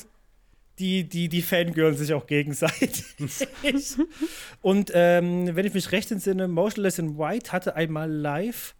Die, 0.79 1.07
die, 1.07 1.29
die 1.29 1.41
fangirlen 1.41 1.95
sich 1.97 2.13
auch 2.13 2.27
gegenseitig. 2.27 3.03
Und 4.61 4.91
ähm, 4.93 5.55
wenn 5.55 5.65
ich 5.65 5.73
mich 5.73 5.91
recht 5.91 6.11
entsinne, 6.11 6.47
Motionless 6.47 6.99
in 6.99 7.17
White 7.17 7.51
hatte 7.51 7.75
einmal 7.75 8.11
live 8.11 8.75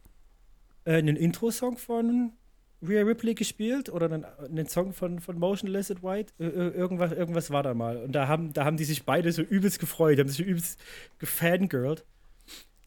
äh, 0.86 0.94
einen 0.98 1.16
Intro-Song 1.16 1.78
von 1.78 2.34
Rhea 2.82 3.04
Ripley 3.04 3.36
gespielt 3.36 3.90
oder 3.90 4.06
einen, 4.06 4.26
einen 4.26 4.68
Song 4.68 4.94
von, 4.94 5.20
von 5.20 5.40
Motionless 5.40 5.90
in 5.90 6.04
White. 6.04 6.34
Äh, 6.40 6.46
äh, 6.46 6.70
irgendwas, 6.70 7.12
irgendwas 7.12 7.52
war 7.52 7.64
da 7.64 7.74
mal. 7.74 7.98
Und 7.98 8.12
da 8.12 8.28
haben, 8.28 8.54
da 8.54 8.66
haben 8.66 8.78
die 8.78 8.84
sich 8.84 9.04
beide 9.04 9.32
so 9.32 9.42
übelst 9.42 9.80
gefreut, 9.80 10.20
haben 10.20 10.30
sich 10.30 10.46
übelst 10.46 10.80
gefangirlt. 11.18 12.06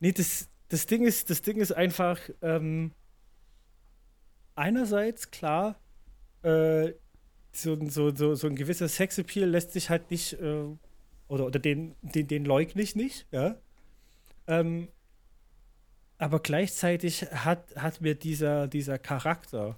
Nee, 0.00 0.12
das, 0.12 0.48
das, 0.68 0.86
Ding 0.86 1.04
ist, 1.04 1.30
das 1.30 1.42
Ding 1.42 1.58
ist 1.58 1.72
einfach, 1.72 2.20
ähm, 2.42 2.92
einerseits 4.54 5.30
klar, 5.30 5.80
äh, 6.42 6.92
so, 7.52 7.76
so, 7.88 8.14
so, 8.14 8.34
so 8.34 8.46
ein 8.46 8.56
gewisser 8.56 8.88
Sexappeal 8.88 9.48
lässt 9.48 9.72
sich 9.72 9.90
halt 9.90 10.10
nicht, 10.10 10.34
äh, 10.34 10.64
oder, 11.28 11.46
oder 11.46 11.58
den, 11.58 11.94
den, 12.02 12.28
den 12.28 12.44
leugne 12.44 12.82
ich 12.82 12.94
nicht, 12.94 13.26
ja. 13.32 13.56
Ähm, 14.46 14.88
aber 16.18 16.40
gleichzeitig 16.40 17.22
hat, 17.32 17.74
hat 17.76 18.00
mir 18.00 18.14
dieser, 18.14 18.66
dieser 18.68 18.98
Charakter 18.98 19.76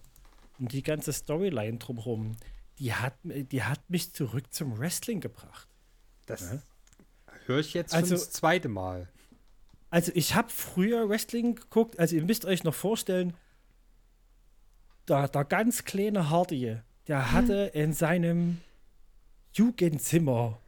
und 0.59 0.73
die 0.73 0.83
ganze 0.83 1.13
Storyline 1.13 1.79
drumherum, 1.79 2.37
die 2.79 2.95
hat, 2.95 3.15
die 3.25 3.63
hat 3.63 3.81
mich 3.89 4.13
zurück 4.13 4.53
zum 4.53 4.79
Wrestling 4.79 5.21
gebracht. 5.21 5.69
Das 6.27 6.41
Ja. 6.53 6.63
höre 7.47 7.59
ich 7.61 7.75
jetzt 7.75 7.95
Also- 7.95 8.09
schon 8.09 8.17
das 8.17 8.31
zweite 8.31 8.69
Mal. 8.69 9.09
Also 9.91 10.13
ich 10.15 10.35
habe 10.35 10.49
früher 10.51 11.09
Wrestling 11.09 11.57
geguckt, 11.57 11.99
also 11.99 12.15
ihr 12.17 12.25
müsst 12.25 12.45
euch 12.45 12.63
noch 12.65 12.75
vorstellen, 12.75 13.35
der, 15.09 15.29
der 15.29 15.45
ganz 15.45 15.85
kleine 15.85 16.31
Hardy, 16.31 16.77
der 17.09 17.33
hatte 17.33 17.73
in 17.75 17.93
seinem 17.93 18.61
Jugendzimmer 19.53 20.61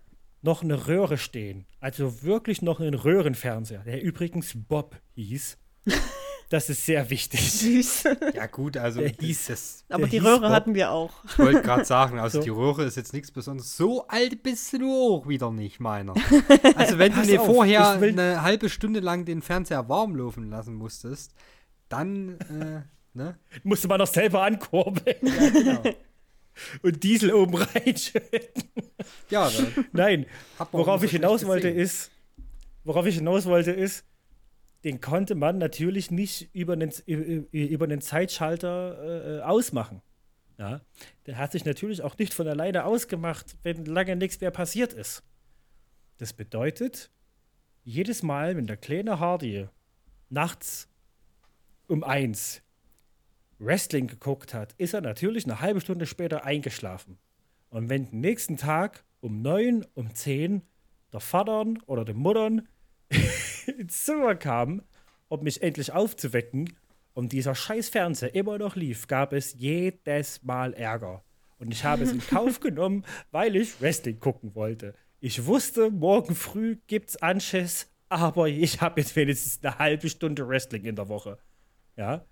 noch 0.42 0.62
eine 0.64 0.88
Röhre 0.88 1.18
stehen. 1.18 1.66
Also 1.78 2.22
wirklich 2.24 2.62
noch 2.62 2.80
einen 2.80 2.94
Röhrenfernseher, 2.94 3.84
der 3.84 4.02
übrigens 4.02 4.52
Bob 4.56 5.00
hieß. 5.14 5.56
Das 6.50 6.68
ist 6.68 6.84
sehr 6.84 7.08
wichtig. 7.08 7.50
Süß. 7.50 8.04
Ja, 8.34 8.46
gut, 8.46 8.76
also 8.76 9.00
Der 9.00 9.14
hieß- 9.14 9.48
das, 9.48 9.84
Aber 9.88 10.06
die 10.06 10.18
Röhre 10.18 10.40
Bob. 10.40 10.50
hatten 10.50 10.74
wir 10.74 10.90
auch. 10.90 11.10
ich 11.24 11.38
wollte 11.38 11.62
gerade 11.62 11.84
sagen, 11.86 12.18
also 12.18 12.40
So. 12.40 12.44
die 12.44 12.50
Röhre 12.50 12.84
ist 12.84 12.96
jetzt 12.98 13.14
nichts 13.14 13.30
Besonderes. 13.30 13.74
So 13.74 14.06
alt 14.06 14.42
bist 14.42 14.70
du 14.74 14.92
auch 15.16 15.26
wieder 15.26 15.50
nicht, 15.50 15.80
meiner. 15.80 16.12
Also 16.74 16.98
wenn 16.98 17.14
du 17.14 17.20
mir 17.24 17.40
auf, 17.40 17.46
vorher 17.46 17.92
eine 17.92 18.42
halbe 18.42 18.68
Stunde 18.68 19.00
lang 19.00 19.24
den 19.24 19.40
Fernseher 19.40 19.88
warm 19.88 20.14
laufen 20.14 20.50
lassen 20.50 20.74
musstest, 20.74 21.32
dann, 21.88 22.38
äh, 22.40 22.82
ne? 23.16 23.38
Musste 23.62 23.88
man 23.88 23.98
noch 23.98 24.06
selber 24.06 24.42
ankurbeln 24.42 25.16
Ja, 25.22 25.48
genau. 25.50 25.82
und 26.82 27.02
Diesel 27.02 27.32
oben 27.32 27.54
reinschütten. 27.54 28.40
Ja, 29.30 29.48
dann 29.48 29.86
Nein, 29.92 30.26
worauf 30.70 31.02
ich 31.02 31.12
hinaus 31.12 31.46
wollte 31.46 31.70
ist, 31.70 32.10
worauf 32.84 33.06
ich 33.06 33.14
hinaus 33.14 33.46
wollte 33.46 33.70
ist, 33.72 34.04
den 34.84 35.00
konnte 35.00 35.34
man 35.34 35.58
natürlich 35.58 36.10
nicht 36.10 36.54
über 36.54 36.72
einen, 36.72 36.90
über 37.06 37.84
einen 37.84 38.00
Zeitschalter 38.00 39.38
äh, 39.38 39.42
ausmachen. 39.42 40.02
Ja? 40.58 40.80
Der 41.26 41.38
hat 41.38 41.52
sich 41.52 41.64
natürlich 41.64 42.02
auch 42.02 42.18
nicht 42.18 42.34
von 42.34 42.48
alleine 42.48 42.84
ausgemacht, 42.84 43.56
wenn 43.62 43.84
lange 43.84 44.16
nichts 44.16 44.40
mehr 44.40 44.50
passiert 44.50 44.92
ist. 44.92 45.22
Das 46.18 46.32
bedeutet, 46.32 47.10
jedes 47.84 48.22
Mal, 48.22 48.56
wenn 48.56 48.66
der 48.66 48.76
kleine 48.76 49.18
Hardy 49.18 49.68
nachts 50.28 50.88
um 51.88 52.04
eins 52.04 52.62
Wrestling 53.58 54.06
geguckt 54.08 54.54
hat, 54.54 54.74
ist 54.78 54.94
er 54.94 55.00
natürlich 55.00 55.44
eine 55.44 55.60
halbe 55.60 55.80
Stunde 55.80 56.06
später 56.06 56.44
eingeschlafen. 56.44 57.18
Und 57.70 57.88
wenn 57.88 58.10
den 58.10 58.20
nächsten 58.20 58.56
Tag 58.56 59.04
um 59.20 59.42
neun, 59.42 59.86
um 59.94 60.14
zehn 60.14 60.62
der 61.12 61.20
Vatern 61.20 61.78
oder 61.86 62.04
die 62.04 62.12
Muttern 62.12 62.68
ins 63.78 64.04
Zimmer 64.04 64.34
kamen, 64.34 64.82
um 65.28 65.42
mich 65.42 65.62
endlich 65.62 65.92
aufzuwecken, 65.92 66.68
und 67.14 67.32
dieser 67.32 67.54
scheiß 67.54 67.90
Fernseher 67.90 68.34
immer 68.34 68.58
noch 68.58 68.76
lief, 68.76 69.06
gab 69.06 69.32
es 69.32 69.54
jedes 69.54 70.42
Mal 70.42 70.72
Ärger. 70.74 71.22
Und 71.58 71.70
ich 71.70 71.84
habe 71.84 72.04
es 72.04 72.12
in 72.12 72.20
Kauf 72.20 72.60
genommen, 72.60 73.04
weil 73.30 73.54
ich 73.56 73.80
Wrestling 73.80 74.18
gucken 74.18 74.54
wollte. 74.54 74.94
Ich 75.20 75.46
wusste, 75.46 75.90
morgen 75.90 76.34
früh 76.34 76.78
gibt's 76.86 77.16
Anschiss, 77.16 77.88
aber 78.08 78.48
ich 78.48 78.80
habe 78.80 79.00
jetzt 79.00 79.14
wenigstens 79.14 79.62
eine 79.62 79.78
halbe 79.78 80.08
Stunde 80.08 80.48
Wrestling 80.48 80.84
in 80.84 80.96
der 80.96 81.08
Woche. 81.08 81.38
Ja. 81.96 82.24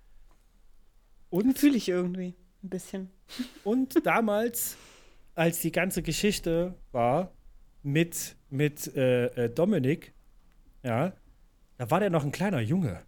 Und 1.29 1.57
Fühle 1.57 1.77
ich 1.77 1.87
irgendwie 1.87 2.35
ein 2.63 2.69
bisschen. 2.69 3.09
und 3.63 4.05
damals, 4.05 4.75
als 5.35 5.61
die 5.61 5.71
ganze 5.71 6.01
Geschichte 6.01 6.75
war 6.91 7.31
mit, 7.83 8.35
mit 8.49 8.93
äh, 8.95 9.45
äh, 9.45 9.49
Dominik, 9.49 10.13
ja, 10.83 11.13
da 11.77 11.89
war 11.89 11.99
der 11.99 12.09
noch 12.09 12.23
ein 12.23 12.31
kleiner 12.31 12.59
Junge. 12.59 13.01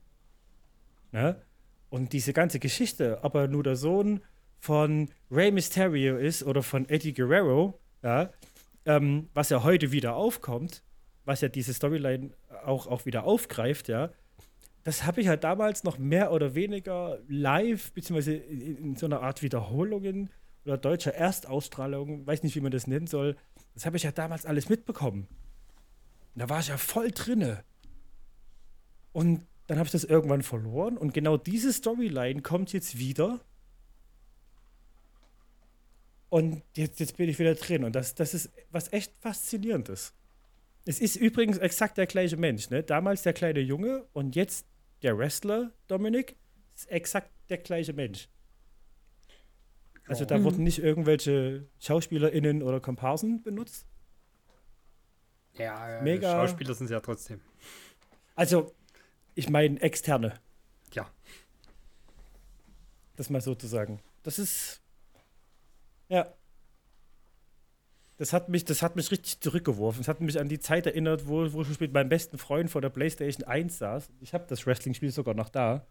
Ne? 1.11 1.41
Und 1.89 2.13
diese 2.13 2.33
ganze 2.33 2.59
Geschichte, 2.59 3.19
ob 3.21 3.35
er 3.35 3.47
nur 3.47 3.63
der 3.63 3.75
Sohn 3.75 4.21
von 4.59 5.09
Rey 5.29 5.51
Mysterio 5.51 6.17
ist 6.17 6.43
oder 6.43 6.63
von 6.63 6.89
Eddie 6.89 7.13
Guerrero, 7.13 7.79
ja, 8.01 8.31
ähm, 8.85 9.29
was 9.33 9.49
ja 9.49 9.63
heute 9.63 9.91
wieder 9.91 10.15
aufkommt, 10.15 10.83
was 11.25 11.41
ja 11.41 11.49
diese 11.49 11.73
Storyline 11.73 12.31
auch, 12.65 12.87
auch 12.87 13.05
wieder 13.05 13.25
aufgreift, 13.25 13.89
ja, 13.89 14.09
das 14.83 15.05
habe 15.05 15.21
ich 15.21 15.27
ja 15.27 15.37
damals 15.37 15.83
noch 15.83 15.97
mehr 15.97 16.31
oder 16.31 16.55
weniger 16.55 17.19
live, 17.27 17.91
beziehungsweise 17.93 18.35
in, 18.35 18.77
in 18.77 18.95
so 18.95 19.05
einer 19.05 19.21
Art 19.21 19.41
Wiederholungen 19.41 20.29
oder 20.65 20.77
deutscher 20.77 21.13
Erstausstrahlung, 21.13 22.25
weiß 22.25 22.43
nicht, 22.43 22.55
wie 22.55 22.61
man 22.61 22.71
das 22.71 22.87
nennen 22.87 23.07
soll, 23.07 23.35
das 23.73 23.85
habe 23.85 23.97
ich 23.97 24.03
ja 24.03 24.11
damals 24.11 24.45
alles 24.45 24.69
mitbekommen. 24.69 25.27
Und 26.33 26.41
da 26.41 26.49
war 26.49 26.59
ich 26.59 26.67
ja 26.67 26.77
voll 26.77 27.11
drinne. 27.11 27.63
Und 29.11 29.45
dann 29.67 29.77
habe 29.77 29.87
ich 29.87 29.91
das 29.91 30.03
irgendwann 30.03 30.41
verloren 30.41 30.97
und 30.97 31.13
genau 31.13 31.37
diese 31.37 31.71
Storyline 31.71 32.41
kommt 32.41 32.73
jetzt 32.73 32.97
wieder. 32.97 33.39
Und 36.29 36.63
jetzt, 36.75 36.99
jetzt 36.99 37.17
bin 37.17 37.29
ich 37.29 37.37
wieder 37.37 37.53
drin. 37.53 37.83
Und 37.83 37.95
das, 37.95 38.15
das 38.15 38.33
ist 38.33 38.51
was 38.71 38.91
echt 38.91 39.15
Faszinierendes. 39.17 40.13
Es 40.85 40.99
ist 40.99 41.15
übrigens 41.15 41.59
exakt 41.59 41.97
der 41.97 42.07
gleiche 42.07 42.37
Mensch. 42.37 42.69
Ne? 42.69 42.83
Damals 42.83 43.21
der 43.21 43.33
kleine 43.33 43.59
Junge 43.59 44.05
und 44.13 44.35
jetzt 44.35 44.65
der 45.03 45.17
Wrestler 45.17 45.71
Dominik 45.87 46.35
ist 46.75 46.89
exakt 46.89 47.31
der 47.49 47.59
gleiche 47.59 47.93
Mensch. 47.93 48.27
Also 50.07 50.25
da 50.25 50.43
wurden 50.43 50.63
nicht 50.63 50.79
irgendwelche 50.79 51.67
SchauspielerInnen 51.79 52.61
oder 52.61 52.81
Komparsen 52.81 53.41
benutzt. 53.41 53.87
Ja, 55.57 56.01
Mega. 56.01 56.31
Schauspieler 56.31 56.73
sind 56.73 56.87
sie 56.87 56.93
ja 56.93 56.99
trotzdem. 56.99 57.39
Also, 58.35 58.73
ich 59.35 59.49
meine 59.49 59.79
externe, 59.81 60.33
Ja. 60.93 61.09
das 63.15 63.29
mal 63.29 63.41
so 63.41 63.53
zu 63.55 63.67
sagen. 63.67 63.99
Das 64.23 64.39
ist. 64.39 64.81
Ja. 66.09 66.33
Das 68.17 68.31
hat 68.31 68.47
mich, 68.47 68.63
das 68.63 68.81
hat 68.81 68.95
mich 68.95 69.11
richtig 69.11 69.41
zurückgeworfen. 69.41 70.01
Es 70.01 70.07
hat 70.07 70.21
mich 70.21 70.39
an 70.39 70.47
die 70.47 70.59
Zeit 70.59 70.85
erinnert, 70.85 71.27
wo, 71.27 71.51
wo 71.51 71.61
ich 71.63 71.79
mit 71.79 71.93
meinem 71.93 72.09
besten 72.09 72.37
Freund 72.37 72.69
vor 72.69 72.79
der 72.81 72.89
PlayStation 72.89 73.43
1 73.45 73.79
saß. 73.79 74.09
Ich 74.21 74.33
habe 74.33 74.45
das 74.47 74.65
Wrestling-Spiel 74.65 75.11
sogar 75.11 75.33
noch 75.33 75.49
da. 75.49 75.85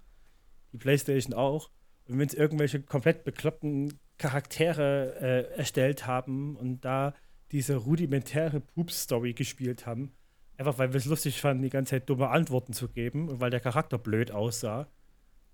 Die 0.73 0.79
PlayStation 0.79 1.35
auch. 1.35 1.71
Und 2.09 2.19
wenn 2.19 2.29
sie 2.29 2.37
irgendwelche 2.37 2.81
komplett 2.81 3.25
bekloppten 3.25 3.99
Charaktere 4.19 5.17
äh, 5.21 5.57
erstellt 5.59 6.07
haben 6.07 6.57
und 6.57 6.85
da 6.85 7.15
diese 7.53 7.77
rudimentäre 7.77 8.61
Poops-Story 8.61 9.35
gespielt 9.35 9.87
haben, 9.87 10.13
einfach 10.57 10.79
weil 10.79 10.93
wir 10.93 10.99
es 10.99 11.05
lustig 11.07 11.41
fanden, 11.41 11.63
die 11.63 11.71
ganze 11.71 11.91
Zeit 11.91 12.09
dumme 12.09 12.29
Antworten 12.29 12.73
zu 12.73 12.89
geben 12.89 13.29
und 13.29 13.41
weil 13.41 13.51
der 13.51 13.61
Charakter 13.61 13.99
blöd 13.99 14.31
aussah 14.33 14.89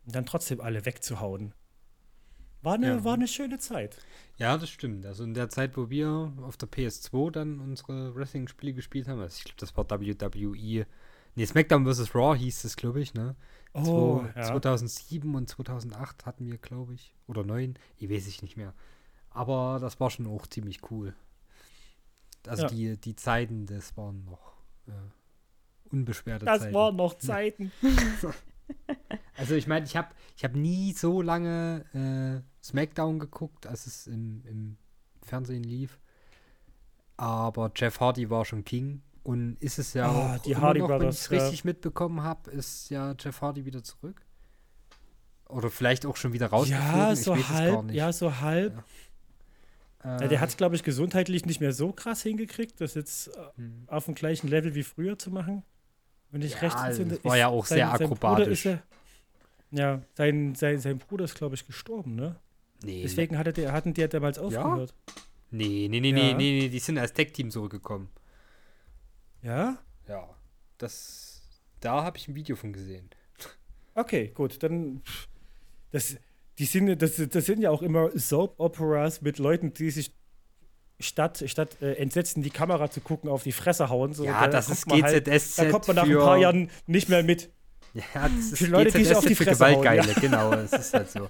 und 0.06 0.14
dann 0.14 0.26
trotzdem 0.26 0.60
alle 0.60 0.84
wegzuhauen. 0.86 1.54
War 2.62 2.74
eine, 2.74 2.86
Ja. 2.88 3.04
war 3.04 3.14
eine 3.14 3.28
schöne 3.28 3.58
Zeit. 3.58 3.98
Ja, 4.36 4.56
das 4.58 4.68
stimmt. 4.70 5.06
Also 5.06 5.22
in 5.24 5.34
der 5.34 5.48
Zeit, 5.48 5.76
wo 5.76 5.90
wir 5.90 6.32
auf 6.42 6.56
der 6.56 6.68
PS2 6.68 7.30
dann 7.30 7.60
unsere 7.60 8.14
Wrestling-Spiele 8.16 8.74
gespielt 8.74 9.06
haben, 9.08 9.20
also 9.20 9.36
ich 9.38 9.44
glaube, 9.44 9.58
das 9.60 9.76
war 9.76 9.88
WWE. 9.88 10.86
Nee, 11.36 11.46
SmackDown 11.46 11.86
vs. 11.86 12.14
Raw 12.16 12.36
hieß 12.36 12.64
es, 12.64 12.74
glaube 12.76 13.00
ich, 13.00 13.14
ne? 13.14 13.36
Oh, 13.74 13.80
Zwo- 14.24 14.36
ja. 14.36 14.42
2007 14.42 15.34
und 15.36 15.48
2008 15.48 16.26
hatten 16.26 16.46
wir, 16.46 16.58
glaube 16.58 16.94
ich. 16.94 17.14
Oder 17.28 17.44
9, 17.44 17.74
ich 17.96 18.10
weiß 18.10 18.26
ich 18.26 18.42
nicht 18.42 18.56
mehr. 18.56 18.74
Aber 19.30 19.78
das 19.80 20.00
war 20.00 20.10
schon 20.10 20.26
auch 20.26 20.46
ziemlich 20.48 20.80
cool. 20.90 21.14
Also 22.48 22.62
Ja. 22.64 22.68
die, 22.68 22.96
die 22.98 23.14
Zeiten, 23.16 23.66
das 23.66 23.96
waren 23.96 24.24
noch 24.24 24.54
äh, 24.86 24.92
unbeschwerte 25.90 26.44
Das 26.46 26.60
Zeiten. 26.62 26.74
waren 26.74 26.96
noch 26.96 27.14
Zeiten. 27.18 27.72
Also 29.38 29.54
ich 29.54 29.66
meine, 29.66 29.86
ich 29.86 29.96
habe 29.96 30.08
ich 30.36 30.44
hab 30.44 30.54
nie 30.54 30.92
so 30.92 31.22
lange 31.22 31.84
äh, 31.94 32.42
SmackDown 32.62 33.18
geguckt, 33.18 33.66
als 33.66 33.86
es 33.86 34.06
im, 34.06 34.42
im 34.44 34.76
Fernsehen 35.22 35.62
lief. 35.64 35.98
Aber 37.16 37.70
Jeff 37.74 37.98
Hardy 38.00 38.28
war 38.28 38.44
schon 38.44 38.64
King. 38.64 39.00
Und 39.22 39.56
ist 39.60 39.78
es 39.78 39.94
ja 39.94 40.06
Ah, 40.10 40.36
auch 40.36 40.38
die 40.42 40.56
Hardy 40.56 40.80
noch, 40.80 40.88
wenn 40.88 40.96
ich 40.96 41.00
Brothers, 41.00 41.20
es 41.20 41.30
ja. 41.30 41.38
richtig 41.42 41.64
mitbekommen 41.64 42.22
habe, 42.22 42.50
ist 42.50 42.90
ja 42.90 43.14
Jeff 43.18 43.40
Hardy 43.40 43.64
wieder 43.64 43.82
zurück. 43.82 44.20
Oder 45.48 45.70
vielleicht 45.70 46.04
auch 46.04 46.16
schon 46.16 46.32
wieder 46.34 46.48
rausgeflogen. 46.48 46.92
Ja, 46.92 47.12
ich 47.12 47.22
so 47.22 47.32
weiß 47.32 47.40
es 47.40 47.48
gar 47.48 47.56
halb. 47.56 47.84
nicht. 47.84 47.94
Ja, 47.96 48.12
so 48.12 48.40
halb. 48.40 48.76
Äh, 48.76 48.82
Ja, 50.04 50.16
der 50.28 50.40
hat 50.40 50.48
es, 50.50 50.56
glaube 50.56 50.76
ich, 50.76 50.84
gesundheitlich 50.84 51.44
nicht 51.44 51.60
mehr 51.60 51.72
so 51.72 51.92
krass 51.92 52.22
hingekriegt, 52.22 52.80
das 52.80 52.94
jetzt 52.94 53.28
äh, 53.28 53.40
hm. 53.56 53.84
auf 53.88 54.04
dem 54.04 54.14
gleichen 54.14 54.48
Level 54.48 54.74
wie 54.74 54.84
früher 54.84 55.18
zu 55.18 55.30
machen. 55.30 55.64
Wenn 56.30 56.42
ich 56.42 56.52
Ja, 56.52 56.58
recht 56.60 56.74
das 56.76 56.98
entsinne, 56.98 57.24
war 57.24 57.34
ist 57.34 57.40
ja 57.40 57.48
auch 57.48 57.66
sehr 57.66 57.86
Bruder 57.86 58.04
akrobatisch. 58.04 58.64
ist 58.64 58.64
ja, 58.64 58.82
ja, 59.70 60.02
sein, 60.14 60.54
sein, 60.54 60.78
sein 60.78 60.98
Bruder 60.98 61.24
ist, 61.24 61.34
glaube 61.34 61.54
ich, 61.56 61.66
gestorben, 61.66 62.14
ne? 62.14 62.36
nee, 62.84 63.02
Deswegen 63.02 63.36
hatte 63.38 63.52
der, 63.52 63.72
hatten 63.72 63.92
die 63.94 64.00
ja 64.02 64.08
damals 64.08 64.38
aufgehört. 64.38 64.94
nee, 65.50 65.88
nee, 65.90 66.00
nee, 66.00 66.12
nee, 66.12 66.30
Ja. 66.30 66.36
nee, 66.36 66.60
nee, 66.60 66.68
die 66.68 66.78
sind 66.78 66.98
als 66.98 67.12
Tech-Team 67.12 67.50
zurückgekommen. 67.50 68.08
Ja? 69.42 69.78
Ja, 70.06 70.28
das, 70.78 71.42
da 71.80 72.04
habe 72.04 72.18
ich 72.18 72.28
ein 72.28 72.34
Video 72.34 72.56
von 72.56 72.72
gesehen. 72.72 73.10
Okay, 73.94 74.28
gut, 74.28 74.62
dann. 74.62 75.02
Das, 75.90 76.16
die 76.58 76.64
sind, 76.64 77.00
das, 77.00 77.16
das 77.16 77.46
sind 77.46 77.60
ja 77.60 77.70
auch 77.70 77.82
immer 77.82 78.10
Soap-Operas 78.18 79.22
mit 79.22 79.38
Leuten, 79.38 79.72
die 79.74 79.90
sich 79.90 80.12
statt, 81.00 81.44
statt 81.46 81.80
äh, 81.80 81.94
entsetzen 81.94 82.42
die 82.42 82.50
Kamera 82.50 82.90
zu 82.90 83.00
gucken, 83.00 83.30
auf 83.30 83.44
die 83.44 83.52
Fresse 83.52 83.88
hauen. 83.88 84.12
So, 84.12 84.24
Ja, 84.24 84.42
da 84.42 84.48
das 84.48 84.68
ist 84.68 84.86
man 84.88 85.02
halt- 85.02 85.24
GZSZ 85.24 85.56
Da 85.58 85.70
kommt 85.70 85.86
man 85.86 85.96
nach 85.96 86.04
ein 86.04 86.14
paar 86.18 86.36
Jahren 86.36 86.70
nicht 86.86 87.08
mehr 87.08 87.22
mit. 87.22 87.50
Ja, 87.94 88.04
das 88.28 88.52
ist 88.52 88.58
Für 88.58 88.66
Leute, 88.66 88.98
die 88.98 89.04
sich 89.04 89.16
auf 89.16 89.24
die 89.24 89.34
für 89.34 89.44
Fresse 89.44 89.64
hauen, 89.64 89.80
Gewaltgeile, 89.82 90.14
genau, 90.20 90.50
das 90.50 90.72
ist 90.72 90.94
halt 90.94 91.10
so. 91.10 91.28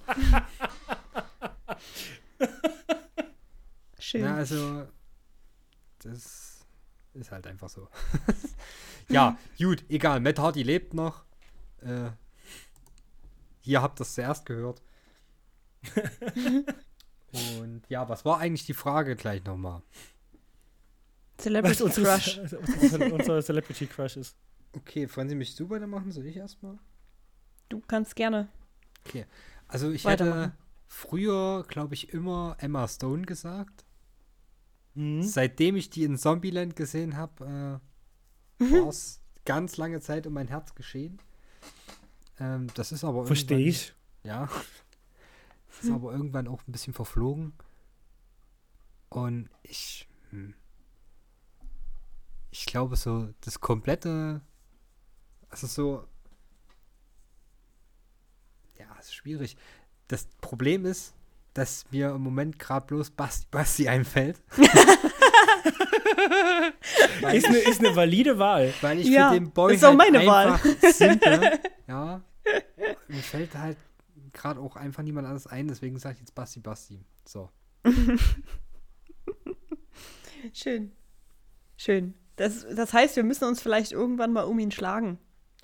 Schön. 3.98 4.22
Ja, 4.22 4.34
also, 4.36 4.86
das 6.02 6.64
ist 7.14 7.30
halt 7.30 7.46
einfach 7.46 7.68
so. 7.68 7.88
ja, 9.08 9.38
gut, 9.58 9.84
egal, 9.88 10.20
Matt 10.20 10.38
Hardy 10.38 10.62
lebt 10.62 10.94
noch. 10.94 11.24
Äh, 11.82 12.10
hier 13.60 13.82
habt 13.82 14.00
ihr 14.00 14.02
es 14.02 14.14
zuerst 14.14 14.46
gehört. 14.46 14.82
Und 17.32 17.82
ja, 17.89 18.09
was 18.09 18.24
war 18.24 18.39
eigentlich 18.39 18.66
die 18.66 18.74
Frage 18.74 19.16
gleich 19.16 19.45
nochmal? 19.45 19.82
Was 21.36 21.45
Celebrity 21.45 21.82
unser, 21.82 22.03
Crush. 22.03 22.39
unser, 22.82 23.12
unser 23.12 23.43
Celebrity 23.43 23.86
Crush 23.86 24.16
ist. 24.16 24.36
Okay, 24.72 25.07
Franzi, 25.09 25.34
möchtest 25.34 25.61
du 25.61 25.70
weitermachen? 25.70 26.11
Soll 26.11 26.26
ich 26.26 26.36
erstmal? 26.36 26.78
Du 27.68 27.80
kannst 27.80 28.16
gerne. 28.16 28.49
Also 29.66 29.91
ich 29.91 30.05
hätte 30.07 30.53
früher, 30.86 31.64
glaube 31.68 31.95
ich, 31.95 32.12
immer 32.12 32.57
Emma 32.59 32.86
Stone 32.89 33.22
gesagt. 33.22 33.84
Mhm. 34.95 35.22
Seitdem 35.22 35.76
ich 35.76 35.91
die 35.91 36.05
in 36.05 36.16
Zombieland 36.16 36.76
gesehen 36.76 37.16
habe, 37.16 37.80
äh, 38.61 38.72
war 38.72 38.89
es 38.89 39.20
ganz 39.45 39.76
lange 39.76 40.01
Zeit 40.01 40.26
um 40.26 40.32
mein 40.34 40.49
Herz 40.49 40.74
geschehen. 40.74 41.18
Ähm, 42.41 42.68
das 42.74 42.93
ist 42.93 43.05
aber 43.05 43.26
Verstehe 43.26 43.59
ich. 43.59 43.95
Ja. 44.24 44.49
Das 45.78 45.86
ist 45.86 45.92
aber 45.94 46.10
irgendwann 46.12 46.48
auch 46.48 46.60
ein 46.66 46.72
bisschen 46.72 46.92
verflogen. 46.92 47.52
Und 49.10 49.48
ich. 49.62 50.08
Hm, 50.30 50.54
ich 52.50 52.66
glaube, 52.66 52.96
so 52.96 53.28
das 53.42 53.60
komplette. 53.60 54.40
Also 55.50 55.66
so. 55.68 56.04
Ja, 58.78 58.86
ist 58.98 59.14
schwierig. 59.14 59.56
Das 60.08 60.26
Problem 60.40 60.84
ist, 60.84 61.14
dass 61.54 61.84
mir 61.92 62.10
im 62.10 62.22
Moment 62.22 62.58
gerade 62.58 62.86
bloß 62.86 63.10
Basti, 63.10 63.46
Basti 63.50 63.88
einfällt. 63.88 64.42
Ist 67.32 67.46
eine, 67.46 67.58
ist 67.58 67.80
eine 67.80 67.94
valide 67.94 68.38
Wahl. 68.38 68.72
Weil 68.80 69.00
ich 69.00 69.08
Ja, 69.08 69.28
für 69.30 69.34
den 69.40 69.50
Boy 69.50 69.74
ist 69.74 69.84
auch 69.84 69.88
halt 69.88 69.98
meine 69.98 70.24
Wahl. 70.26 70.52
einfach 70.52 70.64
simple. 70.92 71.60
ja. 71.86 72.22
Mir 73.08 73.22
fällt 73.22 73.54
halt 73.54 73.76
gerade 74.39 74.61
auch 74.61 74.76
einfach 74.76 75.03
niemand 75.03 75.26
anderes 75.26 75.47
ein, 75.47 75.68
deswegen 75.68 75.99
sage 75.99 76.14
ich 76.14 76.20
jetzt 76.20 76.34
Basti 76.34 76.61
Basti. 76.61 77.05
So. 77.26 77.51
Schön. 80.53 80.93
Schön. 81.76 82.14
Das, 82.36 82.64
das 82.74 82.93
heißt, 82.93 83.16
wir 83.16 83.24
müssen 83.24 83.45
uns 83.45 83.61
vielleicht 83.61 83.93
irgendwann 83.93 84.32
mal 84.32 84.45
um 84.45 84.59
ihn 84.59 84.70
schlagen. 84.70 85.18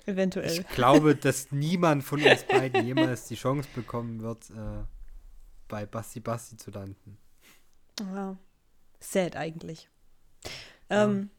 Eventuell. 0.05 0.51
Ich 0.51 0.67
glaube, 0.69 1.15
dass 1.15 1.51
niemand 1.53 2.03
von 2.03 2.21
uns 2.21 2.43
beiden 2.43 2.85
jemals 2.85 3.27
die 3.27 3.35
Chance 3.35 3.67
bekommen 3.73 4.21
wird, 4.21 4.49
äh, 4.51 4.83
bei 5.67 5.85
Basti 5.85 6.19
Basti 6.19 6.57
zu 6.57 6.69
landen. 6.71 7.17
Ja. 7.99 8.37
Sad 8.99 9.35
eigentlich. 9.35 9.89
Ähm, 10.89 11.29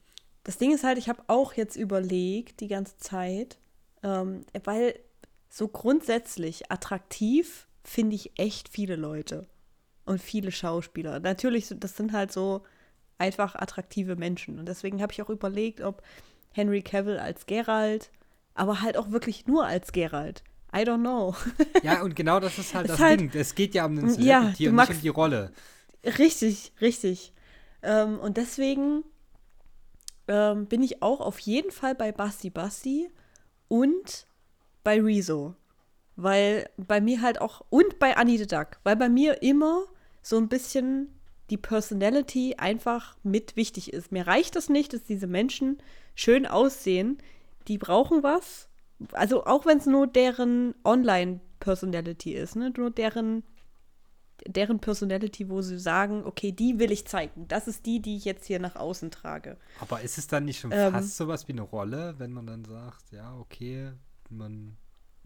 das 0.43 0.59
Ding 0.59 0.73
ist 0.73 0.85
halt, 0.85 0.99
ich 0.99 1.09
habe 1.09 1.23
auch 1.29 1.53
jetzt 1.53 1.77
überlegt 1.77 2.61
die 2.61 2.69
ganze 2.69 2.97
Zeit, 2.97 3.59
ähm, 4.03 4.45
weil 4.65 4.99
so 5.49 5.69
grundsätzlich 5.69 6.71
attraktiv 6.71 7.67
finde 7.85 8.17
ich 8.17 8.33
echt 8.39 8.69
viele 8.69 8.97
Leute 8.97 9.47
und 10.05 10.21
viele 10.21 10.51
Schauspieler. 10.53 11.21
Natürlich, 11.21 11.69
das 11.79 11.97
sind 11.97 12.13
halt 12.13 12.33
so 12.33 12.63
einfach 13.19 13.55
attraktive 13.55 14.17
Menschen. 14.17 14.59
Und 14.59 14.67
deswegen 14.67 15.01
habe 15.01 15.13
ich 15.13 15.23
auch 15.23 15.31
überlegt, 15.31 15.81
ob 15.81 16.03
Henry 16.53 16.83
Cavill 16.83 17.19
als 17.19 17.47
Geralt, 17.47 18.11
aber 18.55 18.83
halt 18.83 18.97
auch 18.97 19.11
wirklich 19.11 19.47
nur 19.47 19.67
als 19.67 19.93
Geralt. 19.93 20.43
I 20.75 20.81
don't 20.81 21.01
know. 21.01 21.35
Ja, 21.83 22.03
und 22.03 22.17
genau 22.17 22.41
das 22.41 22.59
ist 22.59 22.75
halt 22.75 22.87
Ist 22.87 22.93
das 22.95 23.01
halt- 23.01 23.21
Ding. 23.21 23.31
Es 23.35 23.55
geht 23.55 23.75
ja 23.75 23.87
um 23.87 23.97
den 23.97 24.09
Ja, 24.23 24.41
Celebrity 24.41 24.65
du 24.65 24.71
und 24.71 24.77
nicht 24.77 24.91
um 24.91 25.01
die 25.01 25.09
Rolle. 25.09 25.53
Richtig, 26.05 26.73
richtig. 26.81 27.33
Ähm, 27.83 28.19
und 28.19 28.37
deswegen 28.37 29.05
ähm, 30.29 30.67
bin 30.67 30.83
ich 30.83 31.03
auch 31.03 31.21
auf 31.21 31.39
jeden 31.41 31.71
Fall 31.71 31.95
bei 31.95 32.13
Basti 32.13 32.51
Basti 32.51 33.09
und 33.69 34.27
bei 34.87 35.01
Rezo. 35.03 35.57
Weil 36.15 36.71
bei 36.77 37.01
mir 37.01 37.21
halt 37.21 37.41
auch, 37.41 37.63
und 37.71 37.99
bei 37.99 38.17
Annie 38.17 38.39
the 38.39 38.47
Duck, 38.47 38.79
weil 38.85 38.95
bei 38.97 39.09
mir 39.09 39.43
immer 39.43 39.85
so 40.23 40.37
ein 40.39 40.49
bisschen 40.49 41.09
die 41.51 41.57
Personality 41.57 42.55
einfach 42.57 43.17
mit 43.25 43.57
wichtig 43.57 43.93
ist. 43.93 44.13
Mir 44.13 44.27
reicht 44.27 44.55
das 44.55 44.69
nicht, 44.69 44.93
dass 44.93 45.03
diese 45.03 45.27
Menschen 45.27 45.79
schön 46.15 46.47
aussehen. 46.47 47.19
Die 47.69 47.79
brauchen 47.79 48.23
was. 48.23 48.69
Also 49.13 49.45
auch 49.45 49.67
wenn 49.67 49.79
es 49.79 49.87
nur 49.87 50.07
deren 50.07 50.75
Online-Personality 50.85 52.33
ist, 52.33 52.57
ne? 52.57 52.73
Nur 52.77 52.91
deren 52.91 53.43
deren 54.47 54.79
Personality, 54.79 55.49
wo 55.49 55.61
sie 55.63 55.79
sagen, 55.79 56.23
okay, 56.25 56.53
die 56.53 56.79
will 56.79 56.93
ich 56.93 57.07
zeigen. 57.07 57.49
Das 57.49 57.67
ist 57.67 57.87
die, 57.87 58.01
die 58.01 58.17
ich 58.17 58.25
jetzt 58.25 58.47
hier 58.47 58.61
nach 58.61 58.77
außen 58.77 59.11
trage. 59.11 59.57
Aber 59.81 60.03
ist 60.03 60.19
es 60.19 60.29
dann 60.29 60.45
nicht 60.45 60.61
schon 60.61 60.71
Ähm. 60.73 60.93
fast 60.93 61.17
sowas 61.17 61.49
wie 61.49 61.53
eine 61.53 61.63
Rolle, 61.63 62.15
wenn 62.19 62.33
man 62.33 62.47
dann 62.47 62.65
sagt, 62.65 63.11
ja, 63.11 63.35
okay, 63.39 63.93
man 64.31 64.77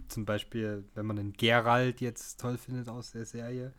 zum 0.08 0.24
Beispiel, 0.24 0.84
wenn 0.94 1.06
man 1.06 1.18
einen 1.18 1.32
Geralt 1.34 2.00
jetzt 2.00 2.40
toll 2.40 2.58
findet 2.58 2.88
aus 2.88 3.12
der 3.12 3.24
Serie, 3.26 3.72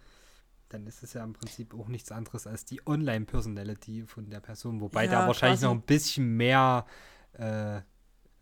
dann 0.69 0.87
ist 0.87 1.03
es 1.03 1.13
ja 1.13 1.23
im 1.23 1.33
Prinzip 1.33 1.73
auch 1.75 1.87
nichts 1.89 2.11
anderes 2.11 2.47
als 2.47 2.65
die 2.65 2.81
Online-Personality 2.87 4.05
von 4.05 4.29
der 4.29 4.39
Person, 4.41 4.81
wobei 4.81 5.07
Ja, 5.07 5.09
da 5.09 5.27
wahrscheinlich 5.27 5.59
quasi. 5.59 5.65
noch 5.65 5.71
ein 5.73 5.81
bisschen 5.83 6.37
mehr 6.37 6.85
äh, 7.33 7.81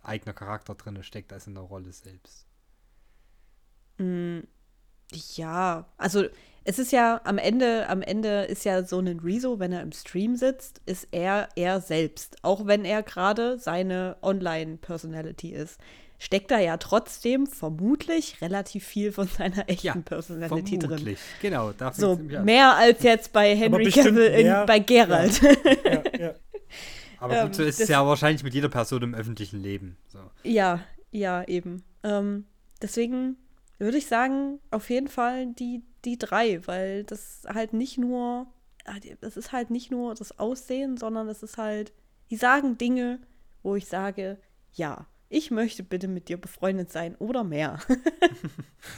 eigener 0.04 0.34
Charakter 0.34 0.76
drin 0.76 1.02
steckt 1.04 1.34
als 1.34 1.48
in 1.48 1.56
der 1.56 1.64
Rolle 1.64 1.94
selbst. 1.94 2.48
Ja, 5.36 5.88
also 5.98 6.26
es 6.64 6.78
ist 6.78 6.92
ja 6.92 7.22
am 7.24 7.38
Ende, 7.40 7.90
am 7.90 8.02
Ende 8.04 8.44
ist 8.44 8.64
ja 8.64 8.84
so 8.84 9.00
ein 9.00 9.20
Rezo, 9.20 9.60
wenn 9.60 9.72
er 9.72 9.82
im 9.82 9.92
Stream 9.92 10.36
sitzt, 10.36 10.82
ist 10.86 11.08
er 11.12 11.50
er 11.56 11.82
selbst. 11.82 12.38
Auch 12.44 12.68
wenn 12.68 12.86
er 12.86 13.02
gerade 13.02 13.58
seine 13.58 14.18
Online-Personality 14.22 15.52
ist, 15.54 15.80
steckt 16.20 16.52
da 16.52 16.60
ja 16.60 16.78
trotzdem 16.78 17.48
vermutlich 17.48 18.42
relativ 18.42 18.86
viel 18.86 19.12
von 19.12 19.28
seiner 19.28 19.68
echten 19.70 19.88
Ja, 19.88 19.96
Personality 19.96 20.78
drin. 20.78 20.90
Vermutlich. 20.90 21.20
Genau, 21.42 21.72
da 21.72 21.92
So 21.94 22.18
mehr 22.18 22.76
als 22.76 23.02
jetzt 23.02 23.34
bei 23.34 23.56
Henry 23.56 23.90
Cavill 23.90 24.32
in, 24.32 24.66
bei 24.68 24.80
Geralt. 24.80 25.42
Ja, 25.42 26.04
ja. 26.20 26.34
Aber 27.20 27.36
ähm, 27.36 27.48
gut, 27.48 27.56
so 27.56 27.64
ist 27.64 27.82
es 27.82 27.90
ja 27.90 28.06
wahrscheinlich 28.06 28.44
mit 28.44 28.54
jeder 28.54 28.70
Person 28.70 29.02
im 29.02 29.16
öffentlichen 29.16 29.62
Leben. 29.62 29.98
So. 30.08 30.20
Ja, 30.44 30.82
ja, 31.12 31.44
eben. 31.46 31.84
Ähm, 32.04 32.46
deswegen 32.82 33.38
würde 33.78 33.98
ich 33.98 34.08
sagen, 34.08 34.60
auf 34.72 34.90
jeden 34.90 35.08
Fall 35.08 35.48
die, 35.48 35.84
die 36.06 36.18
drei, 36.18 36.66
weil 36.68 37.04
das 37.04 37.42
halt 37.48 37.74
nicht 37.74 37.98
nur, 37.98 38.48
ah, 38.86 38.96
das 39.22 39.38
ist 39.38 39.52
halt 39.52 39.70
nicht 39.70 39.92
nur 39.92 40.16
das 40.16 40.38
Aussehen, 40.40 40.98
sondern 40.98 41.28
es 41.28 41.44
ist 41.44 41.58
halt, 41.58 41.94
die 42.30 42.38
sagen 42.38 42.78
Dinge, 42.78 43.20
wo 43.64 43.76
ich 43.76 43.88
sage, 43.88 44.38
ja, 44.74 45.06
ich 45.32 45.52
möchte 45.52 45.84
bitte 45.84 46.08
mit 46.08 46.28
dir 46.28 46.38
befreundet 46.38 46.92
sein 46.92 47.16
oder 47.20 47.44
mehr. 47.44 47.78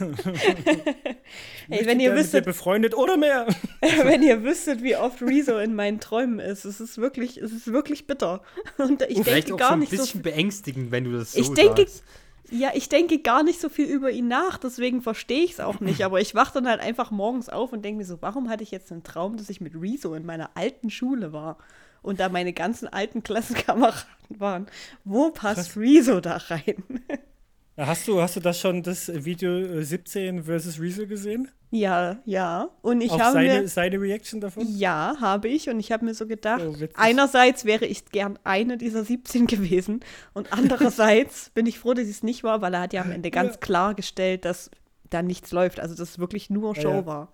Ey, 1.68 1.84
wenn 1.86 2.00
ihr 2.00 2.14
wüsstet, 2.14 2.46
befreundet 2.46 2.96
oder 2.96 3.18
mehr. 3.18 3.46
wenn 4.04 4.22
ihr 4.22 4.42
wüsstet, 4.42 4.82
wie 4.82 4.96
oft 4.96 5.20
Rezo 5.20 5.58
in 5.58 5.74
meinen 5.74 6.00
Träumen 6.00 6.38
ist, 6.38 6.64
es 6.64 6.80
ist 6.80 6.96
wirklich, 6.96 7.36
es 7.36 7.52
ist 7.52 7.70
wirklich 7.70 8.06
bitter. 8.06 8.42
Und 8.78 9.02
ich 9.02 9.20
Vielleicht 9.20 9.48
denke 9.48 9.54
auch 9.54 9.58
gar 9.58 9.68
so 9.68 9.74
ein 9.74 9.80
nicht 9.80 9.90
so 9.90 9.98
bisschen 9.98 10.22
beängstigend, 10.22 10.90
wenn 10.90 11.04
du 11.04 11.12
das 11.12 11.32
so 11.32 11.40
Ich 11.40 11.52
denke, 11.52 11.82
sagst. 11.82 12.02
ja, 12.50 12.70
ich 12.72 12.88
denke 12.88 13.18
gar 13.18 13.42
nicht 13.42 13.60
so 13.60 13.68
viel 13.68 13.86
über 13.86 14.10
ihn 14.10 14.28
nach, 14.28 14.56
deswegen 14.56 15.02
verstehe 15.02 15.44
ich 15.44 15.52
es 15.52 15.60
auch 15.60 15.80
nicht. 15.80 16.02
Aber 16.04 16.22
ich 16.22 16.34
wache 16.34 16.54
dann 16.54 16.66
halt 16.66 16.80
einfach 16.80 17.10
morgens 17.10 17.50
auf 17.50 17.74
und 17.74 17.84
denke 17.84 17.98
mir 17.98 18.06
so, 18.06 18.22
warum 18.22 18.48
hatte 18.48 18.62
ich 18.62 18.70
jetzt 18.70 18.90
einen 18.90 19.02
Traum, 19.02 19.36
dass 19.36 19.50
ich 19.50 19.60
mit 19.60 19.74
Rezo 19.74 20.14
in 20.14 20.24
meiner 20.24 20.56
alten 20.56 20.88
Schule 20.88 21.34
war 21.34 21.58
und 22.02 22.20
da 22.20 22.28
meine 22.28 22.52
ganzen 22.52 22.88
alten 22.88 23.22
Klassenkameraden 23.22 24.04
waren? 24.38 24.66
Wo 25.04 25.30
passt 25.30 25.76
Rezo 25.76 26.20
da 26.20 26.36
rein? 26.36 26.84
Hast 27.78 28.06
du, 28.06 28.20
hast 28.20 28.36
du 28.36 28.40
das 28.40 28.60
schon, 28.60 28.82
das 28.82 29.10
Video 29.24 29.50
äh, 29.58 29.82
17 29.82 30.44
versus 30.44 30.78
Rezo 30.78 31.06
gesehen? 31.06 31.48
ja, 31.70 32.18
ja. 32.26 32.68
Und 32.82 33.00
ich 33.00 33.10
Auch 33.12 33.18
habe 33.18 33.32
seine, 33.32 33.60
mir. 33.62 33.68
seine 33.68 33.98
Reaction 33.98 34.42
davon? 34.42 34.66
Ja, 34.76 35.16
habe 35.20 35.48
ich. 35.48 35.70
Und 35.70 35.80
ich 35.80 35.90
habe 35.90 36.04
mir 36.04 36.12
so 36.12 36.26
gedacht, 36.26 36.60
Oh, 36.62 36.74
einerseits 36.96 37.64
wäre 37.64 37.86
ich 37.86 38.04
gern 38.10 38.38
eine 38.44 38.76
dieser 38.76 39.04
17 39.04 39.46
gewesen 39.46 40.00
und 40.34 40.52
andererseits 40.52 41.48
bin 41.54 41.64
ich 41.66 41.78
froh, 41.78 41.94
dass 41.94 42.04
ich 42.04 42.10
es 42.16 42.22
nicht 42.22 42.44
war, 42.44 42.60
weil 42.60 42.74
er 42.74 42.82
hat 42.82 42.92
ja 42.92 43.00
am 43.00 43.10
Ende 43.10 43.30
ganz 43.30 43.54
Ja. 43.54 43.60
klargestellt, 43.60 44.44
dass 44.44 44.70
da 45.08 45.22
nichts 45.22 45.50
läuft, 45.50 45.80
also 45.80 45.94
dass 45.94 46.10
es 46.10 46.18
wirklich 46.18 46.50
nur 46.50 46.76
Ja, 46.76 46.82
Show 46.82 46.90
ja. 46.92 47.06
war. 47.06 47.32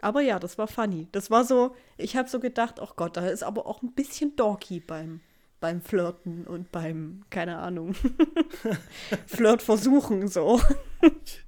Aber 0.00 0.20
ja, 0.20 0.38
das 0.38 0.58
war 0.58 0.66
funny. 0.68 1.08
Das 1.12 1.30
war 1.30 1.44
so, 1.44 1.74
ich 1.96 2.16
habe 2.16 2.28
so 2.28 2.40
gedacht, 2.40 2.80
oh 2.80 2.88
Gott, 2.96 3.16
da 3.16 3.26
ist 3.26 3.42
aber 3.42 3.66
auch 3.66 3.82
ein 3.82 3.92
bisschen 3.92 4.36
dorky 4.36 4.80
beim, 4.80 5.20
beim 5.60 5.80
Flirten 5.80 6.46
und 6.46 6.70
beim, 6.72 7.24
keine 7.30 7.58
Ahnung, 7.58 7.94
Flirtversuchen 9.26 10.28
so. 10.28 10.60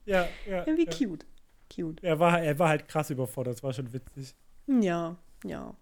Ja, 0.06 0.26
ja. 0.48 0.64
Irgendwie 0.66 0.86
ja. 0.86 0.90
cute. 1.08 1.26
Cute. 1.74 2.02
Er 2.02 2.18
war, 2.18 2.40
er 2.40 2.58
war 2.58 2.68
halt 2.70 2.88
krass 2.88 3.10
überfordert, 3.10 3.54
das 3.54 3.62
war 3.62 3.72
schon 3.72 3.92
witzig. 3.92 4.34
Ja, 4.66 5.16
ja, 5.44 5.74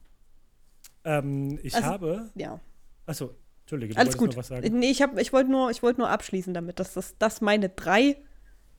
Ähm, 1.05 1.59
ich 1.63 1.75
Also- 1.75 1.87
habe. 1.87 2.31
ja. 2.35 2.61
Achso, 3.07 3.35
Entschuldige, 3.63 3.95
du 3.95 4.01
Alles 4.01 4.09
wolltest 4.15 4.19
gut. 4.19 4.31
noch 4.31 4.37
was 4.39 4.49
sagen. 4.49 4.79
Nee, 4.79 4.91
ich, 4.91 5.01
hab- 5.03 5.19
ich 5.19 5.33
wollte 5.33 5.51
nur, 5.51 5.71
ich 5.71 5.83
wollt 5.83 5.97
nur 5.99 6.11
abschließen 6.11 6.53
damit, 6.53 6.79
dass 6.79 6.93
das, 6.95 7.17
das 7.19 7.41
meine 7.41 7.71
drei 7.71 8.17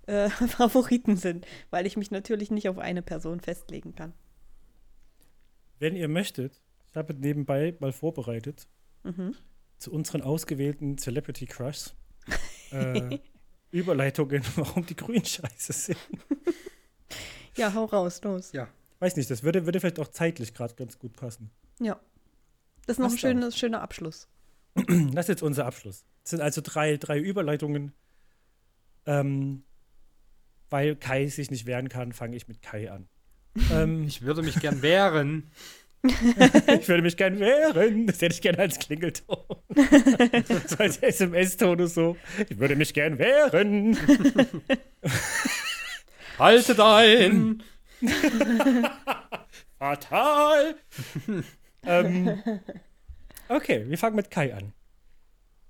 äh, 0.09 0.29
Favoriten 0.47 1.15
sind, 1.17 1.45
weil 1.69 1.85
ich 1.85 1.95
mich 1.97 2.11
natürlich 2.11 2.51
nicht 2.51 2.67
auf 2.69 2.77
eine 2.77 3.01
Person 3.01 3.39
festlegen 3.39 3.95
kann. 3.95 4.13
Wenn 5.79 5.95
ihr 5.95 6.07
möchtet, 6.07 6.61
ich 6.89 6.95
habe 6.95 7.13
nebenbei 7.13 7.75
mal 7.79 7.91
vorbereitet 7.93 8.67
Mhm. 9.03 9.33
zu 9.77 9.93
unseren 9.93 10.21
ausgewählten 10.21 10.97
Celebrity 10.97 11.45
Crushs 11.45 11.95
äh, 12.71 13.17
Überleitungen, 13.71 14.43
warum 14.55 14.85
die 14.85 14.95
Grünen 14.95 15.23
scheiße 15.23 15.71
sind. 15.71 15.97
Ja, 17.55 17.73
hau 17.73 17.85
raus, 17.85 18.21
los. 18.23 18.51
Ja. 18.51 18.67
Weiß 18.99 19.15
nicht, 19.15 19.29
das 19.31 19.43
würde, 19.43 19.65
würde 19.65 19.79
vielleicht 19.79 19.99
auch 19.99 20.09
zeitlich 20.09 20.53
gerade 20.53 20.75
ganz 20.75 20.99
gut 20.99 21.13
passen. 21.15 21.49
Ja. 21.79 21.97
Das 22.85 22.95
ist 22.95 22.99
noch 22.99 23.05
ein 23.05 23.11
Passt 23.11 23.17
auch. 23.17 23.29
schöner, 23.29 23.51
schöner 23.51 23.81
Abschluss. 23.81 24.27
Das 25.13 25.25
ist 25.25 25.29
jetzt 25.29 25.43
unser 25.43 25.65
Abschluss. 25.65 26.03
Das 26.23 26.31
sind 26.31 26.41
also 26.41 26.59
drei, 26.61 26.97
drei 26.97 27.19
Überleitungen. 27.19 27.93
Ähm, 29.05 29.63
weil 30.69 30.95
Kai 30.95 31.27
sich 31.27 31.51
nicht 31.51 31.65
wehren 31.65 31.89
kann, 31.89 32.13
fange 32.13 32.35
ich 32.35 32.47
mit 32.47 32.61
Kai 32.61 32.91
an. 32.91 33.07
ähm, 33.73 34.05
Ich 34.07 34.21
würde 34.21 34.41
mich 34.41 34.59
gern 34.59 34.81
wehren. 34.81 35.51
ich 36.03 36.87
würde 36.87 37.01
mich 37.01 37.17
gern 37.17 37.39
wehren. 37.39 38.07
Das 38.07 38.21
hätte 38.21 38.33
ich 38.33 38.41
gerne 38.41 38.59
als 38.59 38.79
Klingelton. 38.79 39.37
so 40.67 40.77
als 40.77 40.97
SMS-Ton 40.97 41.81
und 41.81 41.87
so. 41.87 42.15
Ich 42.47 42.57
würde 42.57 42.77
mich 42.77 42.93
gern 42.93 43.19
wehren. 43.19 43.97
Haltet 46.37 46.79
ein! 46.79 47.63
Fatal. 49.77 50.75
ähm, 51.85 52.41
okay, 53.49 53.85
wir 53.89 53.97
fangen 53.97 54.15
mit 54.15 54.31
Kai 54.31 54.53
an. 54.53 54.71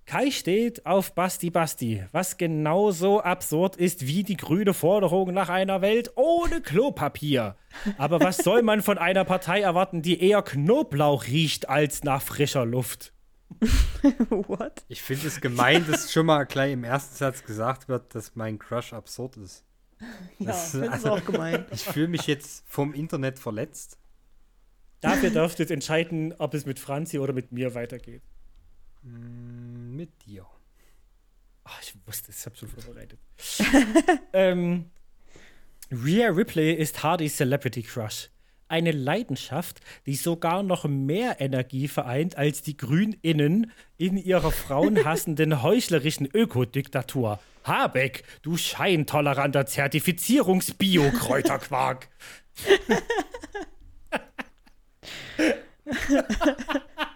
Kai 0.10 0.32
steht 0.32 0.88
auf 0.88 1.14
Basti 1.14 1.52
Basti, 1.52 2.04
was 2.12 2.38
genauso 2.38 3.22
absurd 3.22 3.76
ist 3.76 4.08
wie 4.08 4.24
die 4.24 4.38
grüne 4.38 4.74
Forderung 4.74 5.32
nach 5.36 5.50
einer 5.50 5.82
Welt 5.82 6.14
ohne 6.16 6.62
Klopapier. 6.62 7.56
Aber 8.00 8.20
was 8.20 8.38
soll 8.44 8.64
man 8.64 8.82
von 8.82 8.98
einer 8.98 9.24
Partei 9.24 9.62
erwarten, 9.62 10.02
die 10.02 10.20
eher 10.20 10.42
Knoblauch 10.42 11.28
riecht 11.28 11.70
als 11.70 12.04
nach 12.04 12.24
frischer 12.24 12.66
Luft? 12.66 13.14
What? 14.32 14.84
Ich 14.88 15.04
finde 15.04 15.28
es 15.28 15.42
gemein, 15.42 15.86
dass 15.88 16.12
schon 16.12 16.26
mal 16.26 16.44
gleich 16.46 16.74
im 16.74 16.84
ersten 16.84 17.16
Satz 17.16 17.44
gesagt 17.44 17.88
wird, 17.88 18.16
dass 18.16 18.36
mein 18.36 18.58
Crush 18.58 18.94
absurd 18.94 19.38
ist. 19.38 19.64
Ja, 20.40 20.48
Das- 20.48 20.74
ist 20.74 20.90
also- 20.90 21.12
auch 21.12 21.24
gemein. 21.24 21.66
Ich 21.72 21.84
fühle 21.84 22.08
mich 22.08 22.26
jetzt 22.26 22.64
vom 22.68 22.96
Internet 22.96 23.38
verletzt. 23.38 24.00
Dafür 25.02 25.30
darfst 25.30 25.60
du 25.60 25.64
jetzt 25.64 25.72
entscheiden, 25.72 26.34
ob 26.40 26.56
es 26.56 26.66
mit 26.66 26.80
Franzi 26.80 27.20
oder 27.20 27.32
mit 27.34 27.52
mir 27.52 27.76
weitergeht. 27.76 28.24
Mm, 29.04 29.79
Mit 30.00 30.26
dir. 30.26 30.46
Ach, 31.66 31.82
ich 31.82 31.94
wusste 32.06 32.32
es, 32.32 32.40
ich 32.40 32.46
habe 32.46 32.56
schon 32.56 32.70
vorbereitet. 32.70 33.20
ähm, 34.34 34.86
Rhea 35.92 36.30
Ripley 36.30 36.74
ist 36.74 37.04
Hardys 37.04 37.36
Celebrity 37.36 37.84
Crush. 37.84 38.30
Eine 38.70 38.94
Leidenschaft, 38.94 39.82
die 40.06 40.16
sogar 40.16 40.64
noch 40.64 40.86
mehr 40.86 41.42
Energie 41.42 41.90
vereint 41.90 42.38
als 42.38 42.62
die 42.62 42.78
GrünInnen 42.78 43.74
in 43.98 44.16
ihrer 44.16 44.54
frauenhassenden, 44.54 45.62
heuchlerischen 45.64 46.30
Ökodiktatur. 46.34 47.42
Habeck, 47.66 48.24
du 48.42 48.56
scheintoleranter 48.56 49.66
Zertifizierungs-Bio-Kräuterquark. 49.66 52.08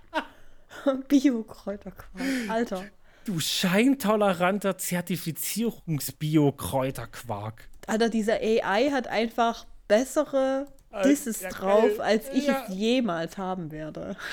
Bio-Kräuterquark. 1.08 2.24
Alter. 2.50 2.86
Du 3.26 3.40
scheintoleranter 3.40 4.78
Zertifizierungs-Bio-Kräuterquark. 4.78 7.70
Alter, 7.88 8.10
dieser 8.10 8.36
AI 8.42 8.90
hat 8.92 9.08
einfach 9.08 9.66
bessere 9.88 10.68
Disses 11.04 11.42
ja, 11.42 11.50
drauf, 11.50 12.00
als 12.00 12.30
ich 12.34 12.48
Ja. 12.48 12.66
es 12.68 12.76
jemals 12.76 13.38
haben 13.38 13.72
werde. 13.72 14.16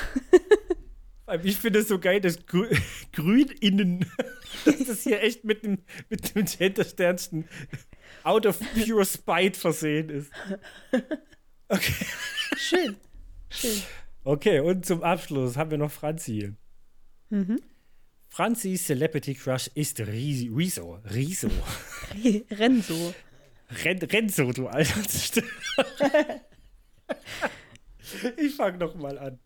Ich 1.44 1.58
finde 1.58 1.78
es 1.78 1.86
so 1.86 2.00
geil, 2.00 2.20
dass 2.20 2.44
Grü 2.44 2.66
GrünInnen, 3.12 4.04
dass 4.64 4.78
das 4.84 5.02
hier 5.02 5.22
echt 5.22 5.44
mit 5.44 5.62
dem, 5.62 5.78
mit 6.08 6.34
dem 6.34 6.44
Gendersternchen 6.44 7.48
out 8.24 8.46
of 8.46 8.58
pure 8.74 9.04
spite 9.04 9.56
versehen 9.56 10.08
ist. 10.08 10.32
Okay. 11.68 11.94
Schön. 12.56 12.96
Schön. 13.48 13.80
Okay, 14.24 14.60
und 14.60 14.84
zum 14.86 15.02
Abschluss 15.02 15.56
haben 15.56 15.70
wir 15.70 15.78
noch 15.78 15.90
Franzi. 15.90 16.52
Mhm. 17.30 17.60
Franzis 18.28 18.86
Celebrity 18.86 19.34
Crush 19.34 19.68
ist 19.74 19.98
Ri- 20.00 20.54
Riso. 20.54 20.98
Riso. 21.12 21.48
Renzo. 22.50 23.14
Ren 23.84 23.98
Renzo, 23.98 24.52
du 24.52 24.66
alter. 24.68 24.94
Ich 28.36 28.54
fange 28.56 28.78
noch 28.78 28.94
mal 28.96 29.18
an. 29.18 29.38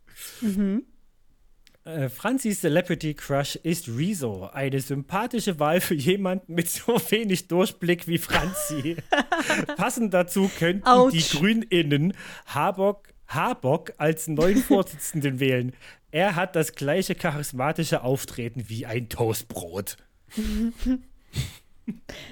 Äh, 1.85 2.09
Franzis 2.09 2.61
Celebrity 2.61 3.12
Crush 3.14 3.57
ist 3.57 3.89
Rezo, 3.89 4.47
eine 4.47 4.81
sympathische 4.81 5.59
Wahl 5.61 5.81
für 5.83 5.95
jemanden 5.95 6.55
mit 6.55 6.70
so 6.70 6.95
wenig 7.11 7.49
Durchblick 7.49 8.07
wie 8.09 8.16
Franzi. 8.18 8.97
Passend 9.77 10.14
dazu 10.14 10.51
könnten 10.59 10.87
Autsch. 10.87 11.12
die 11.14 11.39
GrünInnen 11.39 12.14
Habock, 12.47 13.09
Habock 13.29 13.93
als 13.99 14.29
neuen 14.29 14.59
Vorsitzenden 14.59 15.41
wählen. 15.41 15.72
Er 16.11 16.37
hat 16.37 16.55
das 16.57 16.72
gleiche 16.75 17.14
charismatische 17.14 18.03
Auftreten 18.03 18.68
wie 18.68 18.87
ein 18.87 19.09
Toastbrot. 19.09 19.97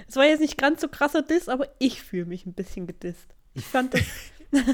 Es 0.08 0.16
war 0.16 0.24
jetzt 0.24 0.40
nicht 0.40 0.56
ganz 0.56 0.80
so 0.80 0.88
krasser 0.88 1.20
Diss, 1.22 1.48
aber 1.48 1.68
ich 1.78 2.02
fühle 2.02 2.24
mich 2.24 2.46
ein 2.46 2.54
bisschen 2.54 2.86
gedisst. 2.86 3.34
Ich 3.52 3.64
fand 3.64 3.92
das. 3.92 4.00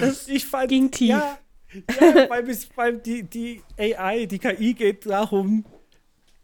das 0.00 0.28
Ich 0.28 0.46
fand, 0.46 0.68
ging 0.68 0.90
tief. 0.92 1.08
Ja, 1.10 1.38
ja 2.00 2.30
weil, 2.30 2.46
weil 2.76 2.98
die, 2.98 3.24
die 3.24 3.62
AI, 3.76 4.26
die 4.26 4.38
KI 4.38 4.74
geht 4.74 5.06
darum, 5.06 5.64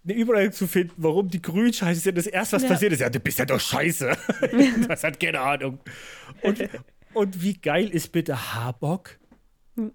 eine 0.03 0.15
Überleitung 0.15 0.53
zu 0.53 0.67
finden, 0.67 0.93
warum 0.97 1.29
die 1.29 1.41
Grünen 1.41 1.73
scheiße 1.73 2.01
sind. 2.01 2.19
Das 2.19 2.27
erste, 2.27 2.57
was 2.57 2.63
Ja. 2.65 2.69
passiert 2.69 2.93
ist, 2.93 3.01
ja, 3.01 3.09
du 3.09 3.21
bist 3.21 3.39
ja 3.39 3.45
doch 3.47 3.61
scheiße. 3.61 4.11
das 4.89 5.05
hat 5.05 5.19
keine 5.21 5.41
Ahnung. 5.41 5.79
Und, 6.43 6.69
und 7.15 7.43
wie 7.43 7.55
geil 7.55 7.89
ist 7.89 8.12
bitte 8.12 8.55
Habock? 8.55 9.19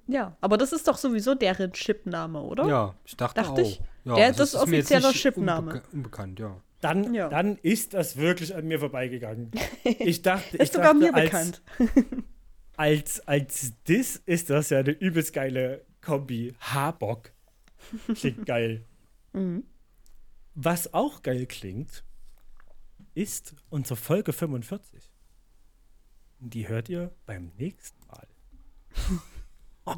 ja, 0.07 0.36
aber 0.41 0.57
das 0.57 0.74
ist 0.74 0.88
doch 0.89 0.97
sowieso 0.97 1.36
deren 1.36 1.72
Chipname, 1.72 2.41
oder? 2.41 2.67
Ja, 2.67 2.95
ich 3.05 3.15
dachte, 3.15 3.41
Dachte 3.41 3.51
auch. 3.53 3.59
ich. 3.59 3.82
Ja, 4.03 4.15
Der- 4.15 4.30
das 4.32 4.49
es 4.49 4.53
ist 4.55 4.59
offizieller 4.61 5.11
Chipname. 5.13 5.72
unbeka- 5.76 5.93
Unbekannt, 5.93 6.39
ja. 6.39 6.61
Dann, 6.82 7.13
Ja. 7.13 7.30
dann 7.30 7.57
ist 7.57 7.93
das 7.93 8.17
wirklich 8.17 8.53
an 8.55 8.65
mir 8.67 8.80
vorbeigegangen. 8.80 9.51
Ich 9.84 10.22
dachte, 10.22 10.55
ich 10.57 10.61
Ist 10.63 10.74
sogar 10.74 10.93
dachte, 10.93 11.05
mir 11.05 11.13
als, 11.13 11.24
bekannt. 11.26 11.61
Als, 12.78 13.20
als 13.28 13.74
Diss 13.89 14.22
ist 14.26 14.49
das 14.49 14.70
ja 14.70 14.80
eine 14.80 14.91
übelst 14.91 15.34
geile 15.34 15.86
Kombi. 16.01 16.53
Habock. 16.61 17.32
Klingt 18.15 18.45
geil. 18.45 18.86
Mhm. 19.34 19.65
Was 20.55 20.93
auch 20.93 21.22
geil 21.22 21.45
klingt, 21.45 22.03
ist 23.15 23.55
unsere 23.70 23.97
Folge 23.97 24.32
45. 24.32 25.09
Die 26.39 26.67
hört 26.67 26.89
ihr 26.89 27.11
beim 27.25 27.51
nächsten 27.57 27.99
Mal. 28.07 28.27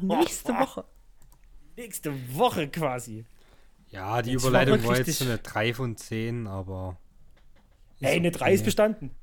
Nächste 0.02 0.52
Woche. 0.54 0.84
Nächste 1.76 2.12
Woche 2.36 2.68
quasi. 2.68 3.24
Ja, 3.88 4.22
die 4.22 4.32
Jetzt 4.32 4.42
Überleitung 4.42 4.82
war 4.82 4.90
war 4.90 4.98
jetzt 4.98 5.18
so 5.18 5.24
eine 5.24 5.38
3 5.38 5.74
von 5.74 5.96
10, 5.96 6.46
aber. 6.46 6.98
Ey, 8.00 8.16
eine 8.16 8.30
3 8.30 8.54
ist 8.54 8.64
bestanden. 8.64 9.10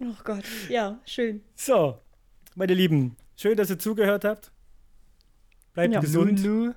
Oh 0.00 0.14
Gott. 0.24 0.44
Ja, 0.68 1.00
schön. 1.04 1.42
So, 1.54 2.00
meine 2.54 2.74
Lieben, 2.74 3.16
schön, 3.36 3.56
dass 3.56 3.70
ihr 3.70 3.78
zugehört 3.78 4.24
habt. 4.24 4.52
Bleibt 5.74 5.94
Ja. 5.94 6.00
gesund. 6.00 6.40
Lulu. 6.40 6.72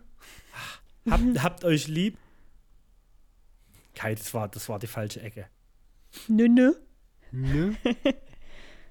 Habt, 1.09 1.43
habt 1.43 1.63
euch 1.65 1.87
lieb. 1.87 2.17
Kai, 3.95 4.15
das 4.15 4.33
war, 4.33 4.47
das 4.47 4.69
war 4.69 4.79
die 4.79 4.87
falsche 4.87 5.21
Ecke. 5.21 5.47
Nö, 6.27 6.47
nö. 6.47 6.73
Nö. 7.31 7.73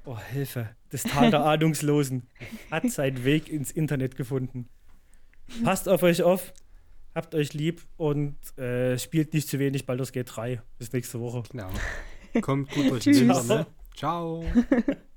Oh, 0.07 0.19
Hilfe. 0.19 0.71
Das 0.89 1.03
Tal 1.03 1.31
der 1.31 1.41
Ahnungslosen 1.45 2.27
hat 2.71 2.91
seinen 2.91 3.23
Weg 3.25 3.49
ins 3.51 3.71
Internet 3.71 4.17
gefunden. 4.17 4.69
Passt 5.63 5.89
auf 5.89 6.03
euch 6.03 6.23
auf, 6.23 6.55
habt 7.15 7.35
euch 7.35 7.53
lieb 7.53 7.83
und 7.97 8.37
äh, 8.59 8.99
spielt 8.99 9.35
nicht 9.35 9.49
zu 9.49 9.59
wenig 9.59 9.85
Baldur's 9.85 10.13
Gate 10.13 10.35
3. 10.35 10.63
Bis 10.79 10.93
nächste 10.93 11.21
Woche. 11.21 11.43
Genau. 11.53 11.71
Kommt 12.41 12.71
gut 12.71 12.91
durch 12.91 13.05
den. 13.05 13.29
Winter, 13.29 13.43
ne? 13.45 13.67
Ciao. 13.95 14.45